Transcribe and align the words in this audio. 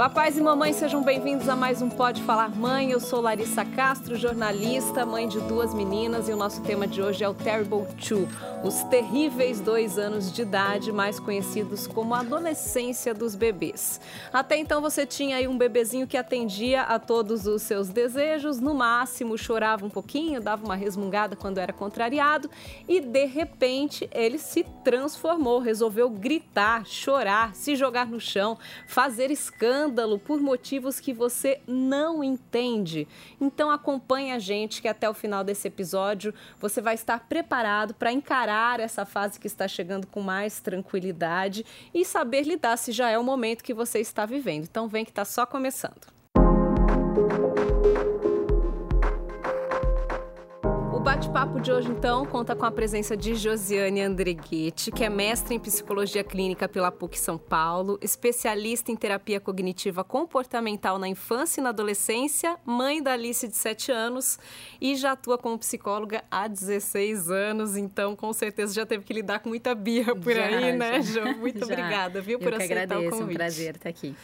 Papais 0.00 0.38
e 0.38 0.40
mamães, 0.40 0.76
sejam 0.76 1.02
bem-vindos 1.02 1.46
a 1.46 1.54
mais 1.54 1.82
um 1.82 1.90
Pode 1.90 2.22
Falar 2.22 2.56
Mãe. 2.56 2.90
Eu 2.90 2.98
sou 2.98 3.20
Larissa 3.20 3.66
Castro, 3.66 4.16
jornalista, 4.16 5.04
mãe 5.04 5.28
de 5.28 5.38
duas 5.40 5.74
meninas, 5.74 6.26
e 6.26 6.32
o 6.32 6.36
nosso 6.38 6.62
tema 6.62 6.86
de 6.86 7.02
hoje 7.02 7.22
é 7.22 7.28
o 7.28 7.34
Terrible 7.34 7.86
Two, 8.08 8.26
os 8.64 8.82
terríveis 8.84 9.60
dois 9.60 9.98
anos 9.98 10.32
de 10.32 10.40
idade, 10.40 10.90
mais 10.90 11.20
conhecidos 11.20 11.86
como 11.86 12.14
a 12.14 12.20
adolescência 12.20 13.12
dos 13.12 13.34
bebês. 13.34 14.00
Até 14.32 14.56
então 14.56 14.80
você 14.80 15.04
tinha 15.04 15.36
aí 15.36 15.46
um 15.46 15.58
bebezinho 15.58 16.06
que 16.06 16.16
atendia 16.16 16.80
a 16.80 16.98
todos 16.98 17.46
os 17.46 17.60
seus 17.60 17.90
desejos, 17.90 18.58
no 18.58 18.72
máximo 18.72 19.36
chorava 19.36 19.84
um 19.84 19.90
pouquinho, 19.90 20.40
dava 20.40 20.64
uma 20.64 20.76
resmungada 20.76 21.36
quando 21.36 21.58
era 21.58 21.74
contrariado, 21.74 22.48
e 22.88 23.02
de 23.02 23.26
repente 23.26 24.08
ele 24.14 24.38
se 24.38 24.64
transformou, 24.82 25.58
resolveu 25.58 26.08
gritar, 26.08 26.86
chorar, 26.86 27.54
se 27.54 27.76
jogar 27.76 28.06
no 28.06 28.18
chão, 28.18 28.56
fazer 28.86 29.30
escândalo 29.30 29.89
escândalo 29.90 30.18
por 30.18 30.40
motivos 30.40 31.00
que 31.00 31.12
você 31.12 31.60
não 31.66 32.22
entende. 32.22 33.08
Então 33.40 33.70
acompanhe 33.70 34.32
a 34.32 34.38
gente 34.38 34.80
que 34.80 34.88
até 34.88 35.10
o 35.10 35.14
final 35.14 35.42
desse 35.42 35.66
episódio 35.66 36.32
você 36.60 36.80
vai 36.80 36.94
estar 36.94 37.18
preparado 37.28 37.92
para 37.92 38.12
encarar 38.12 38.78
essa 38.78 39.04
fase 39.04 39.38
que 39.38 39.48
está 39.48 39.66
chegando 39.66 40.06
com 40.06 40.20
mais 40.20 40.60
tranquilidade 40.60 41.66
e 41.92 42.04
saber 42.04 42.42
lidar 42.42 42.76
se 42.76 42.92
já 42.92 43.10
é 43.10 43.18
o 43.18 43.24
momento 43.24 43.64
que 43.64 43.74
você 43.74 43.98
está 43.98 44.24
vivendo. 44.24 44.64
Então 44.64 44.86
vem 44.86 45.04
que 45.04 45.10
está 45.10 45.24
só 45.24 45.44
começando. 45.44 46.06
O 51.00 51.02
bate-papo 51.02 51.58
de 51.58 51.72
hoje, 51.72 51.88
então, 51.90 52.26
conta 52.26 52.54
com 52.54 52.66
a 52.66 52.70
presença 52.70 53.16
de 53.16 53.34
Josiane 53.34 54.02
Andreguete, 54.02 54.92
que 54.92 55.02
é 55.02 55.08
mestre 55.08 55.54
em 55.54 55.58
psicologia 55.58 56.22
clínica 56.22 56.68
pela 56.68 56.92
PUC 56.92 57.18
São 57.18 57.38
Paulo, 57.38 57.98
especialista 58.02 58.92
em 58.92 58.96
terapia 58.96 59.40
cognitiva 59.40 60.04
comportamental 60.04 60.98
na 60.98 61.08
infância 61.08 61.58
e 61.58 61.64
na 61.64 61.70
adolescência, 61.70 62.58
mãe 62.66 63.02
da 63.02 63.14
Alice 63.14 63.48
de 63.48 63.56
7 63.56 63.90
anos 63.90 64.38
e 64.78 64.94
já 64.94 65.12
atua 65.12 65.38
como 65.38 65.58
psicóloga 65.58 66.22
há 66.30 66.46
16 66.46 67.30
anos. 67.30 67.78
Então, 67.78 68.14
com 68.14 68.30
certeza, 68.34 68.74
já 68.74 68.84
teve 68.84 69.02
que 69.02 69.14
lidar 69.14 69.38
com 69.38 69.48
muita 69.48 69.74
birra 69.74 70.14
por 70.14 70.34
já, 70.34 70.44
aí, 70.44 70.76
né, 70.76 71.00
Jo? 71.00 71.34
Muito 71.38 71.60
já. 71.66 71.72
obrigada, 71.72 72.20
viu, 72.20 72.38
por 72.38 72.52
Eu 72.52 72.58
aceitar 72.58 72.82
agradeço, 72.82 73.16
o 73.16 73.18
convite. 73.20 73.30
É 73.30 73.32
um 73.32 73.36
prazer 73.38 73.76
estar 73.76 73.88
aqui. 73.88 74.14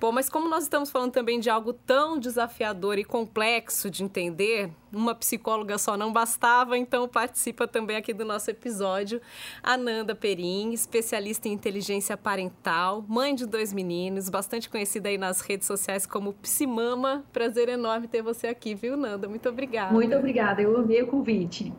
Bom, 0.00 0.10
mas 0.10 0.28
como 0.28 0.48
nós 0.48 0.64
estamos 0.64 0.90
falando 0.90 1.12
também 1.12 1.38
de 1.38 1.48
algo 1.48 1.72
tão 1.72 2.18
desafiador 2.18 2.98
e 2.98 3.04
complexo 3.04 3.88
de 3.88 4.02
entender, 4.02 4.70
uma 4.92 5.14
psicóloga 5.14 5.78
só 5.78 5.96
não 5.96 6.12
bastava, 6.12 6.76
então 6.76 7.08
participa 7.08 7.66
também 7.66 7.96
aqui 7.96 8.12
do 8.12 8.24
nosso 8.24 8.50
episódio 8.50 9.20
a 9.62 9.76
Nanda 9.76 10.14
Perim, 10.14 10.72
especialista 10.72 11.48
em 11.48 11.52
inteligência 11.52 12.16
parental, 12.16 13.04
mãe 13.08 13.34
de 13.34 13.46
dois 13.46 13.72
meninos, 13.72 14.28
bastante 14.28 14.68
conhecida 14.68 15.08
aí 15.08 15.18
nas 15.18 15.40
redes 15.40 15.66
sociais 15.66 16.06
como 16.06 16.32
Psimama. 16.34 17.24
Prazer 17.32 17.68
enorme 17.68 18.08
ter 18.08 18.22
você 18.22 18.46
aqui, 18.48 18.74
viu, 18.74 18.96
Nanda? 18.96 19.28
Muito 19.28 19.48
obrigada. 19.48 19.92
Muito 19.92 20.16
obrigada, 20.16 20.62
eu 20.62 20.76
amei 20.76 21.02
o 21.02 21.06
convite. 21.06 21.72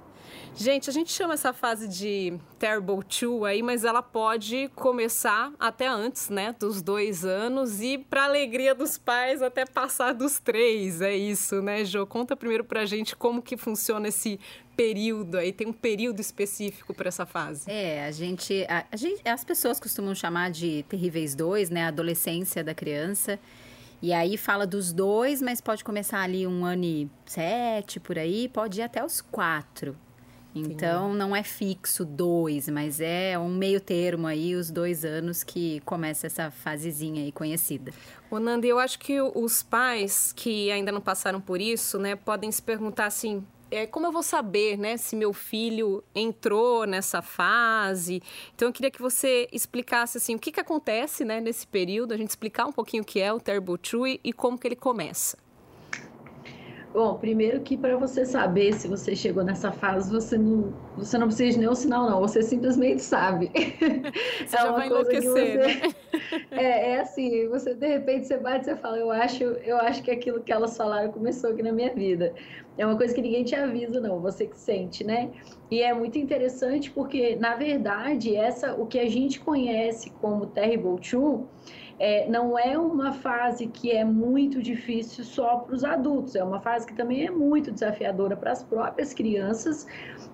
Gente, 0.56 0.90
a 0.90 0.94
gente 0.94 1.12
chama 1.12 1.36
essa 1.36 1.53
fase 1.53 1.88
de 1.88 2.38
Terrible 2.58 3.03
Two 3.03 3.45
aí, 3.45 3.62
mas 3.62 3.84
ela 3.84 4.02
pode 4.02 4.70
começar 4.76 5.52
até 5.59 5.88
antes, 5.88 6.30
né? 6.30 6.56
Dos 6.59 6.81
dois 6.81 7.23
anos 7.23 7.81
e, 7.81 7.98
para 7.98 8.26
alegria 8.26 8.73
dos 8.73 8.98
pais, 8.98 9.42
até 9.42 9.66
passar 9.66 10.14
dos 10.14 10.40
três. 10.40 11.02
É 11.02 11.16
isso, 11.16 11.62
né, 11.62 11.86
Jo? 11.86 12.08
Conta 12.08 12.36
primeiro 12.36 12.64
pra 12.64 12.86
gente 12.86 13.16
como 13.16 13.42
que 13.42 13.56
funciona 13.56 14.08
esse 14.08 14.40
período 14.75 15.38
aí. 15.38 15.53
Tem 15.53 15.68
um 15.68 15.73
período 15.73 16.20
específico 16.20 16.94
para 16.94 17.08
essa 17.08 17.25
fase. 17.25 17.70
É, 17.70 18.06
a 18.06 18.12
gente, 18.12 18.66
a, 18.68 18.86
a 18.92 18.95
gente. 18.95 19.22
As 19.28 19.44
pessoas 19.44 19.80
costumam 19.80 20.16
chamar 20.16 20.52
de 20.52 20.84
terríveis 20.90 21.36
dois, 21.36 21.70
né? 21.70 21.84
A 21.86 21.88
adolescência 21.90 22.64
da 22.64 22.74
criança. 22.74 23.40
E 24.02 24.14
aí 24.14 24.38
fala 24.38 24.68
dos 24.68 24.94
dois, 24.94 25.41
mas 25.41 25.59
pode 25.59 25.84
começar 25.84 26.22
ali 26.22 26.46
um 26.46 26.64
ano 26.64 26.84
e 26.84 27.09
sete, 27.25 28.00
por 28.00 28.18
aí, 28.18 28.47
pode 28.47 28.79
ir 28.79 28.84
até 28.84 29.03
os 29.03 29.22
quatro. 29.22 29.97
Então, 30.62 31.13
não 31.13 31.35
é 31.35 31.44
fixo 31.44 32.06
dois, 32.06 32.68
mas 32.69 33.00
é 33.00 33.38
um 33.38 33.50
meio 33.50 33.79
termo 33.79 34.28
aí, 34.28 34.56
os 34.56 34.72
dois 34.72 35.06
anos 35.06 35.44
que 35.44 35.79
começa 35.81 36.28
essa 36.28 36.51
fasezinha 36.51 37.23
aí 37.23 37.31
conhecida. 37.31 37.91
Ô, 38.29 38.40
Nanda, 38.40 38.67
eu 38.67 38.79
acho 38.79 39.00
que 39.00 39.22
os 39.22 39.63
pais 39.63 40.34
que 40.35 40.72
ainda 40.72 40.91
não 40.91 41.01
passaram 41.01 41.40
por 41.40 41.62
isso, 41.62 41.97
né, 41.97 42.16
podem 42.16 42.51
se 42.51 42.62
perguntar 42.62 43.06
assim, 43.06 43.44
é, 43.69 43.85
como 43.85 44.06
eu 44.06 44.12
vou 44.12 44.23
saber, 44.23 44.78
né, 44.78 44.97
se 44.97 45.16
meu 45.16 45.34
filho 45.34 46.03
entrou 46.16 46.85
nessa 46.85 47.22
fase? 47.22 48.22
Então, 48.56 48.69
eu 48.69 48.73
queria 48.73 48.91
que 48.91 49.01
você 49.01 49.47
explicasse, 49.51 50.17
assim, 50.17 50.35
o 50.35 50.40
que, 50.40 50.51
que 50.51 50.59
acontece, 50.59 51.25
né, 51.25 51.41
nesse 51.41 51.67
período, 51.67 52.13
a 52.13 52.17
gente 52.17 52.29
explicar 52.29 52.66
um 52.66 52.72
pouquinho 52.72 53.03
o 53.03 53.06
que 53.06 53.19
é 53.19 53.31
o 53.31 53.40
Terrible 53.40 53.78
True 53.78 54.19
e 54.23 54.31
como 54.31 54.57
que 54.57 54.67
ele 54.67 54.75
começa. 54.75 55.38
Bom, 56.97 57.13
primeiro 57.13 57.62
que 57.62 57.78
para 57.78 57.96
você 57.96 58.25
saber 58.25 58.74
se 58.74 58.88
você 58.88 59.16
chegou 59.16 59.44
nessa 59.44 59.72
fase, 59.72 60.12
você 60.12 60.35
não, 60.35 60.74
você 60.96 61.16
não 61.16 61.28
precisa 61.28 61.52
de 61.52 61.59
nenhum 61.59 61.75
sinal, 61.75 62.09
não. 62.09 62.19
Você 62.22 62.41
simplesmente 62.41 63.03
sabe. 63.03 63.52
Você 64.44 64.56
é 64.56 64.59
já 64.59 64.72
vai 64.72 64.88
enlouquecer, 64.88 65.30
você... 65.30 65.58
né? 65.58 65.96
é, 66.50 66.94
é, 66.94 67.00
assim, 67.02 67.47
você 67.50 67.75
de 67.75 67.88
repente 67.88 68.25
você 68.25 68.38
bate 68.38 68.62
e 68.62 68.72
você 68.72 68.75
fala, 68.78 68.97
eu 68.97 69.12
acho, 69.12 69.44
eu 69.44 69.78
acho 69.78 70.02
que 70.02 70.09
aquilo 70.09 70.41
que 70.41 70.52
elas 70.52 70.75
falaram 70.75 71.12
começou 71.12 71.52
aqui 71.52 71.62
na 71.62 71.72
minha 71.72 71.94
vida. 71.94 72.34
É 72.80 72.84
uma 72.84 72.97
coisa 72.97 73.14
que 73.14 73.22
ninguém 73.22 73.44
te 73.44 73.53
avisa, 73.53 74.02
não, 74.02 74.19
você 74.19 74.47
que 74.47 74.58
sente, 74.58 75.03
né? 75.03 75.29
E 75.69 75.84
é 75.84 75.94
muito 75.94 76.18
interessante 76.18 76.90
porque, 76.90 77.35
na 77.35 77.53
verdade, 77.56 78.35
essa 78.35 78.74
o 78.74 78.88
que 78.88 78.97
a 78.97 79.08
gente 79.08 79.40
conhece 79.40 80.09
como 80.19 80.47
Terrible 80.47 81.00
Two 81.00 81.47
é, 82.00 82.30
não 82.30 82.58
é 82.58 82.78
uma 82.78 83.12
fase 83.12 83.68
que 83.68 83.91
é 83.91 84.03
muito 84.03 84.62
difícil 84.62 85.24
só 85.24 85.58
para 85.58 85.74
os 85.74 85.84
adultos, 85.84 86.35
é 86.35 86.44
uma 86.44 86.59
fase 86.59 86.85
que 86.85 86.94
também 86.94 87.25
é 87.25 87.31
muito 87.31 87.72
desafiadora 87.72 88.35
para 88.35 88.52
as 88.52 88.63
próprias 88.63 89.13
crianças. 89.13 89.88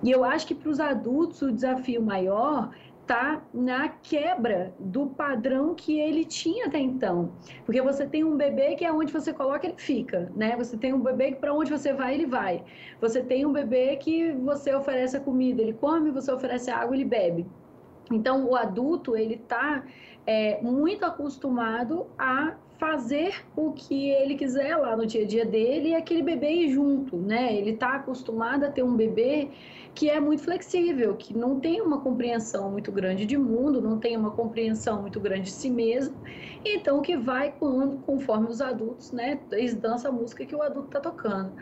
E 0.03 0.11
eu 0.11 0.23
acho 0.23 0.47
que 0.47 0.55
para 0.55 0.69
os 0.69 0.79
adultos 0.79 1.41
o 1.41 1.51
desafio 1.51 2.01
maior 2.01 2.69
tá 3.05 3.41
na 3.53 3.89
quebra 3.89 4.73
do 4.79 5.07
padrão 5.07 5.75
que 5.75 5.99
ele 5.99 6.23
tinha 6.23 6.67
até 6.67 6.79
então. 6.79 7.31
Porque 7.65 7.81
você 7.81 8.05
tem 8.05 8.23
um 8.23 8.37
bebê 8.37 8.75
que 8.75 8.85
é 8.85 8.91
onde 8.91 9.11
você 9.11 9.33
coloca, 9.33 9.67
ele 9.67 9.75
fica, 9.77 10.31
né? 10.35 10.55
Você 10.55 10.77
tem 10.77 10.93
um 10.93 11.01
bebê 11.01 11.31
que 11.31 11.39
para 11.39 11.53
onde 11.53 11.69
você 11.69 11.93
vai, 11.93 12.13
ele 12.13 12.25
vai. 12.25 12.63
Você 13.01 13.21
tem 13.21 13.45
um 13.45 13.51
bebê 13.51 13.97
que 13.97 14.31
você 14.31 14.73
oferece 14.73 15.17
a 15.17 15.19
comida, 15.19 15.61
ele 15.61 15.73
come, 15.73 16.11
você 16.11 16.31
oferece 16.31 16.71
a 16.71 16.77
água, 16.77 16.95
ele 16.95 17.05
bebe. 17.05 17.45
Então, 18.11 18.45
o 18.45 18.55
adulto, 18.55 19.15
ele 19.15 19.35
está 19.35 19.83
é, 20.25 20.61
muito 20.61 21.05
acostumado 21.05 22.07
a 22.17 22.53
fazer 22.83 23.45
o 23.55 23.71
que 23.71 24.09
ele 24.09 24.35
quiser 24.35 24.75
lá 24.75 24.93
no 24.97 25.05
dia 25.05 25.23
a 25.23 25.25
dia 25.25 25.45
dele 25.45 25.91
e 25.91 25.95
aquele 25.95 26.21
bebê 26.21 26.49
ir 26.51 26.73
junto, 26.73 27.15
né? 27.15 27.55
Ele 27.55 27.69
está 27.69 27.95
acostumado 27.95 28.65
a 28.65 28.69
ter 28.69 28.83
um 28.83 28.93
bebê 28.93 29.51
que 29.95 30.09
é 30.09 30.19
muito 30.19 30.43
flexível, 30.43 31.15
que 31.15 31.33
não 31.33 31.61
tem 31.61 31.79
uma 31.79 32.01
compreensão 32.01 32.69
muito 32.69 32.91
grande 32.91 33.25
de 33.25 33.37
mundo, 33.37 33.81
não 33.81 33.99
tem 33.99 34.17
uma 34.17 34.31
compreensão 34.31 35.01
muito 35.01 35.17
grande 35.21 35.43
de 35.43 35.51
si 35.51 35.69
mesmo, 35.69 36.17
então 36.65 37.01
que 37.01 37.15
vai 37.15 37.53
quando, 37.57 37.99
conforme 37.99 38.49
os 38.49 38.59
adultos, 38.59 39.13
né? 39.13 39.39
Eles 39.53 39.75
dançam 39.75 40.11
a 40.11 40.13
música 40.13 40.45
que 40.45 40.53
o 40.53 40.61
adulto 40.61 40.87
está 40.87 40.99
tocando. 40.99 41.53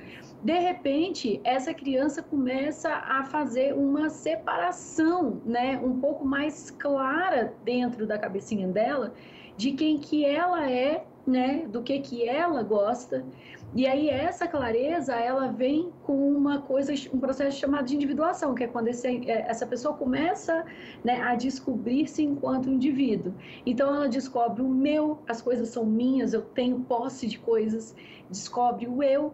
De 0.43 0.57
repente, 0.57 1.39
essa 1.43 1.71
criança 1.71 2.23
começa 2.23 2.89
a 2.89 3.23
fazer 3.25 3.75
uma 3.75 4.09
separação, 4.09 5.39
né, 5.45 5.79
um 5.83 5.99
pouco 5.99 6.25
mais 6.25 6.71
clara 6.71 7.53
dentro 7.63 8.07
da 8.07 8.17
cabecinha 8.17 8.67
dela 8.67 9.13
de 9.61 9.73
quem 9.73 9.99
que 9.99 10.25
ela 10.25 10.67
é, 10.71 11.05
né, 11.25 11.65
do 11.67 11.81
que 11.81 11.99
que 11.99 12.27
ela 12.27 12.63
gosta. 12.63 13.25
E 13.73 13.87
aí 13.87 14.09
essa 14.09 14.47
clareza, 14.47 15.13
ela 15.15 15.47
vem 15.47 15.91
com 16.03 16.31
uma 16.33 16.61
coisa, 16.61 16.93
um 17.13 17.19
processo 17.19 17.57
chamado 17.57 17.85
de 17.85 17.95
individuação, 17.95 18.53
que 18.53 18.65
é 18.65 18.67
quando 18.67 18.89
esse, 18.89 19.07
é, 19.07 19.49
essa 19.49 19.65
pessoa 19.65 19.95
começa 19.95 20.65
né, 21.03 21.21
a 21.21 21.35
descobrir-se 21.35 22.21
enquanto 22.21 22.69
indivíduo. 22.69 23.33
Então 23.65 23.95
ela 23.95 24.09
descobre 24.09 24.61
o 24.61 24.67
meu, 24.67 25.19
as 25.27 25.41
coisas 25.41 25.69
são 25.69 25.85
minhas, 25.85 26.33
eu 26.33 26.41
tenho 26.41 26.81
posse 26.81 27.27
de 27.27 27.39
coisas, 27.39 27.95
descobre 28.29 28.87
o 28.87 29.01
eu, 29.01 29.33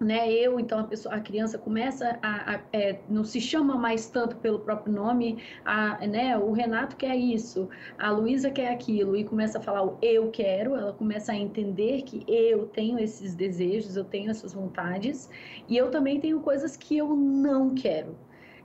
né, 0.00 0.30
eu, 0.32 0.60
então 0.60 0.78
a, 0.78 0.84
pessoa, 0.84 1.14
a 1.14 1.20
criança 1.20 1.58
começa 1.58 2.18
a, 2.22 2.54
a 2.54 2.60
é, 2.72 3.00
não 3.08 3.24
se 3.24 3.40
chama 3.40 3.76
mais 3.76 4.08
tanto 4.08 4.36
pelo 4.36 4.60
próprio 4.60 4.92
nome, 4.92 5.42
a, 5.64 6.06
né, 6.06 6.38
o 6.38 6.52
Renato 6.52 6.96
quer 6.96 7.16
isso, 7.16 7.68
a 7.98 8.10
Luísa 8.10 8.50
quer 8.50 8.70
aquilo, 8.70 9.16
e 9.16 9.24
começa 9.24 9.58
a 9.58 9.60
falar 9.60 9.84
o 9.84 9.98
eu 10.00 10.30
quero, 10.30 10.76
ela 10.76 10.92
começa 10.92 11.32
a 11.32 11.36
entender 11.36 12.02
que 12.02 12.24
eu 12.28 12.66
tenho 12.66 12.98
esses 12.98 13.34
desejos, 13.34 13.96
eu 13.96 14.04
tenho 14.04 14.30
essas 14.30 14.52
vontades, 14.54 15.28
e 15.68 15.76
eu 15.76 15.90
também 15.90 16.20
tenho 16.20 16.40
coisas 16.40 16.76
que 16.76 16.96
eu 16.96 17.14
não 17.16 17.74
quero. 17.74 18.16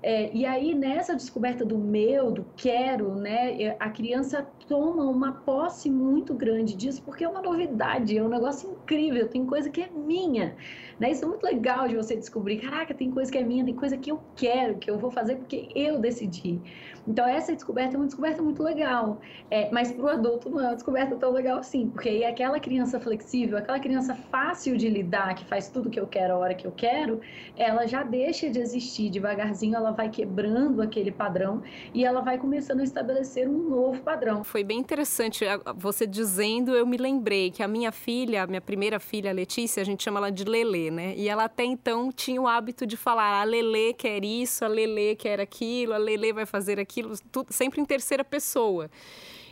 É, 0.05 0.29
e 0.35 0.45
aí, 0.45 0.75
nessa 0.75 1.15
descoberta 1.15 1.63
do 1.63 1.77
meu, 1.77 2.29
do 2.29 2.45
quero, 2.57 3.15
né, 3.15 3.61
é, 3.61 3.77
a 3.79 3.89
criança 3.89 4.45
toma 4.67 5.05
uma 5.05 5.31
posse 5.31 5.89
muito 5.89 6.33
grande 6.33 6.75
disso, 6.75 7.01
porque 7.03 7.23
é 7.23 7.29
uma 7.29 7.41
novidade, 7.41 8.17
é 8.17 8.21
um 8.21 8.27
negócio 8.27 8.69
incrível, 8.69 9.29
tem 9.29 9.45
coisa 9.45 9.69
que 9.69 9.81
é 9.81 9.89
minha. 9.89 10.57
Né? 11.03 11.11
Isso 11.11 11.25
é 11.25 11.27
muito 11.27 11.43
legal 11.43 11.85
de 11.85 11.97
você 11.97 12.15
descobrir, 12.15 12.61
caraca, 12.61 12.93
tem 12.93 13.11
coisa 13.11 13.29
que 13.29 13.37
é 13.37 13.43
minha, 13.43 13.65
tem 13.65 13.75
coisa 13.75 13.97
que 13.97 14.09
eu 14.09 14.21
quero, 14.37 14.77
que 14.77 14.89
eu 14.89 14.97
vou 14.97 15.11
fazer 15.11 15.35
porque 15.35 15.67
eu 15.75 15.99
decidi. 15.99 16.61
Então, 17.05 17.27
essa 17.27 17.53
descoberta 17.53 17.95
é 17.95 17.97
uma 17.97 18.05
descoberta 18.05 18.41
muito 18.41 18.63
legal. 18.63 19.19
É, 19.51 19.69
mas 19.71 19.91
para 19.91 20.05
o 20.05 20.07
adulto 20.07 20.49
não 20.49 20.61
é 20.61 20.67
uma 20.67 20.75
descoberta 20.75 21.15
tão 21.15 21.31
legal 21.31 21.57
assim, 21.57 21.89
porque 21.89 22.07
aí 22.07 22.23
aquela 22.23 22.59
criança 22.59 22.99
flexível, 22.99 23.57
aquela 23.57 23.79
criança 23.79 24.15
fácil 24.15 24.77
de 24.77 24.87
lidar, 24.87 25.35
que 25.35 25.45
faz 25.45 25.67
tudo 25.67 25.89
que 25.89 25.99
eu 25.99 26.07
quero 26.07 26.33
a 26.33 26.37
hora 26.37 26.55
que 26.55 26.65
eu 26.65 26.71
quero, 26.71 27.19
ela 27.57 27.85
já 27.85 28.03
deixa 28.03 28.49
de 28.49 28.59
existir. 28.59 29.09
Devagarzinho, 29.09 29.75
ela 29.75 29.91
vai 29.91 30.09
quebrando 30.09 30.81
aquele 30.81 31.11
padrão 31.11 31.61
e 31.93 32.05
ela 32.05 32.21
vai 32.21 32.37
começando 32.37 32.79
a 32.79 32.83
estabelecer 32.83 33.47
um 33.49 33.69
novo 33.69 34.01
padrão. 34.01 34.43
Foi 34.43 34.63
bem 34.63 34.79
interessante 34.79 35.43
você 35.75 36.07
dizendo, 36.07 36.73
eu 36.73 36.87
me 36.87 36.95
lembrei 36.95 37.51
que 37.51 37.61
a 37.61 37.67
minha 37.67 37.91
filha, 37.91 38.43
a 38.43 38.47
minha 38.47 38.61
primeira 38.61 38.99
filha, 38.99 39.33
Letícia, 39.33 39.81
a 39.81 39.85
gente 39.85 40.01
chama 40.03 40.19
ela 40.19 40.31
de 40.31 40.45
Lelê, 40.45 40.89
né? 40.93 41.13
E 41.17 41.27
ela 41.27 41.45
até 41.45 41.63
então 41.63 42.11
tinha 42.11 42.41
o 42.41 42.47
hábito 42.47 42.85
de 42.85 42.95
falar: 42.95 43.41
a 43.41 43.43
Lelê 43.43 43.93
quer 43.93 44.23
isso, 44.23 44.63
a 44.63 44.67
Lelê 44.67 45.15
quer 45.15 45.41
aquilo, 45.41 45.93
a 45.93 45.97
Lelê 45.97 46.31
vai 46.31 46.45
fazer 46.45 46.79
aquilo 46.79 47.15
tudo, 47.31 47.51
sempre 47.51 47.81
em 47.81 47.85
terceira 47.85 48.23
pessoa. 48.23 48.89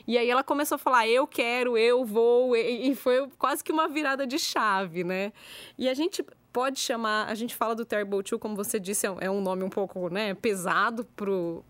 E 0.08 0.18
aí 0.18 0.30
ela 0.30 0.44
começou 0.44 0.76
a 0.76 0.80
falar, 0.80 1.08
eu 1.08 1.28
quero, 1.28 1.78
eu 1.78 2.04
vou, 2.04 2.56
e, 2.56 2.94
foi 2.96 3.28
quase 3.38 3.64
que 3.64 3.72
uma 3.72 3.88
virada 3.88 4.26
de 4.26 4.40
chave, 4.40 5.04
né? 5.04 5.32
E 5.78 5.88
a 5.88 5.94
gente 5.94 6.26
pode 6.52 6.80
chamar, 6.80 7.28
a 7.28 7.36
gente 7.36 7.56
fala 7.56 7.74
do 7.74 7.86
Terrible 7.86 8.22
Two, 8.24 8.38
como 8.38 8.56
você 8.56 8.80
disse, 8.80 9.08
é 9.08 9.30
um 9.30 9.42
nome 9.42 9.64
um 9.64 9.70
pouco 9.70 10.10
né, 10.10 10.34
pesado 10.34 11.08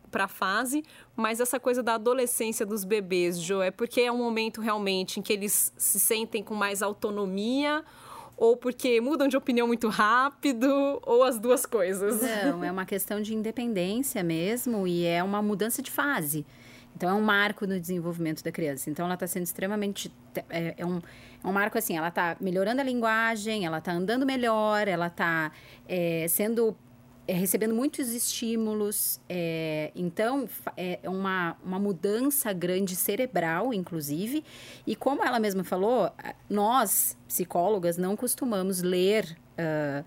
para 0.09 0.25
a 0.25 0.27
fase, 0.27 0.83
mas 1.15 1.39
essa 1.39 1.59
coisa 1.59 1.83
da 1.83 1.95
adolescência 1.95 2.65
dos 2.65 2.83
bebês, 2.83 3.39
Jo, 3.39 3.61
é 3.61 3.69
porque 3.69 4.01
é 4.01 4.11
um 4.11 4.17
momento 4.17 4.59
realmente 4.59 5.19
em 5.19 5.23
que 5.23 5.33
eles 5.33 5.71
se 5.77 5.99
sentem 5.99 6.43
com 6.43 6.55
mais 6.55 6.81
autonomia 6.81 7.83
ou 8.35 8.57
porque 8.57 8.99
mudam 8.99 9.27
de 9.27 9.37
opinião 9.37 9.67
muito 9.67 9.87
rápido, 9.87 10.99
ou 11.03 11.23
as 11.23 11.37
duas 11.37 11.65
coisas? 11.65 12.21
Não, 12.21 12.63
é 12.63 12.71
uma 12.71 12.85
questão 12.85 13.21
de 13.21 13.35
independência 13.35 14.23
mesmo 14.23 14.87
e 14.87 15.05
é 15.05 15.23
uma 15.23 15.41
mudança 15.41 15.81
de 15.81 15.91
fase. 15.91 16.45
Então, 16.95 17.09
é 17.09 17.13
um 17.13 17.21
marco 17.21 17.65
no 17.65 17.79
desenvolvimento 17.79 18.43
da 18.43 18.51
criança. 18.51 18.89
Então, 18.89 19.05
ela 19.05 19.15
está 19.15 19.25
sendo 19.25 19.43
extremamente. 19.43 20.11
É, 20.49 20.75
é, 20.77 20.85
um, 20.85 20.97
é 21.43 21.47
um 21.47 21.51
marco 21.51 21.77
assim: 21.77 21.97
ela 21.97 22.09
está 22.09 22.35
melhorando 22.39 22.81
a 22.81 22.83
linguagem, 22.83 23.65
ela 23.65 23.77
está 23.77 23.91
andando 23.91 24.25
melhor, 24.25 24.87
ela 24.87 25.07
está 25.07 25.51
é, 25.87 26.27
sendo 26.27 26.75
é, 27.31 27.33
recebendo 27.33 27.73
muitos 27.73 28.09
estímulos. 28.09 29.21
É, 29.29 29.89
então, 29.95 30.49
é 30.75 30.99
uma, 31.05 31.55
uma 31.63 31.79
mudança 31.79 32.51
grande 32.51 32.93
cerebral, 32.93 33.73
inclusive. 33.73 34.43
E 34.85 34.97
como 34.97 35.23
ela 35.23 35.39
mesma 35.39 35.63
falou, 35.63 36.11
nós, 36.49 37.17
psicólogas, 37.29 37.97
não 37.97 38.17
costumamos 38.17 38.81
ler. 38.81 39.37
Uh, 39.53 40.03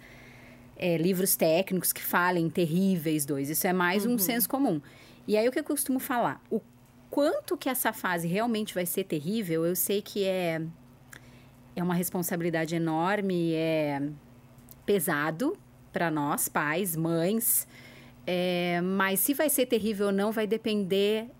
é, 0.76 0.96
livros 0.96 1.36
técnicos 1.36 1.92
que 1.92 2.02
falem 2.02 2.50
terríveis 2.50 3.24
dois. 3.24 3.48
Isso 3.48 3.64
é 3.64 3.72
mais 3.72 4.04
uhum. 4.04 4.14
um 4.14 4.18
senso 4.18 4.48
comum. 4.48 4.82
E 5.26 5.36
aí 5.36 5.48
o 5.48 5.52
que 5.52 5.60
eu 5.60 5.64
costumo 5.64 6.00
falar? 6.00 6.42
O 6.50 6.60
quanto 7.08 7.56
que 7.56 7.68
essa 7.68 7.92
fase 7.92 8.26
realmente 8.26 8.74
vai 8.74 8.84
ser 8.84 9.04
terrível, 9.04 9.64
eu 9.64 9.76
sei 9.76 10.02
que 10.02 10.24
é 10.24 10.60
é 11.76 11.82
uma 11.82 11.94
responsabilidade 11.94 12.74
enorme, 12.74 13.54
é 13.54 14.02
pesado, 14.84 15.56
para 15.94 16.10
nós, 16.10 16.48
pais, 16.48 16.96
mães. 16.96 17.66
É, 18.26 18.80
mas 18.82 19.20
se 19.20 19.32
vai 19.32 19.48
ser 19.48 19.66
terrível 19.66 20.06
ou 20.06 20.12
não, 20.12 20.32
vai 20.32 20.46
depender 20.46 21.30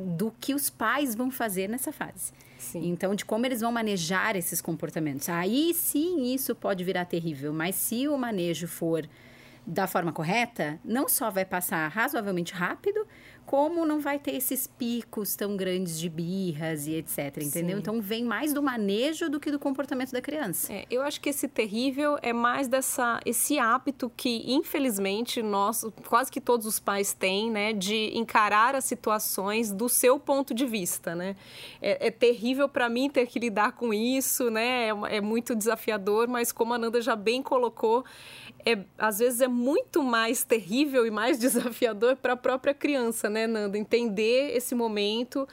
do 0.00 0.32
que 0.40 0.54
os 0.54 0.70
pais 0.70 1.14
vão 1.14 1.30
fazer 1.30 1.68
nessa 1.68 1.92
fase. 1.92 2.32
Sim. 2.58 2.88
Então, 2.88 3.14
de 3.14 3.24
como 3.24 3.44
eles 3.44 3.60
vão 3.60 3.70
manejar 3.70 4.34
esses 4.34 4.60
comportamentos. 4.60 5.28
Aí 5.28 5.74
sim, 5.74 6.32
isso 6.32 6.54
pode 6.54 6.82
virar 6.82 7.04
terrível, 7.04 7.52
mas 7.52 7.74
se 7.74 8.08
o 8.08 8.16
manejo 8.16 8.66
for 8.66 9.06
da 9.66 9.86
forma 9.86 10.12
correta, 10.12 10.80
não 10.84 11.08
só 11.08 11.30
vai 11.30 11.44
passar 11.44 11.86
razoavelmente 11.88 12.52
rápido, 12.52 13.06
como 13.52 13.84
não 13.84 14.00
vai 14.00 14.18
ter 14.18 14.34
esses 14.34 14.66
picos 14.66 15.36
tão 15.36 15.58
grandes 15.58 16.00
de 16.00 16.08
birras 16.08 16.86
e 16.86 16.94
etc, 16.94 17.36
entendeu? 17.36 17.76
Sim. 17.76 17.80
Então 17.80 18.00
vem 18.00 18.24
mais 18.24 18.54
do 18.54 18.62
manejo 18.62 19.28
do 19.28 19.38
que 19.38 19.50
do 19.50 19.58
comportamento 19.58 20.10
da 20.10 20.22
criança. 20.22 20.72
É, 20.72 20.86
eu 20.90 21.02
acho 21.02 21.20
que 21.20 21.28
esse 21.28 21.46
terrível 21.46 22.18
é 22.22 22.32
mais 22.32 22.66
dessa 22.66 23.20
esse 23.26 23.58
hábito 23.58 24.10
que 24.16 24.50
infelizmente 24.50 25.42
nós 25.42 25.84
quase 26.08 26.32
que 26.32 26.40
todos 26.40 26.66
os 26.66 26.80
pais 26.80 27.12
têm, 27.12 27.50
né, 27.50 27.74
de 27.74 28.16
encarar 28.16 28.74
as 28.74 28.86
situações 28.86 29.70
do 29.70 29.86
seu 29.86 30.18
ponto 30.18 30.54
de 30.54 30.64
vista, 30.64 31.14
né? 31.14 31.36
É, 31.82 32.06
é 32.06 32.10
terrível 32.10 32.70
para 32.70 32.88
mim 32.88 33.10
ter 33.10 33.26
que 33.26 33.38
lidar 33.38 33.72
com 33.72 33.92
isso, 33.92 34.50
né? 34.50 34.88
É, 34.88 35.16
é 35.16 35.20
muito 35.20 35.54
desafiador, 35.54 36.26
mas 36.26 36.52
como 36.52 36.72
a 36.72 36.78
Nanda 36.78 37.02
já 37.02 37.14
bem 37.14 37.42
colocou, 37.42 38.02
é, 38.64 38.78
às 38.98 39.18
vezes 39.18 39.40
é 39.40 39.48
muito 39.48 40.02
mais 40.02 40.44
terrível 40.44 41.06
e 41.06 41.10
mais 41.10 41.38
desafiador 41.40 42.16
para 42.16 42.34
a 42.34 42.36
própria 42.36 42.74
criança, 42.74 43.28
né, 43.28 43.46
Nanda? 43.46 43.78
Entender 43.78 44.56
esse 44.56 44.74
momento, 44.74 45.48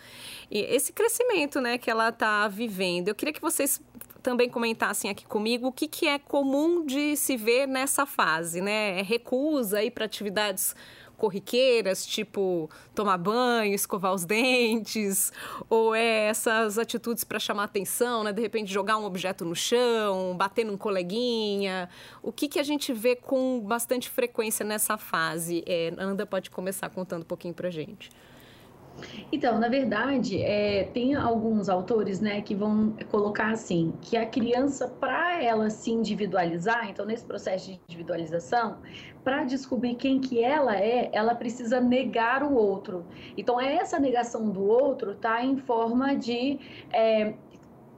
e 0.50 0.60
esse 0.60 0.92
crescimento, 0.92 1.62
né, 1.62 1.78
que 1.78 1.90
ela 1.90 2.10
está 2.10 2.48
vivendo. 2.48 3.10
Eu 3.10 3.16
queria 3.16 3.34
que 3.34 3.42
vocês 3.42 3.82
também 4.22 4.50
comentassem 4.50 5.10
aqui 5.10 5.26
comigo 5.26 5.68
o 5.68 5.72
que, 5.72 5.88
que 5.88 6.08
é 6.08 6.20
comum 6.20 6.86
de 6.86 7.16
se 7.16 7.38
ver 7.38 7.68
nessa 7.68 8.06
fase, 8.06 8.62
né? 8.62 9.00
É 9.00 9.02
recusa 9.02 9.82
ir 9.82 9.92
para 9.92 10.06
atividades 10.06 10.76
corriqueiras, 11.20 12.06
tipo 12.06 12.70
tomar 12.96 13.18
banho, 13.18 13.76
escovar 13.76 14.14
os 14.14 14.26
dentes, 14.26 15.32
ou 15.70 15.94
é 15.94 16.28
essas 16.28 16.80
atitudes 16.80 17.24
para 17.24 17.38
chamar 17.38 17.66
atenção, 17.66 18.24
né? 18.24 18.34
De 18.34 18.42
repente 18.42 18.72
jogar 18.72 18.98
um 18.98 19.06
objeto 19.06 19.46
no 19.46 19.56
chão, 19.56 20.36
bater 20.36 20.66
num 20.66 20.78
coleguinha. 20.78 21.90
O 22.24 22.32
que, 22.32 22.48
que 22.48 22.60
a 22.60 22.64
gente 22.64 22.94
vê 22.94 23.16
com 23.16 23.60
bastante 23.60 24.10
frequência 24.10 24.66
nessa 24.66 24.98
fase? 24.98 25.64
É, 25.68 25.94
Anda 25.98 26.26
pode 26.26 26.50
começar 26.50 26.90
contando 26.90 27.22
um 27.22 27.26
pouquinho 27.26 27.54
para 27.54 27.70
gente. 27.70 28.10
Então, 29.32 29.60
na 29.60 29.68
verdade, 29.68 30.42
é, 30.42 30.86
tem 30.94 31.16
alguns 31.16 31.70
autores 31.70 32.20
né, 32.20 32.42
que 32.42 32.56
vão 32.56 32.96
colocar 33.10 33.52
assim, 33.52 33.94
que 34.02 34.18
a 34.18 34.26
criança, 34.26 34.88
para 34.88 35.42
ela 35.42 35.70
se 35.70 35.92
individualizar, 35.92 36.90
então 36.90 37.06
nesse 37.06 37.26
processo 37.26 37.68
de 37.68 37.80
individualização, 37.88 38.78
para 39.24 39.44
descobrir 39.44 39.96
quem 39.96 40.20
que 40.20 40.44
ela 40.44 40.76
é, 40.78 41.10
ela 41.14 41.36
precisa 41.36 41.80
negar 41.80 42.44
o 42.44 42.54
outro. 42.56 43.06
Então, 43.38 43.60
essa 43.60 44.00
negação 44.00 44.50
do 44.50 44.64
outro 44.64 45.12
está 45.12 45.44
em 45.44 45.58
forma 45.58 46.16
de 46.16 46.60
é, 46.92 47.34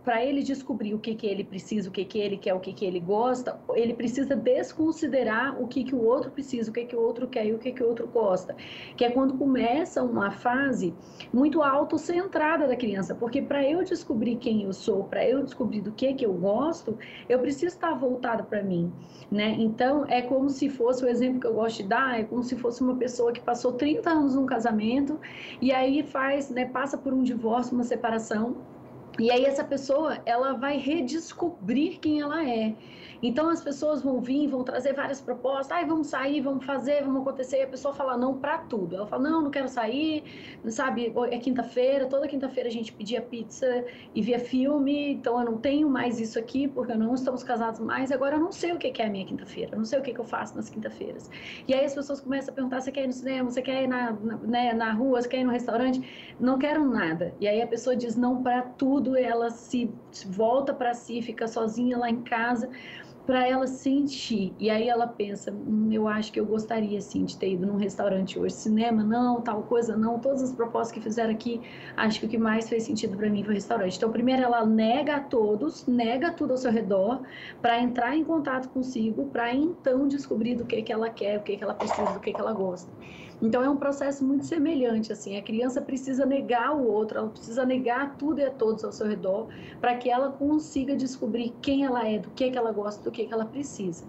para 0.03 0.24
ele 0.25 0.42
descobrir 0.42 0.94
o 0.94 1.00
que, 1.00 1.13
que 1.13 1.27
ele 1.27 1.44
precisa, 1.44 1.89
o 1.89 1.92
que, 1.92 2.03
que 2.03 2.18
ele 2.18 2.38
quer, 2.38 2.53
o 2.53 2.59
que, 2.59 2.74
que 2.74 2.86
ele 2.86 3.00
gosta, 3.00 3.59
ele 3.75 3.94
precisa 3.94 4.36
desconsiderar 4.36 5.62
o 5.62 5.68
que, 5.68 5.83
que 5.83 5.94
o 5.94 6.03
outro 6.03 6.31
precisa, 6.31 6.71
o 6.71 6.74
que, 6.74 6.86
que 6.86 6.95
o 6.95 7.01
outro 7.01 7.27
quer 7.27 7.45
e 7.45 7.53
o 7.53 7.59
que, 7.59 7.71
que 7.71 7.83
o 7.83 7.88
outro 7.88 8.07
gosta. 8.07 8.56
Que 8.98 9.06
é 9.06 9.12
quando 9.12 9.38
começa 9.38 10.01
uma 10.01 10.31
fase 10.31 10.93
muito 11.31 11.62
autocentrada 11.62 12.67
da 12.67 12.75
criança, 12.75 13.13
porque 13.13 13.41
para 13.41 13.63
eu 13.63 13.84
descobrir 13.84 14.38
quem 14.38 14.63
eu 14.63 14.74
sou, 14.74 15.03
para 15.03 15.27
eu 15.27 15.43
descobrir 15.43 15.81
do 15.81 15.91
que, 15.91 16.13
que 16.13 16.25
eu 16.25 16.34
gosto, 16.34 16.98
eu 17.29 17.39
preciso 17.39 17.67
estar 17.67 17.93
voltado 17.93 18.43
para 18.43 18.63
mim. 18.63 18.91
Né? 19.29 19.55
Então, 19.60 20.05
é 20.08 20.22
como 20.22 20.50
se 20.50 20.67
fosse, 20.67 21.05
o 21.05 21.08
exemplo 21.08 21.39
que 21.39 21.48
eu 21.48 21.53
gosto 21.53 21.77
de 21.77 21.89
dar, 21.89 22.20
é 22.20 22.24
como 22.24 22.43
se 22.43 22.55
fosse 22.55 22.81
uma 22.81 22.96
pessoa 22.96 23.31
que 23.31 23.39
passou 23.39 23.74
30 23.74 24.10
anos 24.10 24.36
num 24.36 24.46
casamento 24.46 25.20
e 25.62 25.72
aí 25.72 26.03
faz, 26.03 26.50
né, 26.50 26.65
passa 26.65 26.98
por 26.98 27.13
um 27.13 27.24
divórcio, 27.24 27.74
uma 27.74 27.84
separação, 27.84 28.58
e 29.20 29.30
aí 29.30 29.46
essa 29.46 29.63
pessoa, 29.63 30.22
ela 30.25 30.53
vai 30.53 30.77
redescobrir 30.77 32.00
quem 32.00 32.22
ela 32.22 32.48
é. 32.48 32.74
Então 33.22 33.50
as 33.50 33.62
pessoas 33.63 34.01
vão 34.01 34.20
vir, 34.20 34.48
vão 34.48 34.63
trazer 34.63 34.94
várias 34.94 35.22
propostas, 35.22 35.72
ai, 35.72 35.86
vamos 35.86 36.08
sair, 36.08 36.42
vamos 36.42 36.66
fazer, 36.66 37.04
vamos 37.04 37.22
acontecer, 37.22 37.58
e 37.60 37.62
a 37.63 37.68
pessoa 37.68 37.94
fala 37.94 38.18
não 38.18 38.40
para 38.40 38.58
tudo. 38.58 38.96
Ela 38.96 39.06
fala: 39.08 39.30
"Não, 39.30 39.42
não 39.44 39.51
quero 39.51 39.68
sair". 39.70 40.24
Sabe, 40.70 41.13
é 41.30 41.38
quinta-feira, 41.40 42.08
toda 42.08 42.28
quinta-feira 42.28 42.68
a 42.70 42.72
gente 42.72 42.92
pedia 42.94 43.22
pizza 43.22 43.86
e 44.13 44.22
via 44.22 44.40
filme, 44.40 45.13
então 45.13 45.40
eu 45.40 45.46
não 45.46 45.58
tenho 45.60 45.90
mais 45.90 46.20
isso 46.20 46.40
aqui 46.40 46.68
porque 46.68 46.94
não 46.96 47.13
estamos 47.13 47.44
casados 47.44 47.80
mais. 47.80 48.12
Agora 48.12 48.36
eu 48.36 48.40
não 48.40 48.51
sei 48.51 48.74
o 48.74 48.78
que 48.80 49.01
é 49.01 49.06
a 49.06 49.10
minha 49.10 49.25
quinta-feira, 49.25 49.78
não 49.78 49.86
sei 49.86 50.00
o 50.00 50.01
que 50.01 50.18
eu 50.20 50.25
faço 50.25 50.56
nas 50.56 50.70
quinta-feiras. 50.70 51.30
E 51.68 51.74
aí 51.74 51.86
as 51.86 51.94
pessoas 51.94 52.20
começam 52.22 52.51
a 52.51 52.56
perguntar: 52.56 52.82
"Você 52.82 52.92
quer 52.92 53.04
ir 53.04 53.08
no 53.08 53.13
cinema? 53.13 53.50
Você 53.50 53.62
quer 53.62 53.84
ir 53.84 53.88
na, 53.88 54.12
na, 54.13 54.38
né, 54.38 54.74
na 54.74 54.94
rua? 54.94 55.22
Você 55.22 55.30
quer 55.30 55.42
ir 55.42 55.44
no 55.44 55.51
restaurante?" 55.51 56.01
Não 56.40 56.58
quero 56.58 56.84
nada. 56.90 57.36
E 57.40 57.48
aí 57.48 57.62
a 57.62 57.68
pessoa 57.68 57.96
diz 57.96 58.16
não 58.16 58.42
para 58.42 58.62
tudo, 58.63 59.16
ela 59.16 59.50
se 59.51 59.94
volta 60.25 60.74
para 60.74 60.94
si, 60.94 61.22
fica 61.22 61.48
sozinha 61.48 61.98
lá 61.98 62.10
em 62.10 62.24
casa 62.24 62.70
para 63.25 63.48
ela 63.48 63.68
sentir. 63.68 64.54
E 64.60 64.70
aí 64.70 64.90
ela 64.90 65.08
pensa, 65.08 65.51
hum, 65.51 65.90
eu 65.92 66.08
acho 66.08 66.32
que 66.32 66.40
eu 66.40 66.46
gostaria 66.46 67.00
sim 67.01 67.25
de 67.25 67.38
ter 67.38 67.54
ido 67.54 67.66
num 67.66 67.78
restaurante 67.78 68.40
hoje, 68.40 68.56
cinema 68.56 69.04
não, 69.04 69.42
tal 69.42 69.63
coisa 69.63 69.96
não, 69.96 70.20
todas 70.20 70.42
as 70.42 70.54
propostas 70.54 70.92
que 70.92 71.01
fizeram 71.01 71.32
aqui, 71.32 71.62
acho 71.96 72.20
que 72.20 72.25
o 72.25 72.30
que 72.30 72.38
mais 72.38 72.68
fez 72.68 72.84
sentido 72.84 73.16
para 73.16 73.30
mim 73.30 73.44
foi 73.44 73.54
o 73.54 73.56
restaurante. 73.56 73.98
Então, 73.98 74.12
primeiro 74.12 74.42
ela 74.42 74.66
nega 74.66 75.18
a 75.18 75.20
todos, 75.20 75.86
nega 75.86 76.32
tudo 76.32 76.51
ao 76.51 76.58
seu 76.58 76.72
redor, 76.72 77.22
para 77.62 77.80
entrar 77.80 78.16
em 78.16 78.24
contato 78.24 78.70
consigo, 78.70 79.25
para 79.28 79.54
então 79.54 80.08
descobrir 80.08 80.56
do 80.56 80.66
que 80.66 80.82
que 80.82 80.92
ela 80.92 81.10
quer, 81.10 81.38
o 81.38 81.44
que 81.44 81.58
que 81.58 81.63
ela 81.63 81.74
precisa, 81.74 82.12
do 82.13 82.20
que 82.20 82.34
que 82.34 82.42
ela 82.42 82.54
gosta. 82.54 82.92
Então 83.41 83.63
é 83.63 83.69
um 83.69 83.77
processo 83.77 84.24
muito 84.24 84.45
semelhante 84.45 85.12
assim. 85.12 85.36
A 85.36 85.41
criança 85.41 85.81
precisa 85.81 86.25
negar 86.25 86.75
o 86.75 86.88
outro, 86.88 87.17
ela 87.17 87.29
precisa 87.29 87.65
negar 87.65 88.15
tudo 88.15 88.39
e 88.39 88.43
a 88.43 88.51
todos 88.51 88.83
ao 88.83 88.91
seu 88.91 89.07
redor 89.07 89.48
para 89.79 89.95
que 89.95 90.10
ela 90.10 90.31
consiga 90.31 90.95
descobrir 90.95 91.53
quem 91.62 91.83
ela 91.83 92.07
é, 92.07 92.19
do 92.19 92.29
que 92.29 92.51
que 92.51 92.57
ela 92.57 92.71
gosta, 92.71 93.03
do 93.03 93.12
que 93.12 93.25
que 93.25 93.33
ela 93.33 93.45
precisa. 93.45 94.05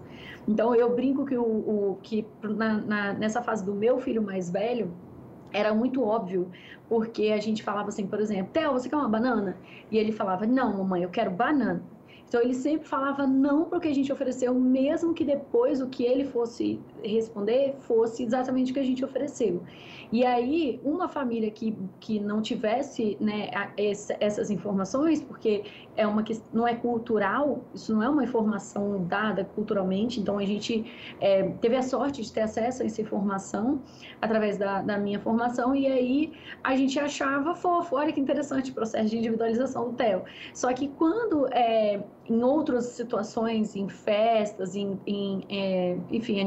Então 0.47 0.75
eu 0.75 0.93
brinco 0.95 1.25
que 1.25 1.35
o, 1.35 1.43
o 1.43 1.97
que 2.03 2.25
na, 2.43 2.75
na, 2.81 3.13
nessa 3.13 3.41
fase 3.41 3.65
do 3.65 3.73
meu 3.73 3.97
filho 3.99 4.21
mais 4.21 4.51
velho 4.51 4.93
era 5.51 5.73
muito 5.73 6.03
óbvio, 6.03 6.51
porque 6.87 7.27
a 7.27 7.39
gente 7.39 7.63
falava 7.63 7.89
assim, 7.89 8.05
por 8.05 8.19
exemplo, 8.19 8.51
Theo, 8.53 8.73
você 8.73 8.89
quer 8.89 8.95
uma 8.95 9.09
banana? 9.09 9.57
E 9.89 9.97
ele 9.97 10.11
falava, 10.11 10.45
não, 10.45 10.77
mamãe, 10.77 11.03
eu 11.03 11.09
quero 11.09 11.31
banana. 11.31 11.81
Então 12.27 12.41
ele 12.41 12.55
sempre 12.55 12.87
falava 12.87 13.27
não 13.27 13.65
para 13.65 13.77
o 13.77 13.81
que 13.81 13.87
a 13.87 13.93
gente 13.93 14.11
ofereceu, 14.11 14.53
mesmo 14.55 15.13
que 15.13 15.23
depois 15.23 15.81
o 15.81 15.87
que 15.87 16.03
ele 16.03 16.25
fosse 16.25 16.79
responder 17.03 17.75
fosse 17.79 18.23
exatamente 18.23 18.71
o 18.71 18.73
que 18.73 18.79
a 18.79 18.83
gente 18.83 19.03
ofereceu. 19.03 19.61
E 20.11 20.23
aí, 20.23 20.79
uma 20.83 21.07
família 21.07 21.49
que, 21.49 21.75
que 21.99 22.19
não 22.19 22.39
tivesse 22.39 23.17
né, 23.19 23.49
essa, 23.75 24.15
essas 24.19 24.51
informações, 24.51 25.21
porque 25.21 25.63
é 25.97 26.05
uma 26.05 26.21
que 26.21 26.39
não 26.53 26.67
é 26.67 26.75
cultural, 26.75 27.63
isso 27.73 27.93
não 27.93 28.03
é 28.03 28.09
uma 28.09 28.23
informação 28.23 29.05
dada 29.05 29.43
culturalmente, 29.43 30.19
então 30.19 30.37
a 30.37 30.45
gente 30.45 30.85
é, 31.19 31.49
teve 31.61 31.75
a 31.75 31.81
sorte 31.81 32.21
de 32.21 32.31
ter 32.31 32.41
acesso 32.41 32.83
a 32.83 32.85
essa 32.85 33.01
informação 33.01 33.81
através 34.21 34.57
da, 34.57 34.83
da 34.83 34.99
minha 34.99 35.19
formação, 35.19 35.75
e 35.75 35.87
aí 35.87 36.33
a 36.63 36.75
gente 36.75 36.99
achava 36.99 37.55
fofo, 37.55 37.95
olha 37.95 38.11
que 38.13 38.19
interessante 38.19 38.69
o 38.69 38.73
processo 38.73 39.09
de 39.09 39.17
individualização 39.17 39.89
do 39.89 39.93
TEL. 39.95 40.25
Só 40.53 40.71
que 40.73 40.89
quando 40.89 41.47
é, 41.51 42.03
em 42.29 42.43
outras 42.43 42.85
situações, 42.85 43.75
em 43.75 43.89
festas, 43.89 44.75
em, 44.75 44.99
em 45.05 45.43
é, 45.49 45.97
enfim, 46.11 46.39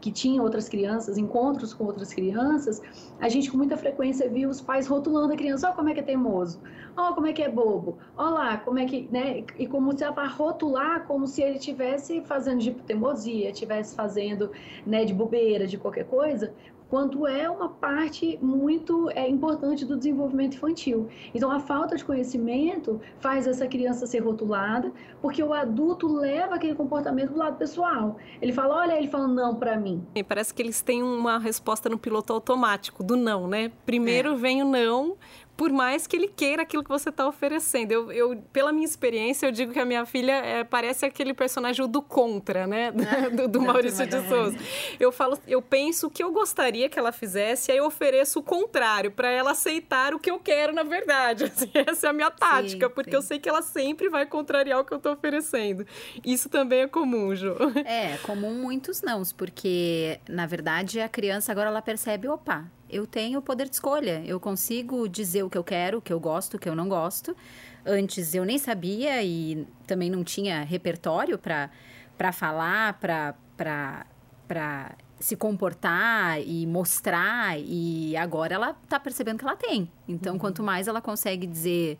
que 0.00 0.10
tinham 0.10 0.44
outras 0.44 0.68
crianças, 0.68 1.16
encontros 1.18 1.72
com 1.72 1.84
outras 1.84 2.12
crianças, 2.12 2.82
a 3.20 3.28
gente 3.28 3.50
com 3.50 3.56
muita 3.56 3.76
frequência 3.76 4.28
via 4.28 4.48
os 4.48 4.60
pais 4.60 4.86
rotulando 4.86 5.32
a 5.32 5.36
criança, 5.36 5.66
olha 5.66 5.76
como 5.76 5.88
é 5.88 5.94
que 5.94 6.00
é 6.00 6.02
teimoso, 6.02 6.60
olha 6.96 7.14
como 7.14 7.26
é 7.26 7.32
que 7.32 7.42
é 7.42 7.48
bobo, 7.48 7.98
olha 8.16 8.30
lá, 8.30 8.56
como 8.58 8.78
é 8.78 8.84
que, 8.84 9.08
né, 9.10 9.44
e 9.58 9.66
como 9.66 9.96
se 9.96 10.08
vai 10.10 10.28
rotular 10.28 11.06
como 11.06 11.26
se 11.26 11.42
ele 11.42 11.56
estivesse 11.56 12.20
fazendo 12.22 12.60
de 12.60 12.72
teimosia, 12.72 13.50
estivesse 13.50 13.94
fazendo, 13.94 14.50
né, 14.86 15.04
de 15.04 15.14
bobeira, 15.14 15.66
de 15.66 15.78
qualquer 15.78 16.04
coisa, 16.06 16.52
quanto 16.90 17.24
é 17.26 17.48
uma 17.48 17.68
parte 17.68 18.36
muito 18.42 19.08
é, 19.10 19.28
importante 19.28 19.84
do 19.84 19.96
desenvolvimento 19.96 20.56
infantil. 20.56 21.08
Então, 21.32 21.50
a 21.50 21.60
falta 21.60 21.96
de 21.96 22.04
conhecimento 22.04 23.00
faz 23.20 23.46
essa 23.46 23.66
criança 23.68 24.08
ser 24.08 24.18
rotulada, 24.18 24.92
porque 25.22 25.40
o 25.40 25.54
adulto 25.54 26.08
leva 26.08 26.56
aquele 26.56 26.74
comportamento 26.74 27.30
do 27.30 27.38
lado 27.38 27.56
pessoal. 27.56 28.16
Ele 28.42 28.52
fala, 28.52 28.80
olha, 28.80 28.98
ele 28.98 29.06
fala 29.06 29.28
não 29.28 29.54
para 29.54 29.76
mim. 29.76 30.04
E 30.16 30.24
parece 30.24 30.52
que 30.52 30.60
eles 30.60 30.82
têm 30.82 31.00
uma 31.00 31.38
resposta 31.38 31.88
no 31.88 31.96
piloto 31.96 32.32
automático 32.32 33.04
do 33.04 33.16
não, 33.16 33.46
né? 33.46 33.70
Primeiro 33.86 34.32
é. 34.32 34.36
vem 34.36 34.62
o 34.62 34.66
não, 34.66 35.16
por 35.60 35.70
mais 35.70 36.06
que 36.06 36.16
ele 36.16 36.26
queira 36.26 36.62
aquilo 36.62 36.82
que 36.82 36.88
você 36.88 37.10
está 37.10 37.28
oferecendo. 37.28 37.92
Eu, 37.92 38.10
eu, 38.10 38.42
pela 38.50 38.72
minha 38.72 38.86
experiência, 38.86 39.44
eu 39.44 39.52
digo 39.52 39.74
que 39.74 39.78
a 39.78 39.84
minha 39.84 40.06
filha 40.06 40.32
é, 40.32 40.64
parece 40.64 41.04
aquele 41.04 41.34
personagem 41.34 41.86
do 41.86 42.00
contra, 42.00 42.66
né? 42.66 42.90
do, 43.36 43.46
do 43.46 43.60
Maurício 43.60 44.06
de 44.06 44.26
Souza. 44.26 44.56
Eu 44.98 45.12
falo, 45.12 45.38
eu 45.46 45.60
penso 45.60 46.06
o 46.06 46.10
que 46.10 46.24
eu 46.24 46.32
gostaria 46.32 46.88
que 46.88 46.98
ela 46.98 47.12
fizesse, 47.12 47.70
aí 47.70 47.76
eu 47.76 47.84
ofereço 47.84 48.38
o 48.38 48.42
contrário, 48.42 49.10
para 49.10 49.28
ela 49.28 49.50
aceitar 49.50 50.14
o 50.14 50.18
que 50.18 50.30
eu 50.30 50.38
quero, 50.38 50.72
na 50.72 50.82
verdade. 50.82 51.44
Assim, 51.52 51.70
essa 51.74 52.06
é 52.06 52.08
a 52.08 52.12
minha 52.14 52.30
tática, 52.30 52.88
sim, 52.88 52.94
porque 52.94 53.10
sim. 53.10 53.16
eu 53.16 53.22
sei 53.22 53.38
que 53.38 53.46
ela 53.46 53.60
sempre 53.60 54.08
vai 54.08 54.24
contrariar 54.24 54.80
o 54.80 54.84
que 54.86 54.94
eu 54.94 54.96
estou 54.96 55.12
oferecendo. 55.12 55.86
Isso 56.24 56.48
também 56.48 56.80
é 56.80 56.88
comum, 56.88 57.34
Ju. 57.34 57.54
É, 57.84 58.16
comum 58.22 58.54
muitos 58.54 59.02
não, 59.02 59.20
porque, 59.36 60.18
na 60.26 60.46
verdade, 60.46 61.02
a 61.02 61.08
criança 61.08 61.52
agora 61.52 61.68
ela 61.68 61.82
percebe, 61.82 62.28
opa, 62.28 62.66
eu 62.90 63.06
tenho 63.06 63.38
o 63.38 63.42
poder 63.42 63.68
de 63.68 63.74
escolha. 63.74 64.22
Eu 64.24 64.40
consigo 64.40 65.08
dizer 65.08 65.42
o 65.42 65.50
que 65.50 65.56
eu 65.56 65.64
quero, 65.64 65.98
o 65.98 66.02
que 66.02 66.12
eu 66.12 66.20
gosto, 66.20 66.54
o 66.56 66.58
que 66.58 66.68
eu 66.68 66.74
não 66.74 66.88
gosto. 66.88 67.36
Antes 67.84 68.34
eu 68.34 68.44
nem 68.44 68.58
sabia 68.58 69.22
e 69.22 69.66
também 69.86 70.10
não 70.10 70.22
tinha 70.22 70.62
repertório 70.62 71.38
para 71.38 72.32
falar, 72.32 72.98
para 72.98 74.96
se 75.18 75.36
comportar 75.36 76.40
e 76.40 76.66
mostrar. 76.66 77.58
E 77.58 78.16
agora 78.16 78.54
ela 78.54 78.76
está 78.82 78.98
percebendo 78.98 79.38
que 79.38 79.44
ela 79.44 79.56
tem. 79.56 79.90
Então, 80.08 80.34
uhum. 80.34 80.38
quanto 80.38 80.62
mais 80.62 80.88
ela 80.88 81.00
consegue 81.00 81.46
dizer: 81.46 81.98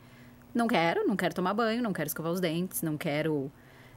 não 0.54 0.66
quero, 0.66 1.06
não 1.06 1.16
quero 1.16 1.34
tomar 1.34 1.54
banho, 1.54 1.82
não 1.82 1.92
quero 1.92 2.08
escovar 2.08 2.32
os 2.32 2.40
dentes, 2.40 2.82
não 2.82 2.96
quero 2.98 3.50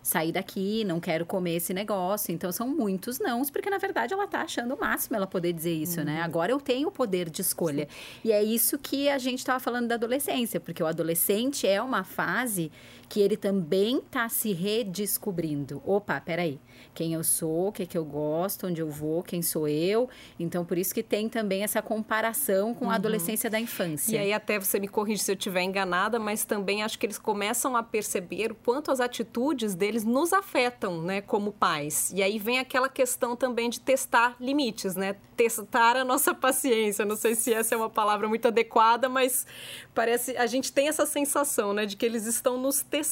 sair 0.03 0.33
daqui, 0.33 0.83
não 0.83 0.99
quero 0.99 1.25
comer 1.25 1.55
esse 1.55 1.73
negócio. 1.73 2.33
Então 2.33 2.51
são 2.51 2.67
muitos 2.67 3.19
nãos, 3.19 3.49
porque 3.49 3.69
na 3.69 3.77
verdade 3.77 4.13
ela 4.13 4.27
tá 4.27 4.41
achando 4.41 4.75
o 4.75 4.79
máximo 4.79 5.15
ela 5.15 5.25
poder 5.25 5.53
dizer 5.53 5.73
isso, 5.73 6.03
né? 6.03 6.11
uhum. 6.11 6.17
né? 6.17 6.21
Agora 6.21 6.51
eu 6.51 6.59
tenho 6.59 6.89
o 6.89 6.91
poder 6.91 7.29
de 7.29 7.41
escolha. 7.41 7.87
Sim. 7.89 8.19
E 8.25 8.31
é 8.31 8.43
isso 8.43 8.77
que 8.77 9.07
a 9.07 9.17
gente 9.17 9.39
estava 9.39 9.59
falando 9.59 9.87
da 9.87 9.95
adolescência, 9.95 10.59
porque 10.59 10.83
o 10.83 10.85
adolescente 10.85 11.65
é 11.65 11.81
uma 11.81 12.03
fase 12.03 12.69
que 13.13 13.21
ele 13.21 13.37
também 13.37 13.97
está 13.97 14.27
se 14.27 14.53
redescobrindo. 14.53 15.83
Opa, 15.85 16.19
peraí 16.19 16.59
quem 16.93 17.13
eu 17.13 17.23
sou, 17.23 17.67
o 17.67 17.71
que, 17.71 17.83
é 17.83 17.85
que 17.85 17.97
eu 17.97 18.05
gosto, 18.05 18.67
onde 18.67 18.81
eu 18.81 18.89
vou, 18.89 19.23
quem 19.23 19.41
sou 19.41 19.67
eu. 19.67 20.09
Então, 20.39 20.65
por 20.65 20.77
isso 20.77 20.93
que 20.93 21.03
tem 21.03 21.29
também 21.29 21.63
essa 21.63 21.81
comparação 21.81 22.73
com 22.73 22.85
a 22.85 22.87
uhum. 22.89 22.93
adolescência 22.93 23.49
da 23.49 23.59
infância. 23.59 24.15
E 24.15 24.17
aí, 24.17 24.33
até 24.33 24.59
você 24.59 24.79
me 24.79 24.87
corrige 24.87 25.23
se 25.23 25.31
eu 25.31 25.35
estiver 25.35 25.61
enganada, 25.61 26.19
mas 26.19 26.45
também 26.45 26.83
acho 26.83 26.97
que 26.97 27.05
eles 27.05 27.17
começam 27.17 27.75
a 27.75 27.83
perceber 27.83 28.51
o 28.51 28.55
quanto 28.55 28.91
as 28.91 28.99
atitudes 28.99 29.75
deles 29.75 30.03
nos 30.03 30.33
afetam, 30.33 31.01
né, 31.01 31.21
como 31.21 31.51
pais. 31.51 32.11
E 32.13 32.21
aí 32.21 32.37
vem 32.37 32.59
aquela 32.59 32.89
questão 32.89 33.35
também 33.35 33.69
de 33.69 33.79
testar 33.79 34.35
limites, 34.39 34.95
né? 34.95 35.15
Testar 35.35 35.97
a 35.97 36.03
nossa 36.03 36.33
paciência. 36.35 37.05
Não 37.05 37.15
sei 37.15 37.35
se 37.35 37.53
essa 37.53 37.73
é 37.73 37.77
uma 37.77 37.89
palavra 37.89 38.27
muito 38.27 38.47
adequada, 38.47 39.09
mas 39.09 39.45
parece 39.93 40.37
a 40.37 40.45
gente 40.45 40.71
tem 40.71 40.87
essa 40.87 41.05
sensação, 41.05 41.73
né, 41.73 41.85
de 41.85 41.95
que 41.95 42.05
eles 42.05 42.25
estão 42.25 42.57
nos 42.59 42.81
testando 42.81 43.02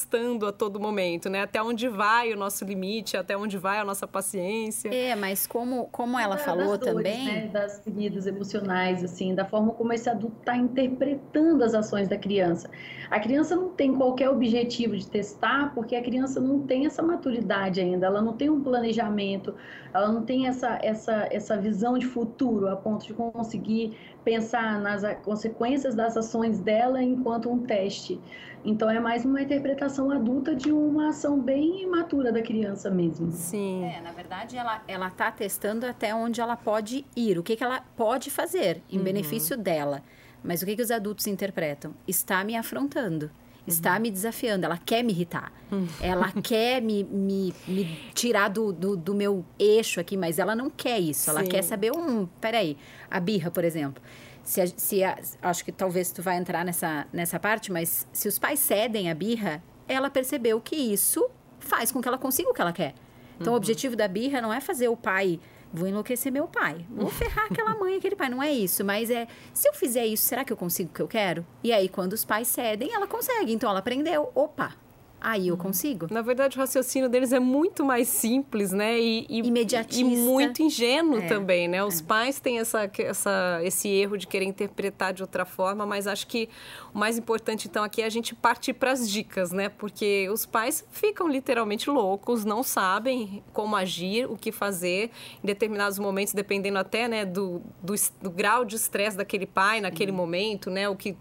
a 0.46 0.52
todo 0.52 0.80
momento, 0.80 1.28
né? 1.28 1.42
Até 1.42 1.62
onde 1.62 1.88
vai 1.88 2.32
o 2.32 2.36
nosso 2.36 2.64
limite, 2.64 3.16
até 3.16 3.36
onde 3.36 3.58
vai 3.58 3.78
a 3.78 3.84
nossa 3.84 4.06
paciência. 4.06 4.88
É, 4.88 5.14
mas 5.14 5.46
como, 5.46 5.86
como 5.92 6.18
ela 6.18 6.36
da, 6.36 6.42
falou 6.42 6.78
dores, 6.78 6.84
também. 6.84 7.24
Né? 7.24 7.50
Das 7.52 7.80
feridas 7.84 8.26
emocionais, 8.26 9.04
assim, 9.04 9.34
da 9.34 9.44
forma 9.44 9.72
como 9.72 9.92
esse 9.92 10.08
adulto 10.08 10.36
está 10.40 10.56
interpretando 10.56 11.62
as 11.62 11.74
ações 11.74 12.08
da 12.08 12.16
criança. 12.16 12.70
A 13.10 13.20
criança 13.20 13.54
não 13.54 13.70
tem 13.70 13.94
qualquer 13.94 14.30
objetivo 14.30 14.96
de 14.96 15.06
testar, 15.06 15.74
porque 15.74 15.94
a 15.94 16.02
criança 16.02 16.40
não 16.40 16.60
tem 16.60 16.86
essa 16.86 17.02
maturidade 17.02 17.80
ainda, 17.80 18.06
ela 18.06 18.22
não 18.22 18.32
tem 18.32 18.48
um 18.48 18.62
planejamento, 18.62 19.54
ela 19.92 20.10
não 20.10 20.22
tem 20.22 20.46
essa, 20.46 20.78
essa, 20.82 21.28
essa 21.30 21.56
visão 21.56 21.98
de 21.98 22.06
futuro 22.06 22.68
a 22.68 22.76
ponto 22.76 23.06
de 23.06 23.12
conseguir 23.12 23.96
pensar 24.24 24.80
nas 24.80 25.02
consequências 25.20 25.94
das 25.94 26.16
ações 26.16 26.60
dela 26.60 27.02
enquanto 27.02 27.50
um 27.50 27.58
teste. 27.58 28.20
Então 28.64 28.88
é 28.88 29.00
mais 29.00 29.24
uma 29.24 29.42
interpretação 29.42 30.10
adulta 30.10 30.54
de 30.54 30.70
uma 30.70 31.08
ação 31.08 31.40
bem 31.40 31.82
imatura 31.82 32.30
da 32.30 32.40
criança 32.40 32.90
mesmo. 32.90 33.32
Sim. 33.32 33.84
É, 33.84 34.00
na 34.00 34.12
verdade 34.12 34.56
ela 34.56 34.82
ela 34.86 35.10
tá 35.10 35.32
testando 35.32 35.84
até 35.84 36.14
onde 36.14 36.40
ela 36.40 36.56
pode 36.56 37.04
ir, 37.16 37.38
o 37.38 37.42
que 37.42 37.56
que 37.56 37.64
ela 37.64 37.80
pode 37.96 38.30
fazer 38.30 38.80
em 38.88 38.98
uhum. 38.98 39.04
benefício 39.04 39.56
dela. 39.56 40.02
Mas 40.44 40.62
o 40.62 40.66
que 40.66 40.76
que 40.76 40.82
os 40.82 40.90
adultos 40.90 41.26
interpretam? 41.26 41.94
Está 42.06 42.44
me 42.44 42.56
afrontando 42.56 43.30
está 43.66 43.98
me 43.98 44.10
desafiando, 44.10 44.66
ela 44.66 44.78
quer 44.78 45.02
me 45.02 45.12
irritar, 45.12 45.52
uhum. 45.70 45.86
ela 46.00 46.32
quer 46.42 46.82
me, 46.82 47.04
me, 47.04 47.54
me 47.66 47.84
tirar 48.14 48.48
do, 48.48 48.72
do, 48.72 48.96
do, 48.96 49.14
meu 49.14 49.44
eixo 49.58 50.00
aqui, 50.00 50.16
mas 50.16 50.38
ela 50.38 50.54
não 50.54 50.68
quer 50.68 50.98
isso, 50.98 51.30
ela 51.30 51.42
Sim. 51.42 51.48
quer 51.48 51.62
saber 51.62 51.92
um. 51.92 52.26
Peraí, 52.40 52.76
a 53.10 53.20
birra, 53.20 53.50
por 53.50 53.64
exemplo 53.64 54.02
se, 54.42 54.60
a, 54.60 54.66
se 54.66 55.04
a, 55.04 55.18
acho 55.42 55.64
que 55.64 55.72
talvez 55.72 56.10
tu 56.10 56.22
vai 56.22 56.36
entrar 56.36 56.64
nessa, 56.64 57.06
nessa 57.12 57.38
parte, 57.38 57.70
mas 57.70 58.06
se 58.12 58.28
os 58.28 58.38
pais 58.38 58.58
cedem 58.58 59.10
a 59.10 59.14
birra, 59.14 59.62
ela 59.88 60.10
percebeu 60.10 60.60
que 60.60 60.76
isso 60.76 61.28
faz 61.58 61.92
com 61.92 62.00
que 62.00 62.08
ela 62.08 62.18
consiga 62.18 62.50
o 62.50 62.54
que 62.54 62.60
ela 62.60 62.72
quer. 62.72 62.94
Então, 63.40 63.52
uhum. 63.52 63.54
o 63.54 63.56
objetivo 63.56 63.96
da 63.96 64.08
birra 64.08 64.40
não 64.40 64.52
é 64.52 64.60
fazer 64.60 64.88
o 64.88 64.96
pai 64.96 65.40
vou 65.72 65.88
enlouquecer 65.88 66.30
meu 66.30 66.46
pai, 66.46 66.84
vou 66.90 67.08
ferrar 67.08 67.46
aquela 67.50 67.74
mãe, 67.74 67.96
aquele 67.96 68.16
pai. 68.16 68.28
Não 68.28 68.42
é 68.42 68.52
isso, 68.52 68.84
mas 68.84 69.10
é 69.10 69.26
se 69.54 69.68
eu 69.68 69.74
fizer 69.74 70.06
isso, 70.06 70.24
será 70.24 70.44
que 70.44 70.52
eu 70.52 70.56
consigo 70.56 70.90
o 70.90 70.92
que 70.94 71.02
eu 71.02 71.08
quero? 71.08 71.46
E 71.62 71.72
aí, 71.72 71.88
quando 71.88 72.12
os 72.12 72.24
pais 72.24 72.48
cedem, 72.48 72.92
ela 72.92 73.06
consegue. 73.06 73.52
Então, 73.52 73.70
ela 73.70 73.78
aprendeu. 73.78 74.30
Opa, 74.34 74.74
aí 75.22 75.48
eu 75.48 75.54
uhum. 75.54 75.60
consigo. 75.60 76.08
Na 76.10 76.20
verdade, 76.20 76.56
o 76.56 76.60
raciocínio 76.60 77.08
deles 77.08 77.32
é 77.32 77.38
muito 77.38 77.84
mais 77.84 78.08
simples, 78.08 78.72
né? 78.72 79.00
E, 79.00 79.24
e 79.28 79.38
imediatista. 79.38 80.00
E 80.00 80.04
muito 80.04 80.62
ingênuo 80.62 81.18
é, 81.18 81.26
também, 81.28 81.68
né? 81.68 81.84
Os 81.84 82.00
é. 82.00 82.04
pais 82.04 82.40
têm 82.40 82.58
essa, 82.58 82.90
essa, 82.98 83.60
esse 83.62 83.88
erro 83.88 84.18
de 84.18 84.26
querer 84.26 84.44
interpretar 84.44 85.12
de 85.12 85.22
outra 85.22 85.44
forma, 85.44 85.86
mas 85.86 86.06
acho 86.06 86.26
que 86.26 86.48
o 86.92 86.98
mais 86.98 87.16
importante, 87.16 87.68
então, 87.68 87.84
aqui 87.84 88.02
é 88.02 88.04
a 88.04 88.10
gente 88.10 88.34
partir 88.34 88.72
para 88.72 88.90
as 88.90 89.08
dicas, 89.08 89.52
né? 89.52 89.68
Porque 89.68 90.28
os 90.30 90.44
pais 90.44 90.84
ficam 90.90 91.28
literalmente 91.28 91.88
loucos, 91.88 92.44
não 92.44 92.62
sabem 92.62 93.44
como 93.52 93.76
agir, 93.76 94.26
o 94.26 94.36
que 94.36 94.50
fazer 94.50 95.10
em 95.42 95.46
determinados 95.46 95.98
momentos, 95.98 96.34
dependendo 96.34 96.78
até 96.78 97.06
né, 97.06 97.24
do, 97.24 97.62
do, 97.80 97.94
do 98.20 98.30
grau 98.30 98.64
de 98.64 98.74
estresse 98.74 99.16
daquele 99.16 99.46
pai 99.46 99.80
naquele 99.80 100.10
uhum. 100.10 100.16
momento, 100.16 100.70
né? 100.70 100.88
O 100.88 100.96
que 100.96 101.16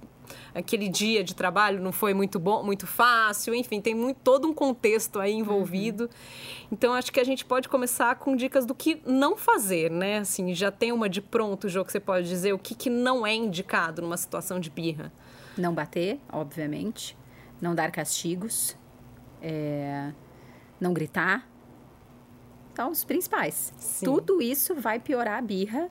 aquele 0.54 0.88
dia 0.90 1.24
de 1.24 1.36
trabalho 1.36 1.82
não 1.82 1.92
foi 1.92 2.14
muito 2.14 2.40
bom, 2.40 2.64
muito 2.64 2.86
fácil, 2.88 3.54
enfim, 3.56 3.82
tem 3.82 3.96
muito, 3.96 4.18
todo 4.24 4.48
um 4.48 4.54
contexto 4.54 5.20
aí 5.20 5.34
envolvido. 5.34 6.04
Uhum. 6.04 6.68
Então 6.72 6.94
acho 6.94 7.12
que 7.12 7.20
a 7.20 7.24
gente 7.24 7.46
pode 7.46 7.70
começar 7.70 8.16
com 8.16 8.36
dicas 8.36 8.66
do 8.66 8.76
que 8.76 9.02
não 9.06 9.38
fazer, 9.38 9.90
né? 9.92 10.20
Assim, 10.20 10.54
já 10.54 10.72
tem 10.72 10.92
uma 10.92 11.10
de 11.10 11.22
pronto, 11.22 11.70
jogo 11.70 11.86
que 11.86 11.92
você 11.92 12.00
pode 12.00 12.28
dizer 12.28 12.54
o 12.54 12.60
que, 12.60 12.76
que 12.76 12.90
não 12.90 13.26
é 13.26 13.34
indicado 13.34 14.02
numa 14.02 14.18
situação 14.18 14.60
de 14.60 14.70
birra. 14.70 15.12
Não 15.58 15.74
bater, 15.74 16.20
obviamente. 16.32 17.18
Não 17.62 17.76
dar 17.76 17.92
castigos. 17.92 18.76
É... 19.42 20.12
Não 20.80 20.94
gritar. 20.94 21.48
Então, 22.74 22.90
os 22.90 23.04
principais. 23.04 23.74
Sim. 23.78 24.06
Tudo 24.06 24.42
isso 24.42 24.74
vai 24.76 25.00
piorar 25.00 25.38
a 25.38 25.42
birra 25.42 25.90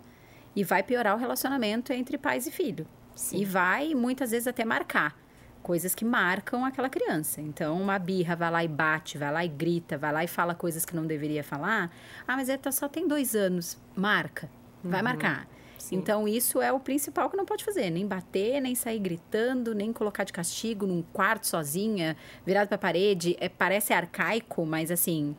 e 0.56 0.64
vai 0.64 0.82
piorar 0.82 1.14
o 1.14 1.18
relacionamento 1.18 1.92
entre 1.92 2.18
pais 2.18 2.46
e 2.46 2.50
filho. 2.50 2.86
Sim. 3.14 3.38
E 3.38 3.44
vai, 3.44 3.94
muitas 3.94 4.30
vezes, 4.30 4.46
até 4.46 4.64
marcar 4.64 5.16
coisas 5.62 5.94
que 5.94 6.04
marcam 6.04 6.64
aquela 6.64 6.88
criança. 6.88 7.40
Então, 7.40 7.80
uma 7.80 7.98
birra 7.98 8.34
vai 8.34 8.50
lá 8.50 8.64
e 8.64 8.68
bate, 8.68 9.18
vai 9.18 9.32
lá 9.32 9.44
e 9.44 9.48
grita, 9.48 9.98
vai 9.98 10.12
lá 10.12 10.24
e 10.24 10.26
fala 10.26 10.54
coisas 10.54 10.84
que 10.84 10.96
não 10.96 11.06
deveria 11.06 11.44
falar. 11.44 11.90
Ah, 12.26 12.36
mas 12.36 12.48
ele 12.48 12.58
tá, 12.58 12.72
só 12.72 12.88
tem 12.88 13.06
dois 13.06 13.34
anos. 13.34 13.78
Marca. 13.94 14.50
Vai 14.82 15.00
uhum. 15.00 15.04
marcar. 15.04 15.46
Sim. 15.78 15.96
Então, 15.96 16.28
isso 16.28 16.60
é 16.60 16.72
o 16.72 16.80
principal 16.80 17.30
que 17.30 17.36
não 17.36 17.44
pode 17.44 17.64
fazer. 17.64 17.90
Nem 17.90 18.06
bater, 18.06 18.60
nem 18.60 18.74
sair 18.74 18.98
gritando, 18.98 19.74
nem 19.74 19.92
colocar 19.92 20.24
de 20.24 20.32
castigo 20.32 20.86
num 20.86 21.02
quarto 21.02 21.46
sozinha, 21.46 22.16
virado 22.44 22.68
para 22.68 22.76
a 22.76 22.78
parede. 22.78 23.36
É, 23.40 23.48
parece 23.48 23.92
arcaico, 23.92 24.64
mas 24.66 24.90
assim 24.90 25.34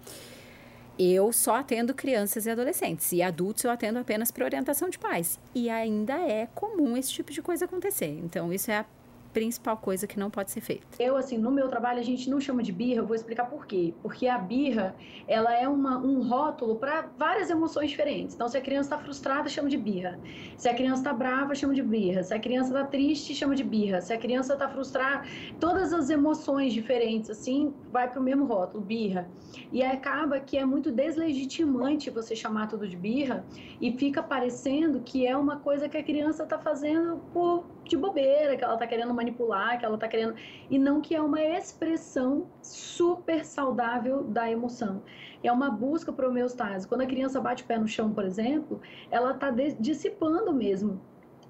eu 0.97 1.31
só 1.31 1.55
atendo 1.55 1.93
crianças 1.93 2.45
e 2.45 2.49
adolescentes. 2.49 3.11
E 3.11 3.21
adultos 3.21 3.63
eu 3.63 3.71
atendo 3.71 3.99
apenas 3.99 4.31
para 4.31 4.45
orientação 4.45 4.89
de 4.89 4.99
pais. 4.99 5.39
E 5.53 5.69
ainda 5.69 6.13
é 6.13 6.47
comum 6.53 6.95
esse 6.97 7.11
tipo 7.11 7.31
de 7.31 7.41
coisa 7.41 7.65
acontecer. 7.65 8.19
Então, 8.23 8.51
isso 8.53 8.69
é 8.71 8.77
a 8.77 8.85
principal 9.31 9.77
coisa 9.77 10.05
que 10.07 10.19
não 10.19 10.29
pode 10.29 10.51
ser 10.51 10.61
feita? 10.61 10.85
Eu, 10.99 11.15
assim, 11.15 11.37
no 11.37 11.51
meu 11.51 11.67
trabalho 11.67 11.99
a 11.99 12.03
gente 12.03 12.29
não 12.29 12.39
chama 12.39 12.61
de 12.61 12.71
birra, 12.71 13.01
eu 13.01 13.05
vou 13.05 13.15
explicar 13.15 13.45
por 13.45 13.65
quê. 13.65 13.93
Porque 14.01 14.27
a 14.27 14.37
birra, 14.37 14.95
ela 15.27 15.53
é 15.53 15.67
uma, 15.67 15.97
um 15.97 16.21
rótulo 16.27 16.75
para 16.75 17.09
várias 17.17 17.49
emoções 17.49 17.89
diferentes. 17.89 18.35
Então, 18.35 18.47
se 18.47 18.57
a 18.57 18.61
criança 18.61 18.95
está 18.95 18.97
frustrada, 18.97 19.49
chama 19.49 19.69
de 19.69 19.77
birra. 19.77 20.19
Se 20.57 20.69
a 20.69 20.73
criança 20.73 21.01
está 21.01 21.13
brava, 21.13 21.55
chama 21.55 21.73
de 21.73 21.81
birra. 21.81 22.23
Se 22.23 22.33
a 22.33 22.39
criança 22.39 22.69
está 22.69 22.83
triste, 22.85 23.33
chama 23.33 23.55
de 23.55 23.63
birra. 23.63 24.01
Se 24.01 24.13
a 24.13 24.17
criança 24.17 24.53
está 24.53 24.67
frustrada, 24.67 25.25
todas 25.59 25.93
as 25.93 26.09
emoções 26.09 26.73
diferentes, 26.73 27.29
assim, 27.29 27.73
vai 27.91 28.09
para 28.09 28.19
o 28.19 28.23
mesmo 28.23 28.45
rótulo, 28.45 28.83
birra. 28.83 29.29
E 29.71 29.83
acaba 29.83 30.39
que 30.39 30.57
é 30.57 30.65
muito 30.65 30.91
deslegitimante 30.91 32.09
você 32.09 32.35
chamar 32.35 32.67
tudo 32.67 32.87
de 32.87 32.95
birra 32.95 33.45
e 33.79 33.91
fica 33.93 34.21
parecendo 34.21 35.01
que 35.01 35.25
é 35.25 35.35
uma 35.35 35.57
coisa 35.57 35.89
que 35.89 35.97
a 35.97 36.03
criança 36.03 36.43
está 36.43 36.57
fazendo 36.57 37.17
por 37.33 37.65
de 37.83 37.97
bobeira, 37.97 38.55
que 38.55 38.63
ela 38.63 38.75
está 38.75 38.87
querendo 38.87 39.13
manipular, 39.13 39.77
que 39.77 39.85
ela 39.85 39.95
está 39.95 40.07
querendo. 40.07 40.35
E 40.69 40.77
não 40.77 41.01
que 41.01 41.15
é 41.15 41.21
uma 41.21 41.41
expressão 41.41 42.47
super 42.61 43.43
saudável 43.43 44.23
da 44.23 44.49
emoção. 44.49 45.03
É 45.43 45.51
uma 45.51 45.69
busca 45.69 46.11
por 46.11 46.25
homeostase. 46.25 46.87
Quando 46.87 47.01
a 47.01 47.05
criança 47.05 47.39
bate 47.41 47.63
o 47.63 47.65
pé 47.65 47.77
no 47.77 47.87
chão, 47.87 48.13
por 48.13 48.23
exemplo, 48.23 48.81
ela 49.09 49.31
está 49.31 49.49
dissipando 49.79 50.53
mesmo 50.53 51.01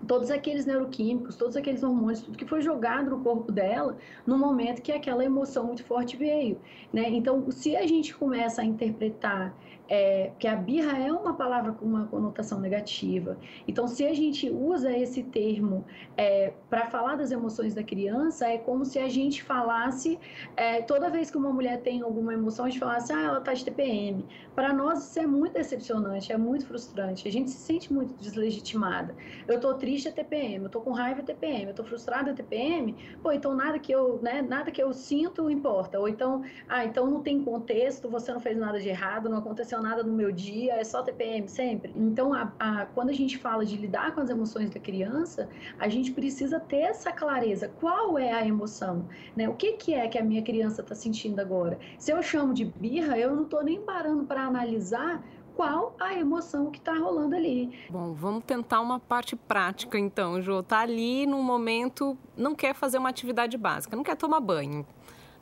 todos 0.08 0.32
aqueles 0.32 0.66
neuroquímicos, 0.66 1.36
todos 1.36 1.56
aqueles 1.56 1.84
hormônios, 1.84 2.22
tudo 2.22 2.38
que 2.38 2.46
foi 2.46 2.62
jogado 2.62 3.12
no 3.12 3.22
corpo 3.22 3.52
dela 3.52 3.98
no 4.26 4.38
momento 4.38 4.82
que 4.82 4.92
aquela 4.92 5.24
emoção 5.24 5.66
muito 5.66 5.84
forte 5.84 6.18
veio, 6.18 6.60
né? 6.92 7.10
Então, 7.10 7.50
se 7.52 7.76
a 7.76 7.86
gente 7.86 8.16
começa 8.16 8.62
a 8.62 8.66
interpretar 8.66 9.56
é, 9.92 10.32
que 10.40 10.48
a 10.48 10.56
birra 10.56 10.98
é 10.98 11.12
uma 11.12 11.34
palavra 11.34 11.74
com 11.74 11.86
uma 11.86 12.08
conotação 12.08 12.62
negativa. 12.62 13.38
Então, 13.68 13.90
se 13.90 14.06
a 14.06 14.14
gente 14.14 14.50
usa 14.50 14.90
esse 14.98 15.22
termo 15.22 15.84
é, 16.16 16.54
para 16.70 16.86
falar 16.86 17.18
das 17.18 17.30
emoções 17.30 17.76
da 17.76 17.84
criança, 17.84 18.48
é 18.48 18.58
como 18.58 18.86
se 18.86 18.98
a 19.00 19.10
gente 19.10 19.44
falasse, 19.44 20.18
é, 20.56 20.82
toda 20.82 21.10
vez 21.10 21.30
que 21.30 21.38
uma 21.38 21.52
mulher 21.52 21.82
tem 21.82 22.02
alguma 22.04 22.34
emoção, 22.34 22.64
a 22.64 22.70
gente 22.70 22.80
falasse, 22.80 23.12
ah, 23.12 23.22
ela 23.22 23.40
está 23.40 23.54
de 23.54 23.66
TPM. 23.66 24.26
Para 24.56 24.72
nós, 24.72 25.10
isso 25.10 25.20
é 25.20 25.28
muito 25.28 25.54
decepcionante, 25.54 26.32
é 26.32 26.38
muito 26.38 26.66
frustrante. 26.66 27.28
A 27.28 27.32
gente 27.32 27.50
se 27.50 27.58
sente 27.58 27.92
muito 27.92 28.14
deslegitimada. 28.14 29.14
Eu 29.46 29.56
estou 29.56 29.74
triste, 29.74 30.08
é 30.08 30.12
TPM. 30.12 30.60
Eu 30.60 30.66
estou 30.68 30.82
com 30.82 30.92
raiva, 30.92 31.20
é 31.20 31.24
TPM. 31.24 31.66
Eu 31.66 31.72
estou 31.72 31.86
frustrada, 31.86 32.32
é 32.32 32.34
TPM. 32.34 32.96
Pô, 33.22 33.34
então 33.34 33.54
nada 33.54 33.78
que 33.78 33.92
eu, 33.92 34.22
né, 34.22 34.42
nada 34.42 34.72
que 34.72 34.82
eu 34.82 34.94
sinto 34.94 35.50
importa. 35.50 36.00
Ou 36.00 36.08
então, 36.08 36.44
ah, 36.70 36.86
então 36.86 37.12
não 37.12 37.22
tem 37.22 37.44
contexto, 37.44 38.10
você 38.10 38.32
não 38.32 38.40
fez 38.40 38.58
nada 38.58 38.80
de 38.80 38.88
errado, 38.88 39.28
não 39.28 39.40
aconteceu 39.40 39.81
nada 39.82 40.04
no 40.04 40.14
meu 40.14 40.32
dia, 40.32 40.74
é 40.76 40.84
só 40.84 41.02
TPM 41.02 41.48
sempre. 41.48 41.94
Então, 41.96 42.34
a, 42.34 42.52
a, 42.60 42.86
quando 42.88 43.10
a 43.10 43.14
gente 43.14 43.38
fala 43.38 43.66
de 43.66 43.76
lidar 43.78 44.14
com 44.14 44.22
as 44.22 44.30
emoções 44.30 44.70
da 44.70 44.80
criança, 44.80 45.50
a 45.80 45.88
gente 45.88 46.12
precisa 46.12 46.60
ter 46.60 46.82
essa 46.82 47.12
clareza. 47.12 47.70
Qual 47.80 48.18
é 48.18 48.32
a 48.32 48.46
emoção? 48.46 49.08
Né? 49.36 49.50
O 49.50 49.54
que, 49.54 49.74
que 49.74 49.94
é 49.94 50.08
que 50.08 50.18
a 50.18 50.24
minha 50.24 50.42
criança 50.42 50.82
está 50.82 50.96
sentindo 50.96 51.40
agora? 51.40 51.80
Se 51.98 52.12
eu 52.12 52.22
chamo 52.22 52.54
de 52.54 52.66
birra, 52.66 53.18
eu 53.18 53.36
não 53.36 53.44
estou 53.44 53.64
nem 53.64 53.82
parando 53.82 54.26
para 54.26 54.42
analisar 54.42 55.24
qual 55.56 55.96
a 56.00 56.14
emoção 56.14 56.72
que 56.72 56.80
está 56.80 56.94
rolando 56.94 57.36
ali. 57.36 57.72
Bom, 57.90 58.14
vamos 58.14 58.44
tentar 58.46 58.82
uma 58.82 59.00
parte 59.00 59.36
prática 59.36 60.00
então, 60.00 60.42
Jô. 60.42 60.64
Tá 60.64 60.80
ali 60.80 61.26
no 61.28 61.42
momento, 61.44 62.18
não 62.36 62.56
quer 62.56 62.74
fazer 62.74 62.98
uma 62.98 63.10
atividade 63.10 63.58
básica, 63.58 63.96
não 63.96 64.04
quer 64.04 64.16
tomar 64.16 64.40
banho. 64.40 64.86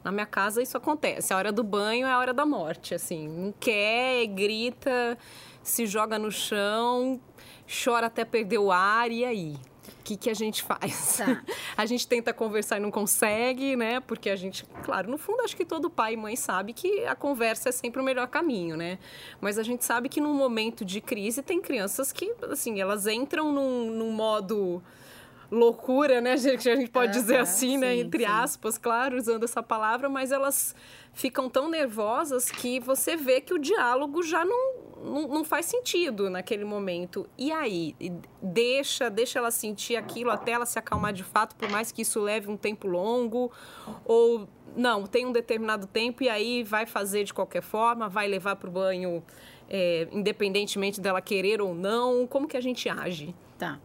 Na 0.04 0.12
minha 0.12 0.26
casa 0.26 0.62
isso 0.62 0.78
acontece. 0.78 1.34
A 1.34 1.38
hora 1.38 1.52
do 1.52 1.64
banho 1.64 2.08
é 2.08 2.12
a 2.12 2.18
hora 2.18 2.34
da 2.34 2.46
morte, 2.46 2.96
assim. 2.96 3.28
Não 3.28 3.54
quer, 3.60 4.26
grita, 4.28 5.18
se 5.62 5.86
joga 5.86 6.18
no 6.18 6.32
chão, 6.32 7.20
chora 7.84 8.08
até 8.08 8.24
perder 8.26 8.60
o 8.60 8.72
ar 8.72 9.12
e 9.12 9.26
aí? 9.26 9.58
O 10.00 10.04
que, 10.10 10.18
que 10.18 10.30
a 10.30 10.34
gente 10.34 10.64
faz? 10.64 11.18
Tá. 11.18 11.44
a 11.78 11.86
gente 11.86 12.08
tenta 12.08 12.34
conversar 12.34 12.78
e 12.78 12.80
não 12.80 12.90
consegue, 12.90 13.76
né? 13.76 14.00
Porque 14.00 14.30
a 14.30 14.36
gente, 14.36 14.66
claro, 14.84 15.10
no 15.10 15.18
fundo 15.18 15.42
acho 15.42 15.56
que 15.56 15.66
todo 15.66 15.90
pai 15.90 16.14
e 16.14 16.18
mãe 16.18 16.36
sabe 16.36 16.74
que 16.74 17.06
a 17.06 17.16
conversa 17.16 17.70
é 17.70 17.72
sempre 17.72 18.02
o 18.02 18.04
melhor 18.04 18.28
caminho, 18.28 18.76
né? 18.76 18.98
Mas 19.40 19.60
a 19.60 19.64
gente 19.64 19.86
sabe 19.86 20.10
que 20.10 20.20
num 20.20 20.34
momento 20.34 20.84
de 20.84 21.00
crise 21.00 21.44
tem 21.44 21.62
crianças 21.62 22.12
que, 22.12 22.34
assim, 22.50 22.80
elas 22.80 23.06
entram 23.06 23.52
num, 23.52 23.92
num 23.92 24.12
modo 24.12 24.82
loucura, 25.52 26.22
né? 26.22 26.34
A 26.34 26.38
gente, 26.38 26.70
a 26.70 26.76
gente 26.76 26.92
pode 26.92 27.14
dizer 27.14 27.38
assim, 27.38 27.78
né? 27.78 27.88
sim, 27.90 27.96
né? 27.96 27.98
Entre 27.98 28.24
sim. 28.24 28.30
aspas, 28.30 28.78
claro, 28.78 29.18
usando 29.18 29.44
essa 29.44 29.64
palavra, 29.64 30.10
mas 30.10 30.32
elas 30.32 30.76
ficam 31.14 31.50
tão 31.50 31.70
nervosas 31.70 32.50
que 32.50 32.80
você 32.80 33.16
vê 33.16 33.42
que 33.42 33.54
o 33.54 33.60
diálogo 33.60 34.22
já 34.24 34.46
não, 34.46 34.74
não, 35.04 35.28
não 35.28 35.44
faz 35.44 35.66
sentido 35.66 36.30
naquele 36.30 36.64
momento. 36.64 37.28
E 37.38 37.52
aí? 37.52 37.96
Deixa, 38.42 39.10
deixa 39.10 39.40
ela 39.40 39.52
sentir 39.52 39.96
aquilo 39.96 40.30
até 40.32 40.52
ela 40.52 40.66
se 40.66 40.78
acalmar 40.78 41.14
de 41.14 41.24
fato, 41.24 41.56
por 41.56 41.70
mais 41.70 41.92
que 41.92 42.04
isso 42.04 42.20
leve 42.20 42.50
um 42.50 42.58
tempo 42.58 42.88
longo? 42.88 43.52
Ou 44.06 44.48
não, 44.76 45.06
tem 45.06 45.26
um 45.26 45.32
determinado 45.32 45.88
tempo 45.88 46.24
e 46.24 46.30
aí 46.30 46.64
vai 46.64 46.86
fazer 46.86 47.24
de 47.24 47.34
qualquer 47.34 47.62
forma, 47.62 48.08
vai 48.08 48.28
levar 48.28 48.56
para 48.56 48.70
o 48.70 48.72
banho, 48.72 49.24
é, 49.70 50.08
independentemente 50.12 51.02
dela 51.02 51.22
querer 51.22 51.62
ou 51.62 51.74
não? 51.74 52.28
Como 52.28 52.48
que 52.48 52.56
a 52.56 52.62
gente 52.62 52.88
age? 52.88 53.34
Tá. 53.58 53.80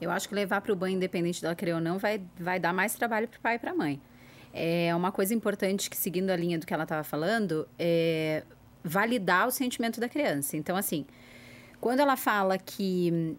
Eu 0.00 0.10
acho 0.10 0.28
que 0.28 0.34
levar 0.34 0.60
para 0.60 0.72
o 0.72 0.76
banho, 0.76 0.96
independente 0.96 1.42
dela 1.42 1.54
querer 1.54 1.74
ou 1.74 1.80
não, 1.80 1.98
vai, 1.98 2.22
vai 2.38 2.60
dar 2.60 2.72
mais 2.72 2.94
trabalho 2.94 3.26
para 3.28 3.38
o 3.38 3.40
pai 3.40 3.56
e 3.56 3.58
para 3.58 3.72
a 3.72 3.74
mãe. 3.74 4.00
É 4.52 4.94
uma 4.94 5.12
coisa 5.12 5.34
importante 5.34 5.90
que, 5.90 5.96
seguindo 5.96 6.30
a 6.30 6.36
linha 6.36 6.58
do 6.58 6.66
que 6.66 6.72
ela 6.72 6.84
estava 6.84 7.04
falando, 7.04 7.68
é 7.78 8.44
validar 8.82 9.46
o 9.46 9.50
sentimento 9.50 10.00
da 10.00 10.08
criança. 10.08 10.56
Então, 10.56 10.76
assim, 10.76 11.04
quando 11.80 12.00
ela 12.00 12.16
fala 12.16 12.56
que 12.58 13.36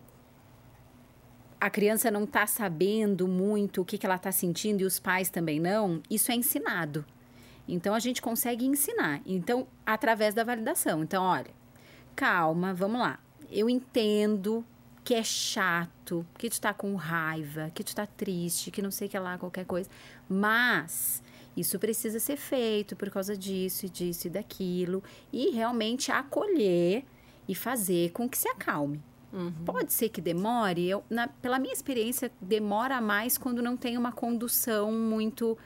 a 1.60 1.70
criança 1.70 2.10
não 2.12 2.24
está 2.24 2.46
sabendo 2.46 3.28
muito 3.28 3.82
o 3.82 3.86
que, 3.86 3.98
que 3.98 4.06
ela 4.06 4.16
está 4.16 4.32
sentindo 4.32 4.82
e 4.82 4.86
os 4.86 5.00
pais 5.00 5.30
também 5.30 5.60
não, 5.60 6.02
isso 6.10 6.32
é 6.32 6.36
ensinado. 6.36 7.06
Então, 7.68 7.94
a 7.94 8.00
gente 8.00 8.22
consegue 8.22 8.66
ensinar. 8.66 9.22
Então, 9.26 9.68
através 9.86 10.34
da 10.34 10.44
validação. 10.44 11.04
Então, 11.04 11.24
olha, 11.24 11.52
calma, 12.16 12.74
vamos 12.74 13.00
lá. 13.00 13.20
Eu 13.52 13.70
entendo 13.70 14.64
que 15.10 15.16
é 15.16 15.24
chato, 15.24 16.24
que 16.38 16.52
tu 16.52 16.62
tá 16.62 16.72
com 16.72 16.94
raiva, 16.94 17.72
que 17.74 17.84
tu 17.84 17.96
tá 17.96 18.06
triste, 18.06 18.70
que 18.70 18.80
não 18.80 18.92
sei 18.92 19.08
o 19.08 19.10
que 19.10 19.18
lá, 19.18 19.40
qualquer 19.40 19.66
coisa. 19.66 19.90
Mas 20.30 21.24
isso 21.58 21.80
precisa 21.80 22.20
ser 22.20 22.38
feito 22.38 22.96
por 22.96 23.10
causa 23.10 23.36
disso 23.36 23.88
e 23.88 23.90
disso 23.90 24.28
e 24.28 24.30
daquilo. 24.30 25.04
E 25.34 25.50
realmente 25.50 26.12
acolher 26.12 27.04
e 27.48 27.56
fazer 27.56 28.12
com 28.12 28.30
que 28.30 28.38
se 28.38 28.48
acalme. 28.50 29.02
Uhum. 29.34 29.52
Pode 29.66 29.92
ser 29.92 30.10
que 30.10 30.22
demore, 30.22 30.88
eu, 30.88 31.04
na, 31.10 31.28
pela 31.28 31.58
minha 31.58 31.74
experiência, 31.74 32.32
demora 32.40 33.02
mais 33.02 33.36
quando 33.36 33.64
não 33.64 33.76
tem 33.76 33.98
uma 33.98 34.12
condução 34.12 34.92
muito 34.92 35.58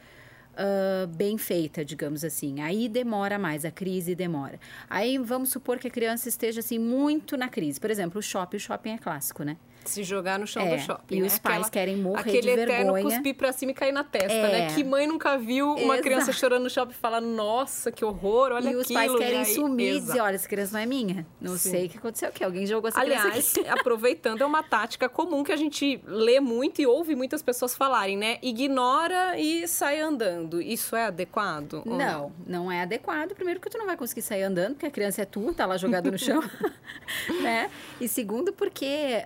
uh, 0.53 1.07
bem 1.07 1.37
feita, 1.37 1.83
digamos 1.83 2.23
assim. 2.23 2.61
Aí 2.61 2.87
demora 2.87 3.37
mais, 3.37 3.65
a 3.65 3.71
crise 3.71 4.15
demora. 4.15 4.59
Aí 4.89 5.17
vamos 5.17 5.49
supor 5.49 5.79
que 5.79 5.87
a 5.87 5.91
criança 5.91 6.29
esteja 6.29 6.59
assim 6.59 6.79
muito 6.79 7.35
na 7.37 7.49
crise. 7.49 7.79
Por 7.79 7.89
exemplo, 7.89 8.19
o 8.19 8.21
shopping, 8.21 8.57
o 8.57 8.59
shopping 8.59 8.91
é 8.91 8.97
clássico, 8.97 9.43
né? 9.43 9.57
Se 9.85 10.03
jogar 10.03 10.39
no 10.39 10.47
chão 10.47 10.63
é, 10.63 10.75
do 10.75 10.81
shopping. 10.81 11.15
E 11.17 11.21
né? 11.21 11.27
os 11.27 11.37
pais 11.39 11.55
Aquela, 11.67 11.69
querem 11.71 11.97
morrer 11.97 12.19
aquele 12.21 12.41
de 12.41 12.47
vergonha. 12.55 12.79
eterno 12.79 13.01
cuspir 13.01 13.35
pra 13.35 13.51
cima 13.51 13.71
e 13.71 13.73
cair 13.73 13.91
na 13.91 14.03
testa, 14.03 14.31
É. 14.33 14.51
né? 14.67 14.73
Que 14.75 14.83
mãe 14.83 15.05
nunca 15.07 15.37
viu 15.37 15.71
uma 15.73 15.93
Exato. 15.95 16.01
criança 16.01 16.31
chorando 16.31 16.63
no 16.63 16.69
shopping 16.69 16.91
e 16.93 16.95
falar, 16.95 17.21
nossa, 17.21 17.91
que 17.91 18.03
horror, 18.05 18.51
olha 18.51 18.69
e 18.71 18.75
os 18.75 18.83
aquilo. 18.85 18.99
pais 18.99 19.15
querem 19.15 19.39
aí- 19.39 19.45
sumir 19.45 19.95
e 19.95 19.99
dizer, 19.99 20.19
olha, 20.21 20.35
essa 20.35 20.47
criança 20.47 20.73
não 20.73 20.79
é 20.79 20.85
minha. 20.85 21.25
Não 21.39 21.57
Sim. 21.57 21.69
sei 21.71 21.85
o 21.85 21.89
que 21.89 21.97
aconteceu 21.97 22.29
aqui. 22.29 22.43
Alguém 22.43 22.65
jogou 22.65 22.87
essa 22.89 22.99
criança 23.01 23.27
Aliás, 23.27 23.53
aproveitando, 23.79 24.41
é 24.41 24.45
uma 24.45 24.63
tática 24.63 25.07
comum 25.09 25.43
que 25.43 25.51
a 25.51 25.55
gente 25.57 26.01
lê 26.05 26.39
muito 26.39 26.81
e 26.81 26.87
ouve 26.87 27.15
muitas 27.15 27.41
pessoas 27.41 27.75
falarem, 27.75 28.17
né? 28.17 28.37
Ignora 28.41 29.37
e 29.39 29.67
sai 29.67 29.99
andando. 29.99 30.61
Isso 30.61 30.95
é 30.95 31.05
adequado? 31.05 31.83
ou 31.85 31.97
Não, 31.97 32.31
não 32.45 32.71
é 32.71 32.81
adequado. 32.81 33.33
Primeiro, 33.35 33.59
porque 33.59 33.69
tu 33.75 33.77
não 33.79 33.85
vai 33.85 33.97
conseguir 33.97 34.21
sair 34.21 34.43
andando, 34.43 34.73
porque 34.73 34.85
a 34.85 34.91
criança 34.91 35.21
é 35.21 35.25
tua, 35.25 35.53
tá 35.53 35.65
lá 35.65 35.77
jogada 35.77 36.09
no 36.09 36.17
chão, 36.17 36.41
né? 37.41 37.69
E 37.99 38.07
segundo, 38.07 38.53
porque 38.53 39.23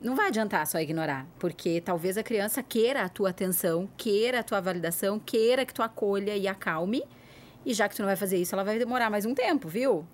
não 0.00 0.14
vai 0.14 0.28
adiantar 0.28 0.66
só 0.66 0.78
ignorar, 0.80 1.26
porque 1.38 1.80
talvez 1.80 2.16
a 2.16 2.22
criança 2.22 2.62
queira 2.62 3.02
a 3.02 3.08
tua 3.08 3.30
atenção, 3.30 3.88
queira 3.96 4.40
a 4.40 4.42
tua 4.42 4.60
validação, 4.60 5.18
queira 5.18 5.66
que 5.66 5.74
tu 5.74 5.82
acolha 5.82 6.36
e 6.36 6.46
acalme. 6.46 7.02
E 7.64 7.74
já 7.74 7.88
que 7.88 7.96
tu 7.96 7.98
não 8.00 8.06
vai 8.06 8.16
fazer 8.16 8.36
isso, 8.38 8.54
ela 8.54 8.62
vai 8.62 8.78
demorar 8.78 9.10
mais 9.10 9.26
um 9.26 9.34
tempo, 9.34 9.68
viu? 9.68 10.06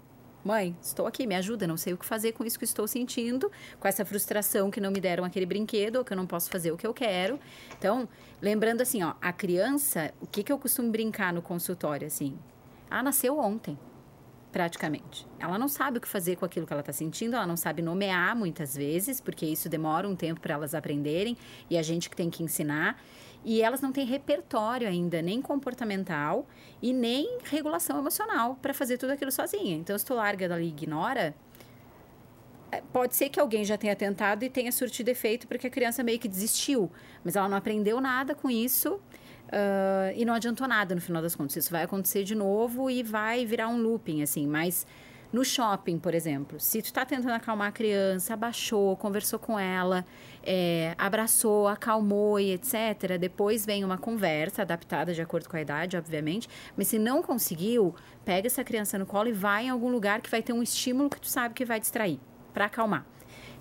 Mãe, 0.44 0.76
estou 0.82 1.06
aqui, 1.06 1.24
me 1.24 1.36
ajuda, 1.36 1.68
não 1.68 1.76
sei 1.76 1.92
o 1.92 1.96
que 1.96 2.04
fazer 2.04 2.32
com 2.32 2.44
isso 2.44 2.58
que 2.58 2.64
estou 2.64 2.88
sentindo, 2.88 3.52
com 3.78 3.86
essa 3.86 4.04
frustração 4.04 4.72
que 4.72 4.80
não 4.80 4.90
me 4.90 5.00
deram 5.00 5.22
aquele 5.22 5.46
brinquedo, 5.46 5.96
ou 5.96 6.04
que 6.04 6.12
eu 6.12 6.16
não 6.16 6.26
posso 6.26 6.50
fazer 6.50 6.72
o 6.72 6.76
que 6.76 6.86
eu 6.86 6.92
quero. 6.92 7.38
Então, 7.78 8.08
lembrando 8.40 8.80
assim, 8.80 9.04
ó, 9.04 9.14
a 9.20 9.32
criança, 9.32 10.12
o 10.20 10.26
que, 10.26 10.42
que 10.42 10.50
eu 10.50 10.58
costumo 10.58 10.90
brincar 10.90 11.32
no 11.32 11.40
consultório, 11.40 12.08
assim? 12.08 12.36
Ah, 12.90 13.02
nasceu 13.02 13.38
ontem, 13.38 13.78
praticamente. 14.52 15.26
Ela 15.40 15.58
não 15.58 15.66
sabe 15.66 15.98
o 15.98 16.00
que 16.00 16.06
fazer 16.06 16.36
com 16.36 16.44
aquilo 16.44 16.66
que 16.66 16.72
ela 16.72 16.80
está 16.80 16.92
sentindo, 16.92 17.34
ela 17.34 17.46
não 17.46 17.56
sabe 17.56 17.80
nomear 17.80 18.36
muitas 18.36 18.76
vezes, 18.76 19.20
porque 19.20 19.46
isso 19.46 19.68
demora 19.68 20.06
um 20.06 20.14
tempo 20.14 20.40
para 20.40 20.54
elas 20.54 20.74
aprenderem, 20.74 21.36
e 21.70 21.78
a 21.78 21.82
gente 21.82 22.10
que 22.10 22.14
tem 22.14 22.28
que 22.28 22.42
ensinar. 22.42 23.02
E 23.44 23.60
elas 23.60 23.80
não 23.80 23.90
têm 23.90 24.06
repertório 24.06 24.86
ainda, 24.86 25.20
nem 25.20 25.42
comportamental 25.42 26.46
e 26.80 26.92
nem 26.92 27.38
regulação 27.42 27.98
emocional 27.98 28.56
para 28.62 28.72
fazer 28.72 28.98
tudo 28.98 29.10
aquilo 29.10 29.32
sozinha. 29.32 29.74
Então, 29.74 29.98
se 29.98 30.04
tu 30.04 30.14
larga 30.14 30.48
dali 30.48 30.66
e 30.66 30.68
ignora, 30.68 31.34
é, 32.70 32.80
pode 32.92 33.16
ser 33.16 33.30
que 33.30 33.40
alguém 33.40 33.64
já 33.64 33.76
tenha 33.76 33.96
tentado 33.96 34.44
e 34.44 34.50
tenha 34.50 34.70
surtido 34.70 35.10
efeito 35.10 35.48
porque 35.48 35.66
a 35.66 35.70
criança 35.70 36.04
meio 36.04 36.20
que 36.20 36.28
desistiu, 36.28 36.90
mas 37.24 37.34
ela 37.34 37.48
não 37.48 37.56
aprendeu 37.56 38.00
nada 38.00 38.32
com 38.34 38.48
isso 38.48 39.00
ah, 39.52 40.12
e 40.16 40.24
não 40.24 40.32
adiantou 40.32 40.66
nada 40.66 40.94
no 40.94 41.00
final 41.00 41.20
das 41.20 41.36
contas. 41.36 41.56
Isso 41.56 41.70
vai 41.70 41.82
acontecer 41.82 42.24
de 42.24 42.34
novo 42.34 42.90
e 42.90 43.02
vai 43.02 43.44
virar 43.44 43.68
um 43.68 43.76
looping, 43.76 44.22
assim. 44.22 44.46
Mas 44.46 44.86
no 45.30 45.44
shopping, 45.44 45.98
por 45.98 46.14
exemplo, 46.14 46.58
se 46.58 46.80
tu 46.80 46.92
tá 46.92 47.04
tentando 47.04 47.32
acalmar 47.32 47.68
a 47.68 47.72
criança, 47.72 48.34
abaixou, 48.34 48.96
conversou 48.96 49.38
com 49.38 49.58
ela, 49.58 50.04
é, 50.42 50.94
abraçou, 50.96 51.68
acalmou 51.68 52.40
e 52.40 52.52
etc., 52.52 53.18
depois 53.20 53.64
vem 53.66 53.84
uma 53.84 53.98
conversa 53.98 54.62
adaptada 54.62 55.12
de 55.12 55.20
acordo 55.20 55.48
com 55.48 55.56
a 55.56 55.60
idade, 55.60 55.96
obviamente. 55.96 56.48
Mas 56.76 56.88
se 56.88 56.98
não 56.98 57.22
conseguiu, 57.22 57.94
pega 58.24 58.46
essa 58.46 58.64
criança 58.64 58.98
no 58.98 59.04
colo 59.06 59.28
e 59.28 59.32
vai 59.32 59.66
em 59.66 59.68
algum 59.68 59.90
lugar 59.90 60.22
que 60.22 60.30
vai 60.30 60.42
ter 60.42 60.54
um 60.54 60.62
estímulo 60.62 61.10
que 61.10 61.20
tu 61.20 61.28
sabe 61.28 61.54
que 61.54 61.64
vai 61.64 61.78
distrair, 61.78 62.18
para 62.54 62.66
acalmar. 62.66 63.06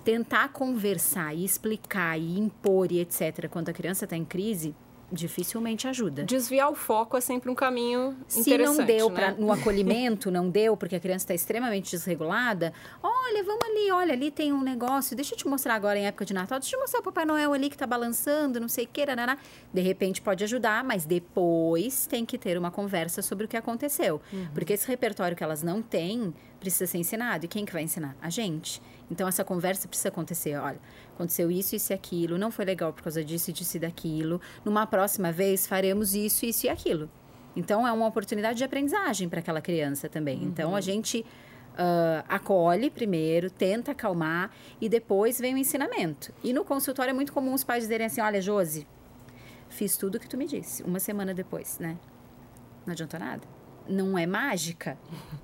Tentar 0.04 0.48
conversar 0.48 1.34
e 1.34 1.44
explicar 1.44 2.18
e 2.18 2.38
impor 2.38 2.90
e 2.90 2.98
etc., 2.98 3.48
quando 3.48 3.68
a 3.68 3.72
criança 3.72 4.04
está 4.04 4.16
em 4.16 4.24
crise, 4.24 4.74
dificilmente 5.12 5.86
ajuda. 5.86 6.24
Desviar 6.24 6.70
o 6.70 6.74
foco 6.74 7.16
é 7.16 7.20
sempre 7.20 7.50
um 7.50 7.54
caminho 7.54 8.16
Se 8.26 8.40
interessante, 8.40 8.78
não 8.78 8.86
deu 8.86 9.10
né? 9.10 9.14
pra, 9.14 9.30
no 9.32 9.52
acolhimento, 9.52 10.30
não 10.30 10.48
deu 10.48 10.76
porque 10.76 10.96
a 10.96 11.00
criança 11.00 11.24
está 11.24 11.34
extremamente 11.34 11.90
desregulada, 11.90 12.72
olha, 13.02 13.44
vamos 13.44 13.64
ali, 13.64 13.90
olha, 13.92 14.12
ali 14.14 14.30
tem 14.30 14.52
um 14.52 14.62
negócio, 14.62 15.14
deixa 15.14 15.34
eu 15.34 15.38
te 15.38 15.46
mostrar 15.46 15.74
agora 15.74 15.98
em 15.98 16.06
época 16.06 16.24
de 16.24 16.32
Natal, 16.32 16.58
deixa 16.58 16.74
eu 16.74 16.78
te 16.78 16.82
mostrar 16.82 17.00
o 17.00 17.02
Papai 17.02 17.24
Noel 17.24 17.52
ali 17.52 17.68
que 17.68 17.76
tá 17.76 17.86
balançando, 17.86 18.58
não 18.58 18.68
sei 18.68 18.84
o 18.84 18.88
que, 18.88 19.04
nananá. 19.04 19.36
de 19.72 19.80
repente 19.82 20.22
pode 20.22 20.42
ajudar, 20.44 20.82
mas 20.82 21.04
depois 21.04 22.06
tem 22.06 22.24
que 22.24 22.38
ter 22.38 22.56
uma 22.56 22.70
conversa 22.70 23.20
sobre 23.20 23.44
o 23.44 23.48
que 23.48 23.56
aconteceu. 23.56 24.20
Uhum. 24.32 24.48
Porque 24.54 24.72
esse 24.72 24.88
repertório 24.88 25.36
que 25.36 25.44
elas 25.44 25.62
não 25.62 25.82
têm 25.82 26.32
precisa 26.62 26.86
ser 26.86 26.98
ensinado. 26.98 27.44
E 27.44 27.48
quem 27.48 27.64
que 27.64 27.72
vai 27.72 27.82
ensinar? 27.82 28.16
A 28.22 28.30
gente. 28.30 28.80
Então 29.12 29.28
essa 29.28 29.44
conversa 29.44 29.86
precisa 29.86 30.08
acontecer, 30.08 30.56
olha, 30.56 30.80
aconteceu 31.14 31.50
isso, 31.50 31.76
isso 31.76 31.92
e 31.92 31.94
aquilo, 31.94 32.38
não 32.38 32.50
foi 32.50 32.64
legal 32.64 32.94
por 32.94 33.02
causa 33.02 33.22
disso, 33.22 33.52
disso 33.52 33.76
e 33.76 33.80
daquilo. 33.80 34.40
Numa 34.64 34.86
próxima 34.86 35.30
vez 35.30 35.66
faremos 35.66 36.14
isso, 36.14 36.46
isso 36.46 36.64
e 36.64 36.70
aquilo. 36.70 37.10
Então 37.54 37.86
é 37.86 37.92
uma 37.92 38.06
oportunidade 38.06 38.56
de 38.56 38.64
aprendizagem 38.64 39.28
para 39.28 39.40
aquela 39.40 39.60
criança 39.60 40.08
também. 40.08 40.42
Então 40.42 40.74
a 40.74 40.80
gente 40.80 41.26
ah, 41.76 42.24
acolhe 42.26 42.90
primeiro, 42.90 43.50
tenta 43.50 43.92
acalmar 43.92 44.50
e 44.80 44.88
depois 44.88 45.38
vem 45.38 45.54
o 45.54 45.58
ensinamento. 45.58 46.32
E 46.42 46.54
no 46.54 46.64
consultório 46.64 47.10
é 47.10 47.14
muito 47.14 47.34
comum 47.34 47.52
os 47.52 47.62
pais 47.62 47.84
dizerem 47.84 48.06
assim: 48.06 48.22
olha, 48.22 48.40
Josi, 48.40 48.86
fiz 49.68 49.94
tudo 49.98 50.14
o 50.14 50.20
que 50.20 50.26
tu 50.26 50.38
me 50.38 50.46
disse. 50.46 50.82
Uma 50.84 50.98
semana 50.98 51.34
depois, 51.34 51.78
né? 51.78 51.98
Não 52.86 52.92
adiantou 52.92 53.20
nada. 53.20 53.46
Não 53.88 54.18
é 54.18 54.26
mágica. 54.26 54.98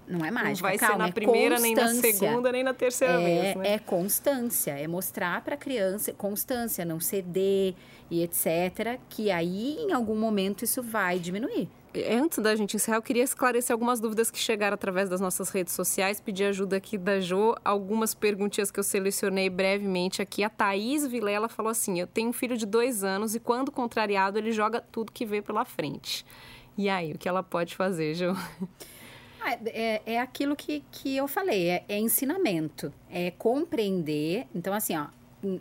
Não 0.06 0.24
é 0.24 0.30
mágica. 0.30 0.68
Não 0.68 0.70
vai 0.70 0.78
Calma, 0.78 0.94
ser 0.94 0.98
na 0.98 1.08
é 1.08 1.12
primeira, 1.12 1.58
nem 1.58 1.74
na 1.74 1.82
constância. 1.82 2.12
segunda, 2.14 2.52
nem 2.52 2.62
na 2.64 2.72
terceira 2.74 3.14
É, 3.14 3.24
vez, 3.24 3.56
né? 3.56 3.74
é 3.74 3.78
constância, 3.78 4.70
é 4.72 4.86
mostrar 4.86 5.42
para 5.42 5.54
a 5.54 5.58
criança 5.58 6.12
constância, 6.12 6.84
não 6.84 6.98
ceder 7.00 7.74
e 8.10 8.22
etc. 8.22 8.98
Que 9.08 9.30
aí, 9.30 9.76
em 9.80 9.92
algum 9.92 10.16
momento, 10.16 10.64
isso 10.64 10.82
vai 10.82 11.18
diminuir. 11.18 11.68
Antes 12.10 12.38
da 12.38 12.54
gente 12.54 12.76
encerrar, 12.76 12.98
eu 12.98 13.02
queria 13.02 13.24
esclarecer 13.24 13.72
algumas 13.72 13.98
dúvidas 13.98 14.30
que 14.30 14.38
chegaram 14.38 14.74
através 14.74 15.08
das 15.08 15.20
nossas 15.20 15.48
redes 15.50 15.72
sociais, 15.72 16.20
pedir 16.20 16.44
ajuda 16.44 16.76
aqui 16.76 16.96
da 16.98 17.18
Jo, 17.18 17.54
algumas 17.64 18.14
perguntinhas 18.14 18.70
que 18.70 18.78
eu 18.78 18.84
selecionei 18.84 19.48
brevemente 19.50 20.20
aqui. 20.22 20.44
A 20.44 20.50
Thaís 20.50 21.06
Vilela 21.06 21.48
falou 21.48 21.70
assim: 21.70 21.98
Eu 21.98 22.06
tenho 22.06 22.28
um 22.28 22.32
filho 22.32 22.56
de 22.56 22.66
dois 22.66 23.02
anos 23.02 23.34
e 23.34 23.40
quando 23.40 23.72
contrariado, 23.72 24.38
ele 24.38 24.52
joga 24.52 24.80
tudo 24.92 25.10
que 25.10 25.24
vê 25.26 25.40
pela 25.42 25.64
frente. 25.64 26.24
E 26.78 26.88
aí, 26.88 27.12
o 27.12 27.18
que 27.18 27.28
ela 27.28 27.42
pode 27.42 27.74
fazer, 27.74 28.14
Jo? 28.14 28.32
Ah, 29.40 29.56
é, 29.66 30.02
é 30.04 30.20
aquilo 30.20 30.56
que, 30.56 30.82
que 30.90 31.16
eu 31.16 31.28
falei, 31.28 31.68
é, 31.68 31.84
é 31.88 31.96
ensinamento, 31.96 32.92
é 33.08 33.30
compreender. 33.30 34.48
Então, 34.52 34.74
assim, 34.74 34.96
ó, 34.96 35.06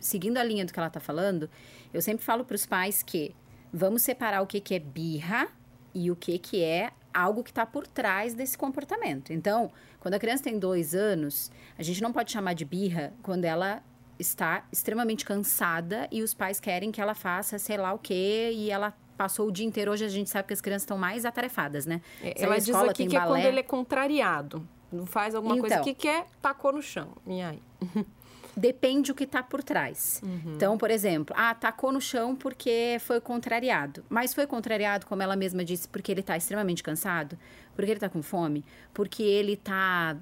seguindo 0.00 0.36
a 0.36 0.42
linha 0.42 0.64
do 0.64 0.72
que 0.72 0.78
ela 0.80 0.90
tá 0.90 0.98
falando, 0.98 1.48
eu 1.94 2.02
sempre 2.02 2.24
falo 2.24 2.44
para 2.44 2.56
os 2.56 2.66
pais 2.66 3.04
que 3.04 3.36
vamos 3.72 4.02
separar 4.02 4.42
o 4.42 4.48
que, 4.48 4.60
que 4.60 4.74
é 4.74 4.80
birra 4.80 5.46
e 5.94 6.10
o 6.10 6.16
que, 6.16 6.40
que 6.40 6.60
é 6.60 6.90
algo 7.14 7.44
que 7.44 7.50
está 7.50 7.64
por 7.64 7.86
trás 7.86 8.34
desse 8.34 8.58
comportamento. 8.58 9.32
Então, 9.32 9.70
quando 10.00 10.14
a 10.14 10.18
criança 10.18 10.42
tem 10.42 10.58
dois 10.58 10.92
anos, 10.92 11.50
a 11.78 11.82
gente 11.82 12.02
não 12.02 12.12
pode 12.12 12.32
chamar 12.32 12.54
de 12.54 12.64
birra 12.64 13.12
quando 13.22 13.44
ela 13.44 13.80
está 14.18 14.66
extremamente 14.72 15.24
cansada 15.24 16.08
e 16.10 16.20
os 16.20 16.34
pais 16.34 16.58
querem 16.58 16.90
que 16.90 17.00
ela 17.00 17.14
faça 17.14 17.58
sei 17.60 17.76
lá 17.76 17.92
o 17.92 17.98
quê 17.98 18.50
e 18.52 18.70
ela 18.70 18.92
passou 19.18 19.48
o 19.48 19.52
dia 19.52 19.66
inteiro. 19.66 19.90
Hoje 19.90 20.04
a 20.04 20.08
gente 20.08 20.30
sabe 20.30 20.48
que 20.48 20.54
as 20.54 20.60
crianças 20.62 20.82
estão 20.84 20.96
mais 20.96 21.24
atarefadas, 21.26 21.84
né? 21.84 22.00
É, 22.22 22.42
Ela 22.44 22.56
diz 22.58 22.74
aqui 22.74 23.06
que 23.06 23.16
é 23.16 23.20
quando 23.20 23.28
balé- 23.30 23.48
ele 23.48 23.60
é 23.60 23.62
contrariado. 23.62 24.66
Não 24.90 25.04
faz 25.04 25.34
alguma 25.34 25.58
coisa 25.58 25.74
Então. 25.74 25.84
que 25.84 25.92
quer, 25.92 26.24
tacou 26.40 26.72
no 26.72 26.80
chão. 26.80 27.08
E 27.26 27.42
aí? 27.42 27.60
Depende 28.56 29.12
o 29.12 29.14
que 29.14 29.22
está 29.24 29.40
por 29.42 29.62
trás. 29.62 30.20
Uhum. 30.24 30.54
Então, 30.56 30.76
por 30.78 30.90
exemplo, 30.90 31.34
ah, 31.38 31.54
tacou 31.54 31.92
no 31.92 32.00
chão 32.00 32.34
porque 32.34 32.96
foi 33.00 33.20
contrariado. 33.20 34.04
Mas 34.08 34.34
foi 34.34 34.46
contrariado, 34.48 35.06
como 35.06 35.22
ela 35.22 35.36
mesma 35.36 35.64
disse, 35.64 35.86
porque 35.88 36.10
ele 36.10 36.20
está 36.20 36.36
extremamente 36.36 36.82
cansado, 36.82 37.38
porque 37.76 37.90
ele 37.92 37.98
está 37.98 38.08
com 38.08 38.20
fome, 38.22 38.64
porque 38.92 39.22
ele 39.22 39.52
está. 39.52 40.16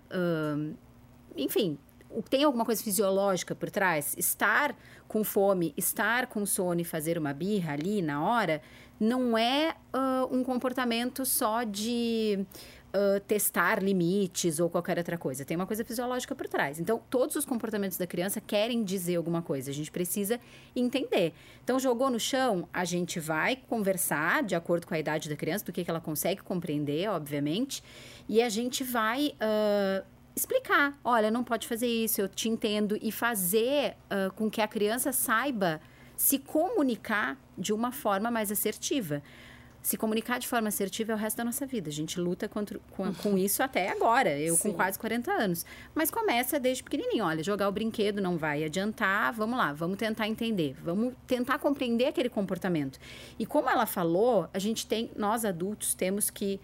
enfim, 1.37 1.79
o- 2.11 2.23
tem 2.23 2.45
alguma 2.45 2.65
coisa 2.65 2.83
fisiológica 2.83 3.55
por 3.55 3.71
trás? 3.71 4.15
Estar 4.19 4.75
com 5.09 5.23
fome, 5.25 5.73
estar 5.77 6.27
com 6.27 6.45
sono 6.45 6.81
e 6.81 6.85
fazer 6.85 7.17
uma 7.19 7.33
birra 7.33 7.73
ali 7.75 8.03
na 8.03 8.23
hora 8.23 8.61
não 8.99 9.37
é 9.37 9.75
ah, 9.93 10.27
um 10.31 10.43
comportamento 10.43 11.25
só 11.25 11.63
de 11.63 12.45
ah, 12.93 13.21
testar 13.27 13.83
limites 13.83 14.59
ou 14.59 14.71
qualquer 14.71 14.97
outra 14.97 15.19
coisa. 15.19 15.45
Tem 15.45 15.57
uma 15.57 15.67
coisa 15.67 15.85
fisiológica 15.85 16.35
por 16.35 16.49
trás. 16.49 16.81
Então, 16.81 17.01
todos 17.11 17.37
os 17.37 17.45
comportamentos 17.45 17.99
da 17.99 18.07
criança 18.07 18.41
querem 18.41 18.83
dizer 18.83 19.17
alguma 19.17 19.43
coisa. 19.43 19.71
A 19.71 19.75
gente 19.75 19.91
precisa 19.91 20.41
entender. 20.75 21.35
Então, 21.63 21.79
jogou 21.79 22.09
no 22.09 22.19
chão, 22.19 22.67
a 22.73 22.85
gente 22.85 23.21
vai 23.21 23.57
conversar 23.57 24.43
de 24.43 24.55
acordo 24.55 24.87
com 24.87 24.95
a 24.95 24.99
idade 24.99 25.29
da 25.29 25.37
criança, 25.37 25.65
do 25.65 25.73
que, 25.73 25.85
que 25.85 25.91
ela 25.91 26.01
consegue 26.01 26.43
compreender, 26.43 27.09
obviamente, 27.11 27.83
e 28.29 28.41
a 28.41 28.49
gente 28.49 28.83
vai. 28.83 29.35
ah, 29.41 30.03
explicar, 30.39 31.01
olha, 31.03 31.31
não 31.31 31.43
pode 31.43 31.67
fazer 31.67 31.87
isso, 31.87 32.21
eu 32.21 32.29
te 32.29 32.47
entendo, 32.47 32.99
e 33.01 33.11
fazer 33.11 33.97
com 34.35 34.51
que 34.51 34.61
a 34.61 34.69
criança 34.69 35.11
saiba 35.11 35.81
se 36.17 36.39
comunicar 36.39 37.37
de 37.57 37.73
uma 37.73 37.93
forma 37.93 38.31
mais 38.31 38.51
assertiva. 38.51 39.23
se 39.83 39.97
comunicar 39.97 40.41
de 40.41 40.49
forma 40.49 40.67
assertiva 40.67 41.13
é 41.13 41.15
o 41.15 41.19
resto 41.19 41.37
da 41.37 41.45
nossa 41.45 41.65
vida. 41.65 41.89
A 41.89 41.93
gente 41.93 42.19
luta 42.19 42.49
contra, 42.49 42.81
com, 42.91 43.15
com 43.15 43.39
isso 43.39 43.63
até 43.63 43.89
agora, 43.93 44.37
eu 44.37 44.57
Sim. 44.57 44.71
com 44.71 44.75
quase 44.75 44.99
40 44.99 45.31
anos. 45.31 45.65
Mas 45.95 46.11
começa 46.11 46.59
desde 46.59 46.83
pequenininho. 46.83 47.25
Olha, 47.25 47.41
jogar 47.41 47.69
o 47.69 47.73
brinquedo 47.73 48.21
não 48.21 48.37
vai 48.37 48.65
adiantar, 48.65 49.33
vamos 49.33 49.57
lá, 49.57 49.73
vamos 49.73 49.97
tentar 49.97 50.27
entender, 50.27 50.75
vamos 50.83 51.15
tentar 51.25 51.61
compreender 51.61 52.07
aquele 52.07 52.29
comportamento. 52.29 52.99
E 53.39 53.47
como 53.47 53.71
ela 53.71 53.87
falou, 53.87 54.49
a 54.53 54.59
gente 54.59 54.89
tem, 54.89 55.09
nós 55.15 55.45
adultos 55.45 55.95
temos 55.95 56.31
que 56.31 56.61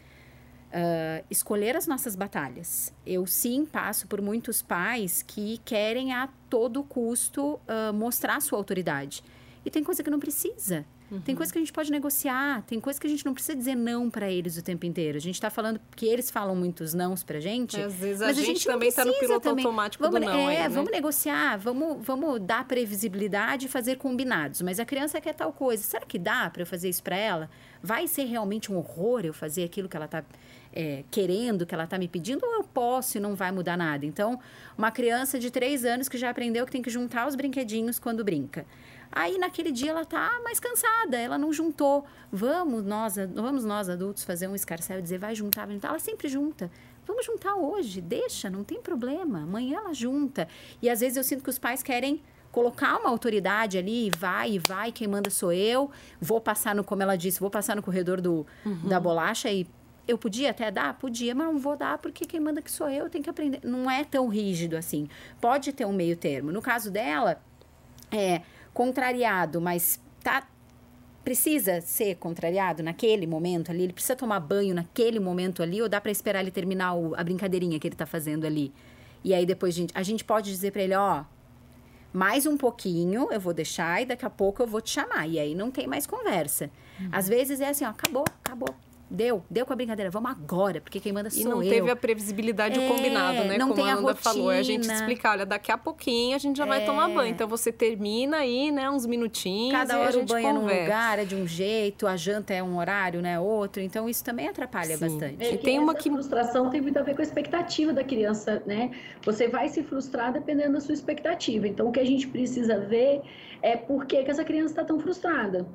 uh, 0.73 1.25
escolher 1.31 1.77
as 1.77 1.87
nossas 1.87 2.17
batalhas. 2.17 2.93
Eu 3.07 3.27
sim 3.27 3.65
passo 3.65 4.07
por 4.07 4.21
muitos 4.21 4.62
pais 4.62 5.23
que 5.23 5.59
querem 5.65 6.12
a 6.12 6.29
todo 6.49 6.83
custo 6.83 7.55
uh, 7.55 7.93
mostrar 7.95 8.41
sua 8.41 8.59
autoridade. 8.59 9.23
E 9.64 9.70
tem 9.70 9.83
coisa 9.85 10.03
que 10.03 10.11
não 10.11 10.18
precisa. 10.18 10.85
Uhum. 11.12 11.20
Tem 11.20 11.37
coisa 11.37 11.53
que 11.53 11.59
a 11.59 11.61
gente 11.61 11.72
pode 11.72 11.92
negociar, 11.92 12.62
tem 12.62 12.81
coisa 12.81 12.98
que 12.98 13.07
a 13.07 13.11
gente 13.11 13.25
não 13.27 13.35
precisa 13.35 13.55
dizer 13.55 13.75
não 13.75 14.09
para 14.09 14.31
eles 14.31 14.57
o 14.57 14.62
tempo 14.62 14.87
inteiro. 14.87 15.18
A 15.18 15.20
gente 15.20 15.35
está 15.35 15.51
falando 15.51 15.79
que 15.94 16.07
eles 16.07 16.31
falam 16.31 16.57
muitos 16.57 16.94
nãos 16.94 17.22
pra 17.22 17.38
gente. 17.38 17.79
Às 17.79 17.94
vezes 17.94 18.22
a 18.22 18.27
mas 18.27 18.37
gente, 18.37 18.44
a 18.44 18.48
gente 18.55 18.66
também 18.66 18.88
está 18.88 19.05
no 19.05 19.12
piloto 19.12 19.40
também. 19.40 19.64
automático 19.64 20.03
vamos, 20.03 20.20
do 20.20 20.27
não. 20.27 20.48
É, 20.48 20.57
aí, 20.57 20.62
né? 20.62 20.68
vamos 20.70 20.90
negociar, 20.90 21.59
vamos, 21.59 21.98
vamos 22.05 22.40
dar 22.40 22.66
previsibilidade 22.66 23.66
e 23.66 23.68
fazer 23.68 23.96
combinados. 23.96 24.62
Mas 24.62 24.81
a 24.81 24.87
criança 24.87 25.20
quer 25.20 25.35
tal 25.35 25.53
coisa. 25.53 25.83
Será 25.83 26.07
que 26.07 26.18
dá 26.18 26.48
para 26.48 26.62
eu 26.62 26.66
fazer 26.66 26.88
isso 26.88 27.03
para 27.03 27.16
ela? 27.16 27.51
Vai 27.83 28.09
ser 28.09 28.25
realmente 28.25 28.72
um 28.72 28.79
horror 28.79 29.20
eu 29.25 29.35
fazer 29.35 29.64
aquilo 29.64 29.90
que 29.90 29.96
ela 29.96 30.07
está 30.07 30.25
é, 30.72 31.05
querendo, 31.11 31.66
que 31.66 31.75
ela 31.75 31.85
está 31.85 31.98
me 31.98 32.09
pedindo, 32.09 32.42
ou 32.42 32.55
eu 32.55 32.64
posso 32.64 33.18
e 33.18 33.20
não 33.20 33.35
vai 33.35 33.53
mudar 33.53 33.77
nada? 33.77 34.07
Então, 34.07 34.40
uma 34.79 34.90
criança 34.90 35.38
de 35.38 35.51
três 35.51 35.85
anos 35.85 36.09
que 36.09 36.16
já 36.16 36.31
aprendeu 36.31 36.64
que 36.64 36.72
tem 36.72 36.81
que 36.81 36.90
juntar 36.90 37.29
os 37.29 37.35
brinquedinhos 37.35 37.98
quando 37.98 38.25
brinca. 38.25 38.64
Aí 39.12 39.37
naquele 39.37 39.70
dia 39.70 39.90
ela 39.90 40.05
tá 40.07 40.40
mais 40.42 40.59
cansada, 40.59 41.18
ela 41.18 41.37
não 41.37 41.53
juntou. 41.53 42.05
Vamos 42.33 42.83
nós, 42.83 43.16
vamos 43.35 43.64
nós 43.64 43.88
adultos 43.90 44.25
fazer 44.25 44.48
um 44.48 44.55
escarcel 44.55 44.98
e 44.98 45.03
dizer 45.03 45.18
vai 45.18 45.35
juntar, 45.35 45.66
vai 45.66 45.75
juntar. 45.75 45.88
Ela 45.88 45.98
sempre 45.98 46.29
junta. 46.29 46.70
Vamos 47.07 47.27
juntar 47.27 47.55
hoje, 47.55 48.01
deixa, 48.01 48.48
não 48.48 48.64
tem 48.64 48.81
problema. 48.81 49.42
Amanhã 49.42 49.79
ela 49.79 49.92
junta. 49.92 50.48
E 50.81 50.88
às 50.88 51.01
vezes 51.01 51.16
eu 51.16 51.25
sinto 51.25 51.44
que 51.44 51.51
os 51.51 51.59
pais 51.59 51.83
querem 51.83 52.22
colocar 52.51 52.98
uma 52.98 53.09
autoridade 53.09 53.77
ali, 53.77 54.11
vai 54.16 54.53
e 54.53 54.59
vai, 54.59 54.92
quem 54.92 55.09
manda 55.09 55.29
sou 55.29 55.53
eu. 55.53 55.90
Vou 56.20 56.40
passar 56.40 56.75
no, 56.75 56.83
como 56.83 57.03
ela 57.03 57.16
disse, 57.16 57.40
vou 57.40 57.51
passar 57.51 57.77
no 57.77 57.83
corredor 57.83 58.20
do, 58.20 58.46
uhum. 58.64 58.88
da 58.88 58.98
bolacha 58.98 59.51
e 59.51 59.66
eu 60.07 60.18
podia 60.18 60.51
até 60.51 60.70
dar? 60.70 60.94
Podia, 60.98 61.35
mas 61.35 61.46
não 61.46 61.59
vou 61.59 61.77
dar 61.77 61.98
porque 61.98 62.25
quem 62.25 62.40
manda 62.40 62.61
que 62.61 62.70
sou 62.70 62.88
eu, 62.88 63.09
tem 63.09 63.22
que 63.22 63.31
aprender. 63.31 63.61
Não 63.62 63.90
é 63.90 64.05
tão 64.05 64.29
rígido 64.29 64.77
assim. 64.77 65.09
Pode 65.40 65.72
ter 65.72 65.87
um 65.87 65.92
meio 65.92 66.16
termo. 66.16 66.51
No 66.51 66.61
caso 66.61 66.90
dela, 66.90 67.40
é 68.11 68.42
contrariado, 68.73 69.61
mas 69.61 70.01
tá 70.23 70.47
precisa 71.25 71.81
ser 71.81 72.17
contrariado 72.17 72.83
naquele 72.83 73.29
momento 73.29 73.71
ali, 73.71 73.85
ele 73.85 73.93
precisa 73.93 74.17
tomar 74.17 74.41
banho 74.41 74.75
naquele 74.75 75.21
momento 75.21 75.63
ali 75.63 75.81
ou 75.81 75.89
dá 75.89 76.01
para 76.01 76.11
esperar 76.11 76.41
ele 76.41 76.51
terminar 76.51 76.95
o, 76.95 77.15
a 77.15 77.23
brincadeirinha 77.23 77.79
que 77.79 77.87
ele 77.87 77.95
tá 77.95 78.07
fazendo 78.07 78.45
ali? 78.45 78.73
E 79.23 79.33
aí 79.33 79.47
depois 79.47 79.75
a 79.75 79.79
gente, 79.79 79.93
a 79.95 80.03
gente 80.03 80.25
pode 80.25 80.51
dizer 80.51 80.73
para 80.73 80.83
ele, 80.83 80.95
ó, 80.95 81.23
mais 82.13 82.45
um 82.45 82.57
pouquinho, 82.57 83.29
eu 83.31 83.41
vou 83.41 83.55
deixar 83.55 84.03
e 84.03 84.07
daqui 84.07 84.27
a 84.27 84.31
pouco 84.31 84.63
eu 84.63 84.67
vou 84.67 84.81
te 84.81 84.91
chamar. 84.91 85.27
E 85.27 85.39
aí 85.39 85.55
não 85.55 85.71
tem 85.71 85.87
mais 85.87 86.07
conversa. 86.07 86.71
Uhum. 87.01 87.09
Às 87.13 87.29
vezes 87.29 87.61
é 87.61 87.69
assim, 87.69 87.85
ó, 87.85 87.89
acabou, 87.89 88.25
acabou. 88.45 88.75
Deu, 89.12 89.44
deu 89.51 89.66
com 89.66 89.75
a 89.75 89.77
brincadeira, 89.77 90.11
vamos 90.11 90.31
agora, 90.31 90.81
porque 90.81 90.98
quem 90.98 91.12
manda 91.12 91.29
sou 91.29 91.42
eu. 91.42 91.48
E 91.48 91.51
não 91.51 91.61
teve 91.61 91.90
a 91.90 91.96
previsibilidade 91.96 92.81
é, 92.81 92.88
combinado, 92.88 93.44
né? 93.44 93.59
Não 93.59 93.68
Como 93.68 93.75
tem 93.75 93.90
a 93.90 93.94
Amanda 93.94 94.14
falou, 94.14 94.51
é 94.51 94.59
a 94.59 94.62
gente 94.62 94.90
explicar, 94.90 95.33
olha, 95.33 95.44
daqui 95.44 95.70
a 95.70 95.77
pouquinho 95.77 96.35
a 96.35 96.38
gente 96.38 96.57
já 96.57 96.64
é. 96.64 96.66
vai 96.66 96.85
tomar 96.87 97.11
banho. 97.11 97.29
Então 97.29 97.46
você 97.46 97.70
termina 97.70 98.38
aí, 98.38 98.72
né, 98.72 98.88
uns 98.88 99.05
minutinhos. 99.05 99.72
Cada 99.72 100.01
hora 100.01 100.18
o 100.18 100.25
banho 100.25 100.48
é 100.48 100.53
num 100.55 100.62
lugar, 100.62 101.18
é 101.18 101.27
de 101.27 101.35
um 101.35 101.46
jeito, 101.46 102.07
a 102.07 102.16
janta 102.16 102.55
é 102.55 102.62
um 102.62 102.79
horário, 102.79 103.20
né? 103.20 103.38
Outro. 103.38 103.83
Então 103.83 104.09
isso 104.09 104.25
também 104.25 104.48
atrapalha 104.48 104.96
Sim. 104.96 105.05
bastante. 105.05 105.44
É, 105.44 105.55
e 105.55 105.59
tem 105.59 105.79
uma 105.79 105.94
que 105.94 106.11
frustração 106.11 106.70
tem 106.70 106.81
muito 106.81 106.98
a 106.98 107.03
ver 107.03 107.14
com 107.14 107.20
a 107.20 107.25
expectativa 107.25 107.92
da 107.92 108.03
criança, 108.03 108.62
né? 108.64 108.92
Você 109.27 109.46
vai 109.46 109.68
se 109.68 109.83
frustrar 109.83 110.33
dependendo 110.33 110.72
da 110.72 110.81
sua 110.81 110.94
expectativa. 110.94 111.68
Então 111.68 111.88
o 111.88 111.92
que 111.92 112.01
a 112.01 112.07
gente 112.07 112.27
precisa 112.29 112.79
ver 112.79 113.20
é 113.61 113.77
por 113.77 114.07
que, 114.07 114.25
que 114.25 114.31
essa 114.31 114.42
criança 114.42 114.72
está 114.72 114.85
tão 114.85 114.98
frustrada 114.98 115.66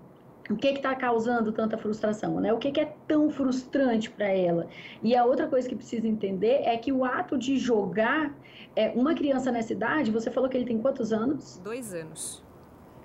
o 0.49 0.55
que 0.55 0.67
está 0.67 0.95
causando 0.95 1.51
tanta 1.51 1.77
frustração, 1.77 2.39
né? 2.39 2.53
O 2.53 2.57
que, 2.57 2.71
que 2.71 2.79
é 2.79 2.93
tão 3.07 3.29
frustrante 3.29 4.09
para 4.09 4.27
ela? 4.27 4.67
E 5.03 5.15
a 5.15 5.25
outra 5.25 5.47
coisa 5.47 5.67
que 5.67 5.75
precisa 5.75 6.07
entender 6.07 6.61
é 6.63 6.77
que 6.77 6.91
o 6.91 7.03
ato 7.03 7.37
de 7.37 7.57
jogar, 7.57 8.33
é, 8.75 8.89
uma 8.89 9.13
criança 9.13 9.51
nessa 9.51 9.73
idade, 9.73 10.11
você 10.11 10.31
falou 10.31 10.49
que 10.49 10.57
ele 10.57 10.65
tem 10.65 10.77
quantos 10.79 11.11
anos? 11.11 11.59
Dois 11.63 11.93
anos. 11.93 12.43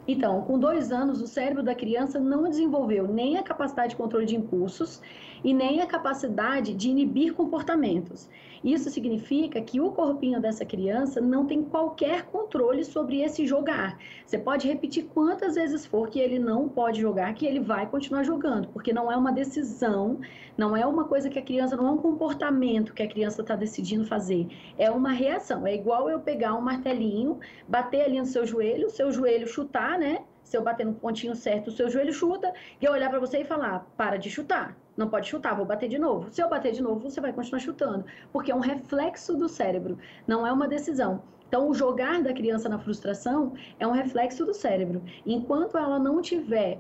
Então, 0.07 0.43
com 0.43 0.59
dois 0.59 0.91
anos, 0.91 1.21
o 1.21 1.27
cérebro 1.27 1.63
da 1.63 1.75
criança 1.75 2.19
não 2.19 2.49
desenvolveu 2.49 3.07
nem 3.07 3.39
a 3.39 3.43
capacidade 3.43 3.91
de 3.91 3.97
controle 3.97 4.27
de 4.27 4.37
impulsos 4.37 5.01
e 5.45 5.53
nem 5.53 5.81
a 5.81 5.87
capacidade 5.87 6.75
de 6.75 6.91
inibir 6.91 7.35
comportamentos. 7.35 8.29
Isso 8.63 8.91
significa 8.91 9.61
que 9.61 9.81
o 9.81 9.91
corpinho 9.91 10.41
dessa 10.41 10.65
criança 10.65 11.21
não 11.21 11.47
tem 11.47 11.65
qualquer 11.65 12.27
controle 12.27 12.85
sobre 12.85 13.21
esse 13.21 13.45
jogar. 13.45 13.99
Você 14.25 14.39
pode 14.39 14.69
repetir 14.69 15.07
quantas 15.13 15.57
vezes 15.57 15.85
for 15.85 16.09
que 16.09 16.21
ele 16.21 16.39
não 16.39 16.69
pode 16.69 17.01
jogar, 17.01 17.35
que 17.35 17.45
ele 17.45 17.59
vai 17.59 17.89
continuar 17.89 18.23
jogando, 18.23 18.69
porque 18.69 18.93
não 18.93 19.11
é 19.11 19.17
uma 19.17 19.33
decisão, 19.33 20.21
não 20.57 20.77
é 20.77 20.87
uma 20.87 21.07
coisa 21.07 21.29
que 21.29 21.41
a 21.41 21.43
criança, 21.43 21.77
não 21.77 21.89
é 21.89 21.91
um 21.91 21.99
comportamento 21.99 22.95
que 22.95 23.03
a 23.03 23.09
criança 23.09 23.43
está 23.43 23.57
decidindo 23.57 24.05
fazer, 24.05 24.47
é 24.79 24.89
uma 24.91 25.11
reação. 25.11 25.67
É 25.67 25.75
igual 25.75 26.09
eu 26.09 26.21
pegar 26.21 26.55
um 26.55 26.61
martelinho, 26.61 27.41
bater 27.67 28.03
ali 28.03 28.21
no 28.21 28.27
seu 28.27 28.47
joelho, 28.47 28.87
o 28.87 28.91
seu 28.91 29.11
joelho 29.11 29.49
chutar, 29.49 29.99
né? 29.99 30.21
Se 30.45 30.57
eu 30.57 30.63
bater 30.63 30.87
no 30.87 30.95
pontinho 30.95 31.35
certo, 31.35 31.69
o 31.69 31.73
seu 31.73 31.89
joelho 31.89 32.13
chuta, 32.13 32.53
e 32.81 32.85
eu 32.85 32.93
olhar 32.93 33.11
para 33.11 33.19
você 33.19 33.39
e 33.41 33.45
falar: 33.45 33.91
para 33.97 34.19
de 34.19 34.31
chutar. 34.31 34.77
Não 34.97 35.09
pode 35.09 35.29
chutar, 35.29 35.57
vou 35.57 35.65
bater 35.65 35.89
de 35.89 35.99
novo. 35.99 36.31
Se 36.31 36.43
eu 36.43 36.49
bater 36.49 36.73
de 36.73 36.83
novo, 36.83 37.09
você 37.09 37.21
vai 37.21 37.33
continuar 37.33 37.61
chutando, 37.61 38.05
porque 38.33 38.53
é 38.53 38.55
um 38.55 38.61
reflexo 38.61 39.37
do 39.37 39.49
cérebro, 39.49 39.99
não 40.27 40.47
é 40.47 40.53
uma 40.53 40.69
decisão. 40.69 41.23
Então, 41.53 41.69
o 41.69 41.75
jogar 41.75 42.23
da 42.23 42.33
criança 42.33 42.67
na 42.67 42.79
frustração 42.79 43.53
é 43.79 43.87
um 43.87 43.91
reflexo 43.91 44.47
do 44.47 44.55
cérebro. 44.55 45.03
Enquanto 45.27 45.77
ela 45.77 45.99
não 45.99 46.23
tiver 46.23 46.79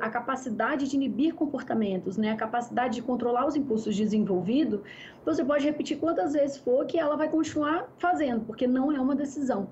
a 0.00 0.08
capacidade 0.08 0.88
de 0.88 0.94
inibir 0.94 1.34
comportamentos, 1.34 2.16
né, 2.16 2.30
a 2.30 2.36
capacidade 2.36 2.94
de 2.94 3.02
controlar 3.02 3.46
os 3.46 3.56
impulsos 3.56 3.96
desenvolvido, 3.96 4.84
você 5.24 5.44
pode 5.44 5.64
repetir 5.64 5.98
quantas 5.98 6.34
vezes 6.34 6.56
for 6.56 6.86
que 6.86 7.00
ela 7.00 7.16
vai 7.16 7.28
continuar 7.28 7.88
fazendo, 7.98 8.44
porque 8.44 8.64
não 8.64 8.92
é 8.92 9.00
uma 9.00 9.16
decisão. 9.16 9.68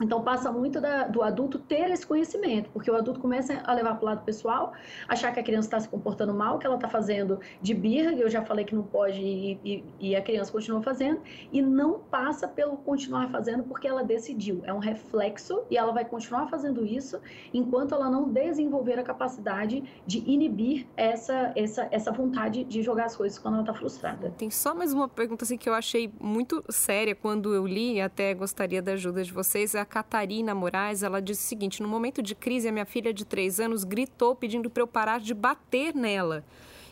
Então 0.00 0.22
passa 0.22 0.50
muito 0.50 0.80
da, 0.80 1.06
do 1.06 1.22
adulto 1.22 1.58
ter 1.58 1.90
esse 1.90 2.06
conhecimento, 2.06 2.68
porque 2.70 2.90
o 2.90 2.96
adulto 2.96 3.20
começa 3.20 3.60
a 3.64 3.72
levar 3.72 3.94
para 3.94 4.02
o 4.02 4.06
lado 4.06 4.24
pessoal, 4.24 4.72
achar 5.08 5.32
que 5.32 5.38
a 5.38 5.42
criança 5.42 5.68
está 5.68 5.80
se 5.80 5.88
comportando 5.88 6.34
mal, 6.34 6.58
que 6.58 6.66
ela 6.66 6.74
está 6.74 6.88
fazendo 6.88 7.38
de 7.62 7.74
birra, 7.74 8.12
eu 8.12 8.28
já 8.28 8.42
falei 8.42 8.64
que 8.64 8.74
não 8.74 8.82
pode 8.82 9.20
e, 9.20 9.60
e, 9.64 9.84
e, 10.00 10.16
a 10.16 10.22
criança 10.22 10.50
continua 10.50 10.82
fazendo, 10.82 11.20
e 11.52 11.62
não 11.62 12.00
passa 12.00 12.48
pelo 12.48 12.76
continuar 12.78 13.28
fazendo 13.30 13.62
porque 13.64 13.86
ela 13.86 14.02
decidiu. 14.02 14.62
É 14.64 14.72
um 14.72 14.78
reflexo 14.78 15.62
e 15.70 15.76
ela 15.76 15.92
vai 15.92 16.04
continuar 16.04 16.48
fazendo 16.48 16.84
isso 16.84 17.20
enquanto 17.52 17.94
ela 17.94 18.10
não 18.10 18.28
desenvolver 18.28 18.98
a 18.98 19.02
capacidade 19.02 19.84
de 20.06 20.18
inibir 20.30 20.86
essa, 20.96 21.52
essa, 21.54 21.88
essa 21.90 22.10
vontade 22.10 22.64
de 22.64 22.82
jogar 22.82 23.04
as 23.04 23.16
coisas 23.16 23.38
quando 23.38 23.54
ela 23.54 23.62
está 23.62 23.74
frustrada. 23.74 24.34
Tem 24.36 24.50
só 24.50 24.74
mais 24.74 24.92
uma 24.92 25.08
pergunta 25.08 25.44
assim, 25.44 25.56
que 25.56 25.68
eu 25.68 25.74
achei 25.74 26.12
muito 26.20 26.64
séria 26.68 27.14
quando 27.14 27.54
eu 27.54 27.66
li, 27.66 27.94
e 27.94 28.00
até 28.00 28.34
gostaria 28.34 28.82
da 28.82 28.92
ajuda 28.92 29.22
de 29.22 29.32
vocês 29.32 29.74
a 29.74 29.83
Catarina 29.84 30.54
Moraes, 30.54 31.02
ela 31.02 31.20
disse 31.20 31.44
o 31.44 31.48
seguinte: 31.48 31.82
no 31.82 31.88
momento 31.88 32.22
de 32.22 32.34
crise, 32.34 32.68
a 32.68 32.72
minha 32.72 32.84
filha 32.84 33.12
de 33.12 33.24
três 33.24 33.60
anos 33.60 33.84
gritou 33.84 34.34
pedindo 34.34 34.70
para 34.70 34.82
eu 34.82 34.86
parar 34.86 35.20
de 35.20 35.34
bater 35.34 35.94
nela. 35.94 36.44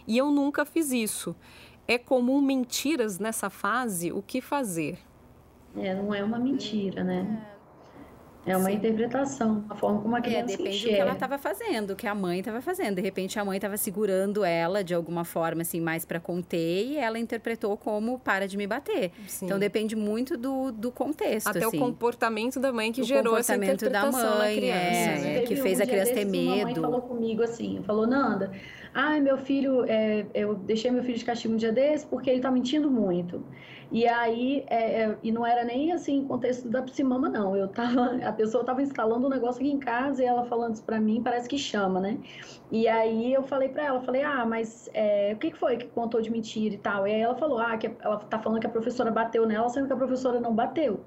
E 0.06 0.18
eu 0.18 0.30
nunca 0.30 0.64
fiz 0.64 0.92
isso. 0.92 1.34
É 1.86 1.98
comum 1.98 2.40
mentiras 2.40 3.18
nessa 3.18 3.50
fase? 3.50 4.12
O 4.12 4.22
que 4.22 4.40
fazer? 4.40 4.98
É, 5.76 5.94
não 5.94 6.14
é 6.14 6.22
uma 6.22 6.38
mentira, 6.38 7.02
né? 7.02 7.51
É 8.44 8.56
uma 8.56 8.70
Sim. 8.70 8.76
interpretação, 8.76 9.64
a 9.70 9.76
forma 9.76 10.00
como 10.00 10.16
a 10.16 10.18
é, 10.18 10.22
criança 10.22 10.54
é, 10.54 10.56
depende 10.56 10.76
enxerga. 10.76 10.90
do 10.90 10.96
que 10.96 11.00
ela 11.00 11.12
estava 11.12 11.38
fazendo, 11.38 11.90
o 11.92 11.96
que 11.96 12.06
a 12.08 12.14
mãe 12.14 12.40
estava 12.40 12.60
fazendo. 12.60 12.96
De 12.96 13.00
repente, 13.00 13.38
a 13.38 13.44
mãe 13.44 13.56
estava 13.56 13.76
segurando 13.76 14.44
ela 14.44 14.82
de 14.82 14.92
alguma 14.94 15.24
forma, 15.24 15.62
assim, 15.62 15.80
mais 15.80 16.04
para 16.04 16.18
conter, 16.18 16.86
e 16.86 16.96
ela 16.96 17.20
interpretou 17.20 17.76
como 17.76 18.18
para 18.18 18.48
de 18.48 18.56
me 18.56 18.66
bater. 18.66 19.12
Sim. 19.28 19.46
Então, 19.46 19.60
depende 19.60 19.94
muito 19.94 20.36
do, 20.36 20.72
do 20.72 20.90
contexto, 20.90 21.48
Até 21.48 21.64
assim. 21.64 21.76
o 21.76 21.80
comportamento 21.80 22.58
da 22.58 22.72
mãe 22.72 22.90
que 22.90 23.02
o 23.02 23.04
gerou 23.04 23.36
essa 23.36 23.54
interpretação 23.54 24.10
da 24.12 24.38
mãe, 24.38 24.56
criança. 24.56 24.76
É, 24.78 25.18
né? 25.20 25.40
que 25.42 25.54
fez 25.54 25.78
um 25.78 25.82
a 25.84 25.86
criança 25.86 26.12
ter 26.12 26.24
medo. 26.24 26.46
Uma 26.46 26.64
mãe 26.64 26.74
falou 26.74 27.02
comigo 27.02 27.42
assim, 27.44 27.80
falou, 27.86 28.08
Nanda, 28.08 28.50
ai, 28.92 29.20
meu 29.20 29.38
filho, 29.38 29.84
é, 29.86 30.26
eu 30.34 30.56
deixei 30.56 30.90
meu 30.90 31.04
filho 31.04 31.16
de 31.16 31.24
castigo 31.24 31.54
um 31.54 31.56
dia 31.56 31.70
desse 31.70 32.04
porque 32.06 32.28
ele 32.28 32.38
está 32.40 32.50
mentindo 32.50 32.90
muito. 32.90 33.44
E 33.92 34.08
aí, 34.08 34.64
é, 34.68 35.02
é, 35.02 35.18
e 35.22 35.30
não 35.30 35.46
era 35.46 35.64
nem 35.64 35.92
assim 35.92 36.24
contexto 36.26 36.66
da 36.66 36.80
psimama, 36.80 37.28
não. 37.28 37.54
Eu 37.54 37.68
tava, 37.68 38.16
a 38.26 38.32
pessoa 38.32 38.62
estava 38.62 38.80
instalando 38.80 39.26
um 39.26 39.30
negócio 39.30 39.60
aqui 39.60 39.70
em 39.70 39.78
casa 39.78 40.22
e 40.22 40.26
ela 40.26 40.44
falando 40.46 40.74
isso 40.74 40.82
para 40.82 40.98
mim, 40.98 41.22
parece 41.22 41.46
que 41.46 41.58
chama, 41.58 42.00
né? 42.00 42.18
E 42.70 42.88
aí 42.88 43.34
eu 43.34 43.42
falei 43.42 43.68
para 43.68 43.84
ela, 43.84 44.00
falei, 44.00 44.22
ah, 44.22 44.46
mas 44.46 44.88
é, 44.94 45.32
o 45.34 45.36
que 45.38 45.52
foi 45.52 45.76
que 45.76 45.88
contou 45.88 46.22
de 46.22 46.30
mentira 46.30 46.74
e 46.74 46.78
tal? 46.78 47.06
E 47.06 47.12
aí 47.12 47.20
ela 47.20 47.34
falou, 47.34 47.58
ah, 47.58 47.76
que 47.76 47.90
ela 48.00 48.16
tá 48.18 48.38
falando 48.38 48.60
que 48.60 48.66
a 48.66 48.70
professora 48.70 49.10
bateu 49.10 49.46
nela, 49.46 49.68
sendo 49.68 49.86
que 49.86 49.92
a 49.92 49.96
professora 49.96 50.40
não 50.40 50.54
bateu. 50.54 51.04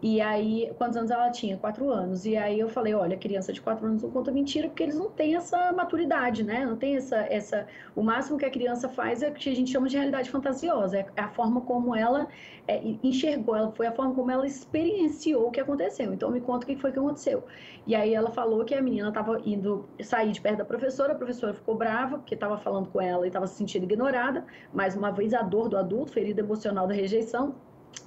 E 0.00 0.20
aí, 0.20 0.72
quantos 0.78 0.96
anos 0.96 1.10
ela 1.10 1.28
tinha? 1.30 1.56
Quatro 1.56 1.90
anos. 1.90 2.24
E 2.24 2.36
aí 2.36 2.60
eu 2.60 2.68
falei, 2.68 2.94
olha, 2.94 3.16
criança 3.16 3.52
de 3.52 3.60
quatro 3.60 3.84
anos 3.84 4.00
não 4.00 4.10
conta 4.10 4.30
mentira, 4.30 4.68
porque 4.68 4.84
eles 4.84 4.96
não 4.96 5.10
têm 5.10 5.34
essa 5.34 5.72
maturidade, 5.72 6.44
né? 6.44 6.64
Não 6.64 6.76
tem 6.76 6.96
essa, 6.96 7.16
essa... 7.16 7.66
O 7.96 8.02
máximo 8.02 8.38
que 8.38 8.44
a 8.44 8.50
criança 8.50 8.88
faz 8.88 9.24
é 9.24 9.28
o 9.28 9.32
que 9.32 9.50
a 9.50 9.56
gente 9.56 9.72
chama 9.72 9.88
de 9.88 9.96
realidade 9.96 10.30
fantasiosa. 10.30 10.98
É 10.98 11.06
a 11.16 11.28
forma 11.28 11.62
como 11.62 11.96
ela 11.96 12.28
é, 12.68 12.80
enxergou, 13.02 13.56
ela, 13.56 13.72
foi 13.72 13.88
a 13.88 13.92
forma 13.92 14.14
como 14.14 14.30
ela 14.30 14.46
experienciou 14.46 15.48
o 15.48 15.50
que 15.50 15.58
aconteceu. 15.58 16.12
Então, 16.14 16.30
me 16.30 16.40
conta 16.40 16.64
o 16.64 16.68
que 16.68 16.76
foi 16.76 16.92
que 16.92 16.98
aconteceu. 17.00 17.42
E 17.84 17.96
aí 17.96 18.14
ela 18.14 18.30
falou 18.30 18.64
que 18.64 18.76
a 18.76 18.82
menina 18.82 19.08
estava 19.08 19.40
indo 19.44 19.88
sair 20.00 20.30
de 20.30 20.40
perto 20.40 20.58
da 20.58 20.64
professora, 20.64 21.12
a 21.12 21.16
professora 21.16 21.52
ficou 21.54 21.74
brava, 21.74 22.18
porque 22.18 22.34
estava 22.34 22.56
falando 22.56 22.88
com 22.88 23.00
ela 23.00 23.26
e 23.26 23.28
estava 23.28 23.48
se 23.48 23.56
sentindo 23.56 23.82
ignorada. 23.82 24.46
Mais 24.72 24.94
uma 24.94 25.10
vez, 25.10 25.34
a 25.34 25.42
dor 25.42 25.68
do 25.68 25.76
adulto, 25.76 26.12
ferida 26.12 26.40
emocional 26.40 26.86
da 26.86 26.94
rejeição 26.94 27.56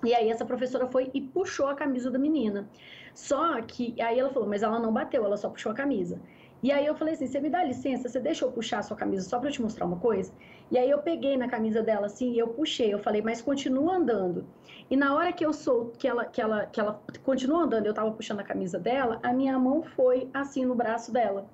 e 0.04 0.13
aí 0.13 0.30
essa 0.30 0.46
professora 0.46 0.88
foi 0.88 1.12
e 1.13 1.22
puxou 1.22 1.67
a 1.67 1.76
camisa 1.76 2.10
da 2.10 2.17
menina. 2.17 2.67
Só 3.13 3.62
que 3.62 4.00
aí 4.02 4.20
ela 4.20 4.30
falou, 4.30 4.48
mas 4.48 4.63
ela 4.63 4.80
não 4.80 4.91
bateu, 4.91 5.24
ela 5.26 5.38
só 5.38 5.50
puxou 5.50 5.72
a 5.72 5.76
camisa. 5.76 6.20
E 6.63 6.72
aí 6.72 6.86
eu 6.86 6.96
falei 6.96 7.15
assim, 7.15 7.26
você 7.26 7.39
me 7.39 7.50
dá 7.50 7.63
licença, 7.63 8.08
você 8.08 8.20
deixa 8.20 8.46
eu 8.46 8.52
puxar 8.52 8.80
a 8.80 8.84
sua 8.84 8.96
camisa 8.96 9.28
só 9.28 9.39
para 9.39 9.50
eu 9.50 9.54
te 9.54 9.62
mostrar 9.62 9.86
uma 9.86 9.98
coisa? 9.98 10.32
E 10.70 10.78
aí 10.78 10.89
eu 10.89 11.00
peguei 11.00 11.36
na 11.36 11.48
camisa 11.48 11.82
dela 11.82 12.06
assim 12.06 12.34
e 12.34 12.39
eu 12.39 12.50
puxei, 12.50 12.94
eu 12.94 13.00
falei, 13.00 13.22
mas 13.22 13.41
continua 13.41 13.96
andando. 13.96 14.46
E 14.89 14.96
na 14.96 15.15
hora 15.15 15.34
que 15.34 15.44
eu 15.44 15.54
sou 15.54 15.91
que 15.98 16.08
ela 16.08 16.26
que 16.26 16.39
ela 16.39 16.65
que 16.67 16.80
ela 16.80 17.02
continua 17.24 17.63
andando, 17.63 17.88
eu 17.88 17.94
tava 17.94 18.12
puxando 18.12 18.41
a 18.41 18.44
camisa 18.44 18.78
dela, 18.78 19.20
a 19.24 19.34
minha 19.34 19.58
mão 19.58 19.82
foi 19.82 20.30
assim 20.34 20.63
no 20.63 20.76
braço 20.76 21.12
dela. 21.12 21.48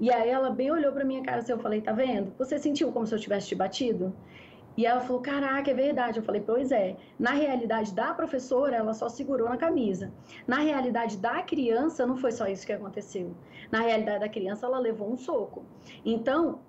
E 0.00 0.10
aí 0.10 0.30
ela 0.30 0.50
bem 0.50 0.70
olhou 0.70 0.92
para 0.92 1.04
minha 1.04 1.22
cara 1.22 1.38
assim, 1.38 1.52
eu 1.52 1.58
falei, 1.58 1.82
tá 1.82 1.92
vendo? 1.92 2.32
Você 2.38 2.58
sentiu 2.58 2.90
como 2.90 3.06
se 3.06 3.14
eu 3.14 3.18
tivesse 3.18 3.48
te 3.48 3.54
batido? 3.54 4.14
E 4.78 4.86
ela 4.86 5.00
falou: 5.00 5.20
Caraca, 5.20 5.68
é 5.68 5.74
verdade. 5.74 6.20
Eu 6.20 6.22
falei: 6.22 6.40
Pois 6.40 6.70
é. 6.70 6.96
Na 7.18 7.32
realidade 7.32 7.92
da 7.92 8.14
professora, 8.14 8.76
ela 8.76 8.94
só 8.94 9.08
segurou 9.08 9.48
na 9.48 9.56
camisa. 9.56 10.12
Na 10.46 10.58
realidade 10.58 11.16
da 11.16 11.42
criança, 11.42 12.06
não 12.06 12.16
foi 12.16 12.30
só 12.30 12.46
isso 12.46 12.64
que 12.64 12.72
aconteceu. 12.72 13.34
Na 13.72 13.80
realidade 13.80 14.20
da 14.20 14.28
criança, 14.28 14.66
ela 14.66 14.78
levou 14.78 15.10
um 15.12 15.16
soco. 15.16 15.64
Então, 16.04 16.60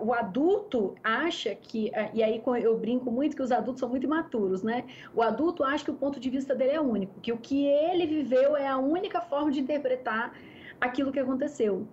o 0.00 0.12
adulto 0.12 0.96
acha 1.04 1.54
que. 1.54 1.92
E 2.12 2.24
aí 2.24 2.42
eu 2.60 2.76
brinco 2.76 3.08
muito 3.08 3.36
que 3.36 3.42
os 3.42 3.52
adultos 3.52 3.78
são 3.78 3.88
muito 3.88 4.04
imaturos, 4.04 4.64
né? 4.64 4.82
O 5.14 5.22
adulto 5.22 5.62
acha 5.62 5.84
que 5.84 5.92
o 5.92 5.94
ponto 5.94 6.18
de 6.18 6.28
vista 6.28 6.56
dele 6.56 6.72
é 6.72 6.80
único, 6.80 7.20
que 7.20 7.32
o 7.32 7.38
que 7.38 7.66
ele 7.66 8.04
viveu 8.04 8.56
é 8.56 8.66
a 8.66 8.78
única 8.78 9.20
forma 9.20 9.52
de 9.52 9.60
interpretar 9.60 10.34
aquilo 10.80 11.12
que 11.12 11.20
aconteceu. 11.20 11.86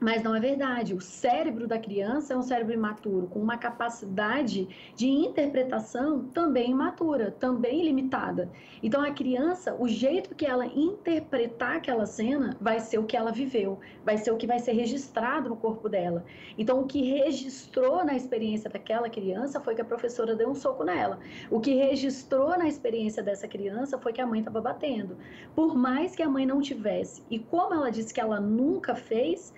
Mas 0.00 0.22
não 0.22 0.34
é 0.34 0.40
verdade. 0.40 0.94
O 0.94 1.00
cérebro 1.00 1.68
da 1.68 1.78
criança 1.78 2.34
é 2.34 2.36
um 2.36 2.42
cérebro 2.42 2.74
imaturo, 2.74 3.28
com 3.28 3.38
uma 3.38 3.56
capacidade 3.56 4.68
de 4.96 5.08
interpretação 5.08 6.24
também 6.24 6.70
imatura, 6.70 7.30
também 7.30 7.84
limitada. 7.84 8.50
Então, 8.82 9.00
a 9.00 9.12
criança, 9.12 9.76
o 9.78 9.86
jeito 9.86 10.34
que 10.34 10.44
ela 10.44 10.66
interpretar 10.66 11.76
aquela 11.76 12.04
cena 12.04 12.56
vai 12.60 12.80
ser 12.80 12.98
o 12.98 13.04
que 13.04 13.16
ela 13.16 13.30
viveu, 13.30 13.78
vai 14.04 14.18
ser 14.18 14.32
o 14.32 14.36
que 14.36 14.46
vai 14.46 14.58
ser 14.58 14.72
registrado 14.72 15.48
no 15.48 15.56
corpo 15.56 15.88
dela. 15.88 16.24
Então, 16.58 16.80
o 16.80 16.86
que 16.86 17.02
registrou 17.02 18.04
na 18.04 18.16
experiência 18.16 18.68
daquela 18.68 19.08
criança 19.08 19.60
foi 19.60 19.76
que 19.76 19.82
a 19.82 19.84
professora 19.84 20.34
deu 20.34 20.48
um 20.48 20.54
soco 20.54 20.82
nela. 20.82 21.20
O 21.48 21.60
que 21.60 21.74
registrou 21.74 22.58
na 22.58 22.66
experiência 22.66 23.22
dessa 23.22 23.46
criança 23.46 23.96
foi 23.98 24.12
que 24.12 24.20
a 24.20 24.26
mãe 24.26 24.40
estava 24.40 24.60
batendo. 24.60 25.16
Por 25.54 25.76
mais 25.76 26.16
que 26.16 26.22
a 26.22 26.28
mãe 26.28 26.44
não 26.44 26.60
tivesse, 26.60 27.22
e 27.30 27.38
como 27.38 27.72
ela 27.72 27.90
disse 27.90 28.12
que 28.12 28.20
ela 28.20 28.40
nunca 28.40 28.96
fez, 28.96 29.52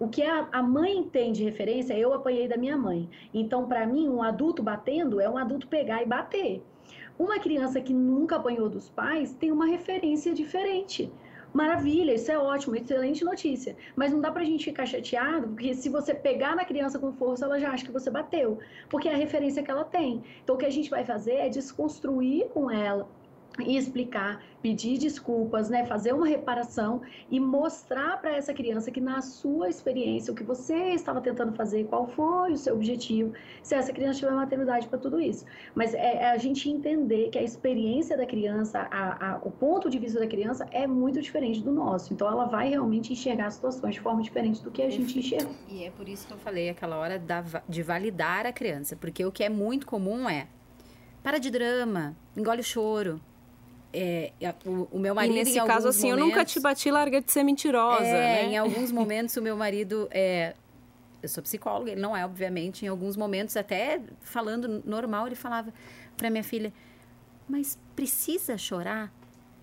o 0.00 0.08
que 0.08 0.22
a, 0.22 0.62
mãe 0.62 1.02
tem 1.02 1.32
de 1.32 1.42
referência, 1.42 1.98
eu 1.98 2.12
apanhei 2.12 2.46
da 2.46 2.56
minha 2.56 2.76
mãe. 2.76 3.08
Então, 3.34 3.66
para 3.66 3.86
mim, 3.86 4.08
um 4.08 4.22
adulto 4.22 4.62
batendo 4.62 5.20
é 5.20 5.28
um 5.28 5.36
adulto 5.36 5.66
pegar 5.66 6.02
e 6.02 6.06
bater. 6.06 6.62
Uma 7.18 7.40
criança 7.40 7.80
que 7.80 7.92
nunca 7.92 8.36
apanhou 8.36 8.68
dos 8.68 8.88
pais 8.88 9.34
tem 9.34 9.50
uma 9.50 9.66
referência 9.66 10.32
diferente. 10.32 11.10
Maravilha, 11.52 12.14
isso 12.14 12.30
é 12.30 12.38
ótimo, 12.38 12.76
excelente 12.76 13.24
notícia. 13.24 13.74
Mas 13.96 14.12
não 14.12 14.20
dá 14.20 14.30
pra 14.30 14.44
gente 14.44 14.66
ficar 14.66 14.86
chateado, 14.86 15.48
porque 15.48 15.74
se 15.74 15.88
você 15.88 16.14
pegar 16.14 16.54
na 16.54 16.64
criança 16.64 16.98
com 16.98 17.12
força, 17.12 17.46
ela 17.46 17.58
já 17.58 17.70
acha 17.70 17.84
que 17.84 17.90
você 17.90 18.10
bateu, 18.10 18.58
porque 18.88 19.08
é 19.08 19.14
a 19.14 19.16
referência 19.16 19.62
que 19.62 19.70
ela 19.70 19.84
tem. 19.84 20.22
Então 20.44 20.54
o 20.54 20.58
que 20.58 20.66
a 20.66 20.70
gente 20.70 20.90
vai 20.90 21.04
fazer 21.04 21.34
é 21.34 21.48
desconstruir 21.48 22.48
com 22.50 22.70
ela 22.70 23.08
e 23.62 23.76
explicar, 23.76 24.42
pedir 24.62 24.98
desculpas, 24.98 25.68
né, 25.68 25.84
fazer 25.86 26.12
uma 26.12 26.26
reparação 26.26 27.02
e 27.30 27.38
mostrar 27.40 28.20
para 28.20 28.36
essa 28.36 28.52
criança 28.52 28.90
que 28.90 29.00
na 29.00 29.20
sua 29.20 29.68
experiência 29.68 30.32
o 30.32 30.36
que 30.36 30.42
você 30.42 30.90
estava 30.90 31.20
tentando 31.20 31.52
fazer, 31.52 31.84
qual 31.84 32.06
foi 32.06 32.52
o 32.52 32.56
seu 32.56 32.74
objetivo, 32.74 33.32
se 33.62 33.74
essa 33.74 33.92
criança 33.92 34.20
tiver 34.20 34.32
maturidade 34.32 34.88
para 34.88 34.98
tudo 34.98 35.20
isso. 35.20 35.44
Mas 35.74 35.94
é, 35.94 36.16
é, 36.16 36.30
a 36.30 36.38
gente 36.38 36.68
entender 36.68 37.30
que 37.30 37.38
a 37.38 37.42
experiência 37.42 38.16
da 38.16 38.26
criança, 38.26 38.86
a, 38.90 39.32
a, 39.32 39.36
o 39.38 39.50
ponto 39.50 39.88
de 39.88 39.98
vista 39.98 40.18
da 40.18 40.26
criança 40.26 40.66
é 40.70 40.86
muito 40.86 41.20
diferente 41.20 41.60
do 41.60 41.72
nosso. 41.72 42.12
Então 42.12 42.26
ela 42.26 42.46
vai 42.46 42.70
realmente 42.70 43.12
enxergar 43.12 43.50
situações 43.50 43.94
de 43.94 44.00
forma 44.00 44.22
diferente 44.22 44.62
do 44.62 44.70
que 44.70 44.82
a 44.82 44.90
gente 44.90 45.18
enxerga. 45.18 45.50
E 45.68 45.84
é 45.84 45.90
por 45.90 46.08
isso 46.08 46.26
que 46.26 46.32
eu 46.32 46.38
falei 46.38 46.68
aquela 46.68 46.96
hora 46.96 47.18
da, 47.18 47.42
de 47.68 47.82
validar 47.82 48.46
a 48.46 48.52
criança, 48.52 48.96
porque 48.96 49.24
o 49.24 49.32
que 49.32 49.44
é 49.44 49.48
muito 49.48 49.86
comum 49.86 50.28
é 50.28 50.48
para 51.22 51.38
de 51.38 51.50
drama, 51.50 52.16
engole 52.36 52.60
o 52.60 52.64
choro 52.64 53.20
é, 53.92 54.32
o, 54.64 54.88
o, 54.92 54.98
meu 54.98 55.14
marido. 55.14 55.34
E 55.34 55.38
nesse 55.38 55.60
caso, 55.64 55.88
assim, 55.88 56.10
momentos, 56.10 56.20
eu 56.20 56.26
nunca 56.26 56.44
te 56.44 56.60
bati, 56.60 56.90
larga 56.90 57.20
de 57.20 57.32
ser 57.32 57.42
mentirosa. 57.42 58.04
É, 58.04 58.46
né? 58.46 58.52
Em 58.52 58.58
alguns 58.58 58.90
momentos, 58.92 59.36
o 59.36 59.42
meu 59.42 59.56
marido. 59.56 60.08
É, 60.10 60.54
eu 61.22 61.28
sou 61.28 61.42
psicóloga, 61.42 61.90
ele 61.90 62.00
não 62.00 62.16
é, 62.16 62.24
obviamente. 62.24 62.84
Em 62.84 62.88
alguns 62.88 63.16
momentos, 63.16 63.56
até 63.56 64.00
falando 64.20 64.82
normal, 64.84 65.26
ele 65.26 65.36
falava 65.36 65.72
para 66.16 66.30
minha 66.30 66.44
filha: 66.44 66.72
Mas 67.48 67.78
precisa 67.96 68.56
chorar? 68.58 69.12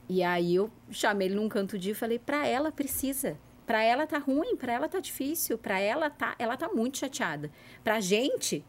E 0.07 0.21
aí 0.21 0.55
eu 0.55 0.69
chamei 0.91 1.27
ele 1.27 1.35
num 1.35 1.47
canto 1.47 1.77
dia 1.77 1.91
e 1.91 1.95
falei: 1.95 2.19
Para 2.19 2.47
ela 2.47 2.71
precisa. 2.71 3.37
Para 3.65 3.81
ela 3.81 4.05
tá 4.05 4.19
ruim, 4.19 4.55
para 4.55 4.73
ela 4.73 4.87
tá 4.87 4.99
difícil, 4.99 5.57
para 5.57 5.79
ela 5.79 6.07
tá, 6.07 6.35
ela 6.37 6.55
tá 6.55 6.69
muito 6.69 6.99
chateada. 6.99 7.49
Pra 7.83 7.99
gente, 7.99 8.63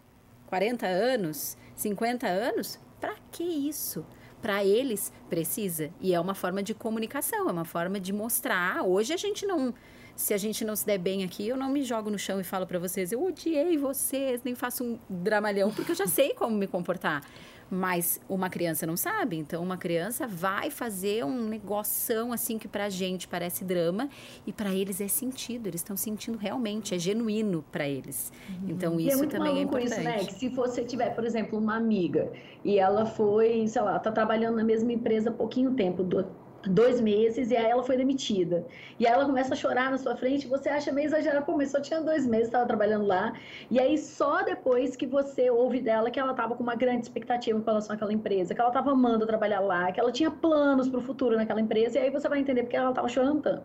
40 0.46 0.86
anos, 0.86 1.56
50 1.74 2.26
anos, 2.26 2.80
para 2.98 3.14
que 3.30 3.44
isso? 3.44 4.06
Para 4.46 4.64
eles 4.64 5.12
precisa. 5.28 5.90
E 6.00 6.14
é 6.14 6.20
uma 6.20 6.32
forma 6.32 6.62
de 6.62 6.72
comunicação, 6.72 7.48
é 7.48 7.52
uma 7.52 7.64
forma 7.64 7.98
de 7.98 8.12
mostrar. 8.12 8.76
Ah, 8.76 8.82
hoje 8.84 9.12
a 9.12 9.16
gente 9.16 9.44
não. 9.44 9.74
Se 10.14 10.32
a 10.32 10.36
gente 10.38 10.64
não 10.64 10.76
se 10.76 10.86
der 10.86 10.98
bem 10.98 11.24
aqui, 11.24 11.48
eu 11.48 11.56
não 11.56 11.68
me 11.68 11.82
jogo 11.82 12.10
no 12.10 12.18
chão 12.18 12.40
e 12.40 12.44
falo 12.44 12.64
para 12.64 12.78
vocês, 12.78 13.10
eu 13.10 13.24
odiei 13.24 13.76
vocês, 13.76 14.40
nem 14.44 14.54
faço 14.54 14.84
um 14.84 14.98
dramalhão, 15.10 15.72
porque 15.72 15.90
eu 15.90 15.96
já 15.96 16.06
sei 16.06 16.32
como 16.32 16.56
me 16.56 16.68
comportar. 16.68 17.24
Mas 17.70 18.20
uma 18.28 18.48
criança 18.48 18.86
não 18.86 18.96
sabe, 18.96 19.36
então 19.36 19.62
uma 19.62 19.76
criança 19.76 20.26
vai 20.26 20.70
fazer 20.70 21.24
um 21.24 21.48
negoção 21.48 22.32
assim 22.32 22.58
que 22.58 22.68
pra 22.68 22.88
gente 22.88 23.26
parece 23.26 23.64
drama 23.64 24.08
e 24.46 24.52
para 24.52 24.72
eles 24.72 25.00
é 25.00 25.08
sentido, 25.08 25.66
eles 25.66 25.80
estão 25.80 25.96
sentindo 25.96 26.38
realmente, 26.38 26.94
é 26.94 26.98
genuíno 26.98 27.64
para 27.72 27.88
eles. 27.88 28.32
Uhum. 28.48 28.70
Então 28.70 29.00
isso 29.00 29.24
é 29.24 29.26
também 29.26 29.58
é 29.58 29.62
importante. 29.62 29.92
Isso, 29.92 30.02
né? 30.02 30.18
Que 30.18 30.34
se 30.34 30.48
você 30.48 30.84
tiver, 30.84 31.10
por 31.10 31.24
exemplo, 31.24 31.58
uma 31.58 31.76
amiga 31.76 32.30
e 32.64 32.78
ela 32.78 33.04
foi, 33.04 33.66
sei 33.66 33.82
lá, 33.82 33.98
tá 33.98 34.12
trabalhando 34.12 34.56
na 34.56 34.64
mesma 34.64 34.92
empresa 34.92 35.30
há 35.30 35.32
pouquinho 35.32 35.72
tempo, 35.74 36.04
do 36.04 36.24
dois 36.68 37.00
meses 37.00 37.50
e 37.50 37.56
aí 37.56 37.66
ela 37.66 37.82
foi 37.82 37.96
demitida. 37.96 38.64
E 38.98 39.06
aí 39.06 39.12
ela 39.12 39.24
começa 39.24 39.54
a 39.54 39.56
chorar 39.56 39.90
na 39.90 39.98
sua 39.98 40.16
frente, 40.16 40.46
você 40.46 40.68
acha 40.68 40.92
meio 40.92 41.06
exagerado, 41.06 41.44
pô, 41.44 41.56
mas 41.56 41.70
só 41.70 41.80
tinha 41.80 42.00
dois 42.00 42.26
meses, 42.26 42.46
estava 42.46 42.66
trabalhando 42.66 43.06
lá. 43.06 43.32
E 43.70 43.78
aí 43.78 43.96
só 43.98 44.42
depois 44.42 44.96
que 44.96 45.06
você 45.06 45.50
ouve 45.50 45.80
dela 45.80 46.10
que 46.10 46.18
ela 46.18 46.32
estava 46.32 46.54
com 46.54 46.62
uma 46.62 46.74
grande 46.74 47.02
expectativa 47.02 47.58
com 47.58 47.66
relação 47.66 47.94
àquela 47.94 48.12
empresa, 48.12 48.54
que 48.54 48.60
ela 48.60 48.70
estava 48.70 48.90
amando 48.90 49.26
trabalhar 49.26 49.60
lá, 49.60 49.92
que 49.92 50.00
ela 50.00 50.12
tinha 50.12 50.30
planos 50.30 50.88
para 50.88 50.98
o 50.98 51.02
futuro 51.02 51.36
naquela 51.36 51.60
empresa, 51.60 51.98
e 51.98 52.02
aí 52.02 52.10
você 52.10 52.28
vai 52.28 52.40
entender 52.40 52.62
porque 52.62 52.76
ela 52.76 52.90
estava 52.90 53.08
chorando 53.08 53.42
tanto. 53.42 53.64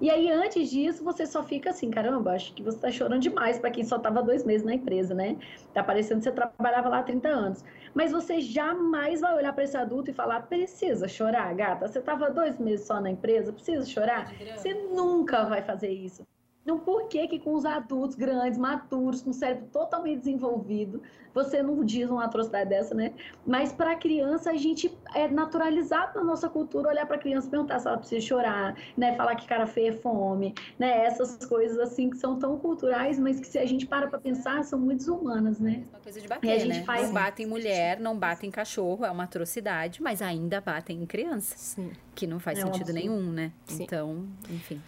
E 0.00 0.08
aí, 0.10 0.30
antes 0.30 0.70
disso, 0.70 1.04
você 1.04 1.26
só 1.26 1.42
fica 1.42 1.70
assim, 1.70 1.90
caramba, 1.90 2.32
acho 2.32 2.54
que 2.54 2.62
você 2.62 2.76
está 2.76 2.90
chorando 2.90 3.20
demais 3.20 3.58
para 3.58 3.70
quem 3.70 3.84
só 3.84 3.96
estava 3.96 4.22
dois 4.22 4.44
meses 4.44 4.64
na 4.64 4.74
empresa, 4.74 5.14
né? 5.14 5.36
Tá 5.74 5.84
parecendo 5.84 6.20
que 6.20 6.24
você 6.24 6.32
trabalhava 6.32 6.88
lá 6.88 7.00
há 7.00 7.02
30 7.02 7.28
anos. 7.28 7.64
Mas 7.94 8.10
você 8.10 8.40
jamais 8.40 9.20
vai 9.20 9.34
olhar 9.36 9.52
para 9.52 9.64
esse 9.64 9.76
adulto 9.76 10.10
e 10.10 10.14
falar: 10.14 10.40
precisa 10.42 11.06
chorar, 11.06 11.54
gata. 11.54 11.86
Você 11.86 11.98
estava 11.98 12.30
dois 12.30 12.58
meses 12.58 12.86
só 12.86 13.00
na 13.00 13.10
empresa, 13.10 13.52
precisa 13.52 13.84
chorar? 13.84 14.32
Você 14.56 14.72
nunca 14.74 15.44
vai 15.44 15.62
fazer 15.62 15.90
isso. 15.90 16.26
Então, 16.62 16.78
por 16.78 17.08
que 17.08 17.26
que 17.26 17.38
com 17.38 17.54
os 17.54 17.64
adultos 17.64 18.16
grandes, 18.16 18.58
maturos, 18.58 19.22
com 19.22 19.30
o 19.30 19.34
cérebro 19.34 19.66
totalmente 19.72 20.18
desenvolvido, 20.18 21.02
você 21.32 21.62
não 21.62 21.82
diz 21.84 22.10
uma 22.10 22.24
atrocidade 22.24 22.68
dessa, 22.68 22.94
né? 22.94 23.12
Mas 23.46 23.72
para 23.72 23.92
a 23.92 23.96
criança, 23.96 24.50
a 24.50 24.56
gente 24.56 24.92
é 25.14 25.26
naturalizado 25.28 26.18
na 26.18 26.24
nossa 26.24 26.48
cultura 26.48 26.88
olhar 26.88 27.06
para 27.06 27.16
a 27.16 27.18
criança 27.18 27.46
e 27.46 27.50
perguntar 27.50 27.78
se 27.78 27.88
ela 27.88 27.96
precisa 27.96 28.20
chorar, 28.20 28.76
né? 28.96 29.14
Falar 29.16 29.36
que 29.36 29.46
cara 29.46 29.66
feia 29.66 29.90
é 29.90 29.92
fome, 29.92 30.54
né? 30.78 31.04
Essas 31.04 31.44
coisas 31.46 31.78
assim 31.78 32.10
que 32.10 32.18
são 32.18 32.38
tão 32.38 32.58
culturais, 32.58 33.18
mas 33.18 33.40
que 33.40 33.46
se 33.46 33.58
a 33.58 33.64
gente 33.64 33.86
para 33.86 34.08
para 34.08 34.18
pensar, 34.18 34.62
são 34.64 34.78
muito 34.78 34.98
desumanas, 34.98 35.58
né? 35.58 35.84
É 35.86 35.96
uma 35.96 36.02
coisa 36.02 36.20
de 36.20 36.28
bater, 36.28 36.46
e 36.46 36.52
a 36.52 36.58
gente 36.58 36.78
né? 36.80 36.84
Faz... 36.84 37.06
Não 37.06 37.14
batem 37.14 37.46
mulher, 37.46 38.00
não 38.00 38.18
batem 38.18 38.50
cachorro, 38.50 39.04
é 39.04 39.10
uma 39.10 39.24
atrocidade, 39.24 40.02
mas 40.02 40.20
ainda 40.20 40.60
batem 40.60 41.02
em 41.02 41.06
criança. 41.06 41.54
Sim. 41.56 41.90
Que 42.14 42.26
não 42.26 42.38
faz 42.38 42.58
é 42.58 42.62
sentido 42.62 42.92
nenhum, 42.92 43.32
né? 43.32 43.52
Sim. 43.66 43.84
Então, 43.84 44.26
enfim. 44.50 44.80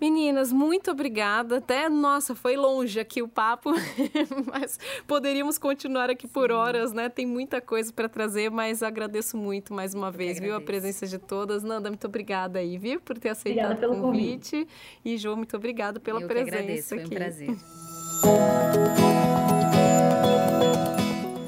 Meninas, 0.00 0.52
muito 0.52 0.90
obrigada. 0.90 1.58
Até, 1.58 1.88
nossa, 1.88 2.34
foi 2.34 2.56
longe 2.56 3.00
aqui 3.00 3.22
o 3.22 3.28
papo, 3.28 3.70
mas 4.46 4.78
poderíamos 5.06 5.58
continuar 5.58 6.10
aqui 6.10 6.28
por 6.28 6.52
horas, 6.52 6.92
né? 6.92 7.08
Tem 7.08 7.24
muita 7.24 7.60
coisa 7.60 7.92
para 7.92 8.08
trazer, 8.08 8.50
mas 8.50 8.82
agradeço 8.82 9.36
muito 9.36 9.72
mais 9.72 9.94
uma 9.94 10.08
Eu 10.08 10.12
vez, 10.12 10.38
viu? 10.38 10.54
A 10.54 10.60
presença 10.60 11.06
de 11.06 11.18
todas. 11.18 11.62
Nanda, 11.62 11.88
muito 11.88 12.06
obrigada 12.06 12.58
aí, 12.58 12.76
viu? 12.76 13.00
Por 13.00 13.18
ter 13.18 13.30
aceitado 13.30 13.84
o 13.84 14.00
convite. 14.00 14.56
convite. 14.56 14.68
E, 15.04 15.16
João, 15.16 15.36
muito 15.36 15.56
obrigada 15.56 15.98
pela 15.98 16.20
Eu 16.20 16.28
presença 16.28 16.50
que 16.50 16.58
agradeço, 16.58 16.94
aqui. 16.94 17.04
Foi 17.06 17.14
um 17.14 17.18
prazer. 17.18 17.56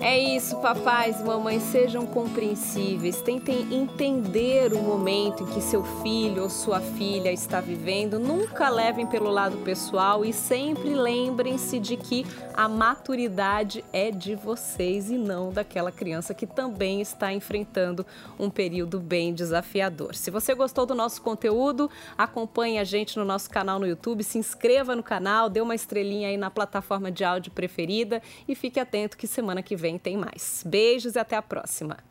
É 0.00 0.18
isso, 0.18 0.37
papais 0.62 1.20
e 1.20 1.24
mamães, 1.24 1.62
sejam 1.64 2.06
compreensíveis, 2.06 3.20
tentem 3.20 3.74
entender 3.74 4.72
o 4.72 4.80
momento 4.80 5.42
em 5.42 5.46
que 5.46 5.60
seu 5.60 5.82
filho 6.00 6.44
ou 6.44 6.48
sua 6.48 6.80
filha 6.80 7.32
está 7.32 7.60
vivendo, 7.60 8.20
nunca 8.20 8.68
levem 8.68 9.04
pelo 9.04 9.30
lado 9.30 9.56
pessoal 9.58 10.24
e 10.24 10.32
sempre 10.32 10.94
lembrem-se 10.94 11.80
de 11.80 11.96
que 11.96 12.24
a 12.54 12.68
maturidade 12.68 13.84
é 13.92 14.12
de 14.12 14.36
vocês 14.36 15.10
e 15.10 15.18
não 15.18 15.52
daquela 15.52 15.90
criança 15.90 16.32
que 16.32 16.46
também 16.46 17.00
está 17.00 17.32
enfrentando 17.32 18.06
um 18.38 18.48
período 18.48 19.00
bem 19.00 19.34
desafiador. 19.34 20.14
Se 20.14 20.30
você 20.30 20.54
gostou 20.54 20.86
do 20.86 20.94
nosso 20.94 21.20
conteúdo, 21.20 21.90
acompanhe 22.16 22.78
a 22.78 22.84
gente 22.84 23.18
no 23.18 23.24
nosso 23.24 23.50
canal 23.50 23.80
no 23.80 23.86
YouTube, 23.86 24.22
se 24.22 24.38
inscreva 24.38 24.94
no 24.94 25.02
canal, 25.02 25.50
dê 25.50 25.60
uma 25.60 25.74
estrelinha 25.74 26.28
aí 26.28 26.36
na 26.36 26.50
plataforma 26.50 27.10
de 27.10 27.24
áudio 27.24 27.50
preferida 27.50 28.22
e 28.46 28.54
fique 28.54 28.78
atento 28.78 29.16
que 29.16 29.26
semana 29.26 29.62
que 29.62 29.74
vem 29.74 29.98
tem 29.98 30.16
mais. 30.28 30.62
Beijos 30.66 31.14
e 31.14 31.18
até 31.18 31.36
a 31.36 31.42
próxima! 31.42 32.07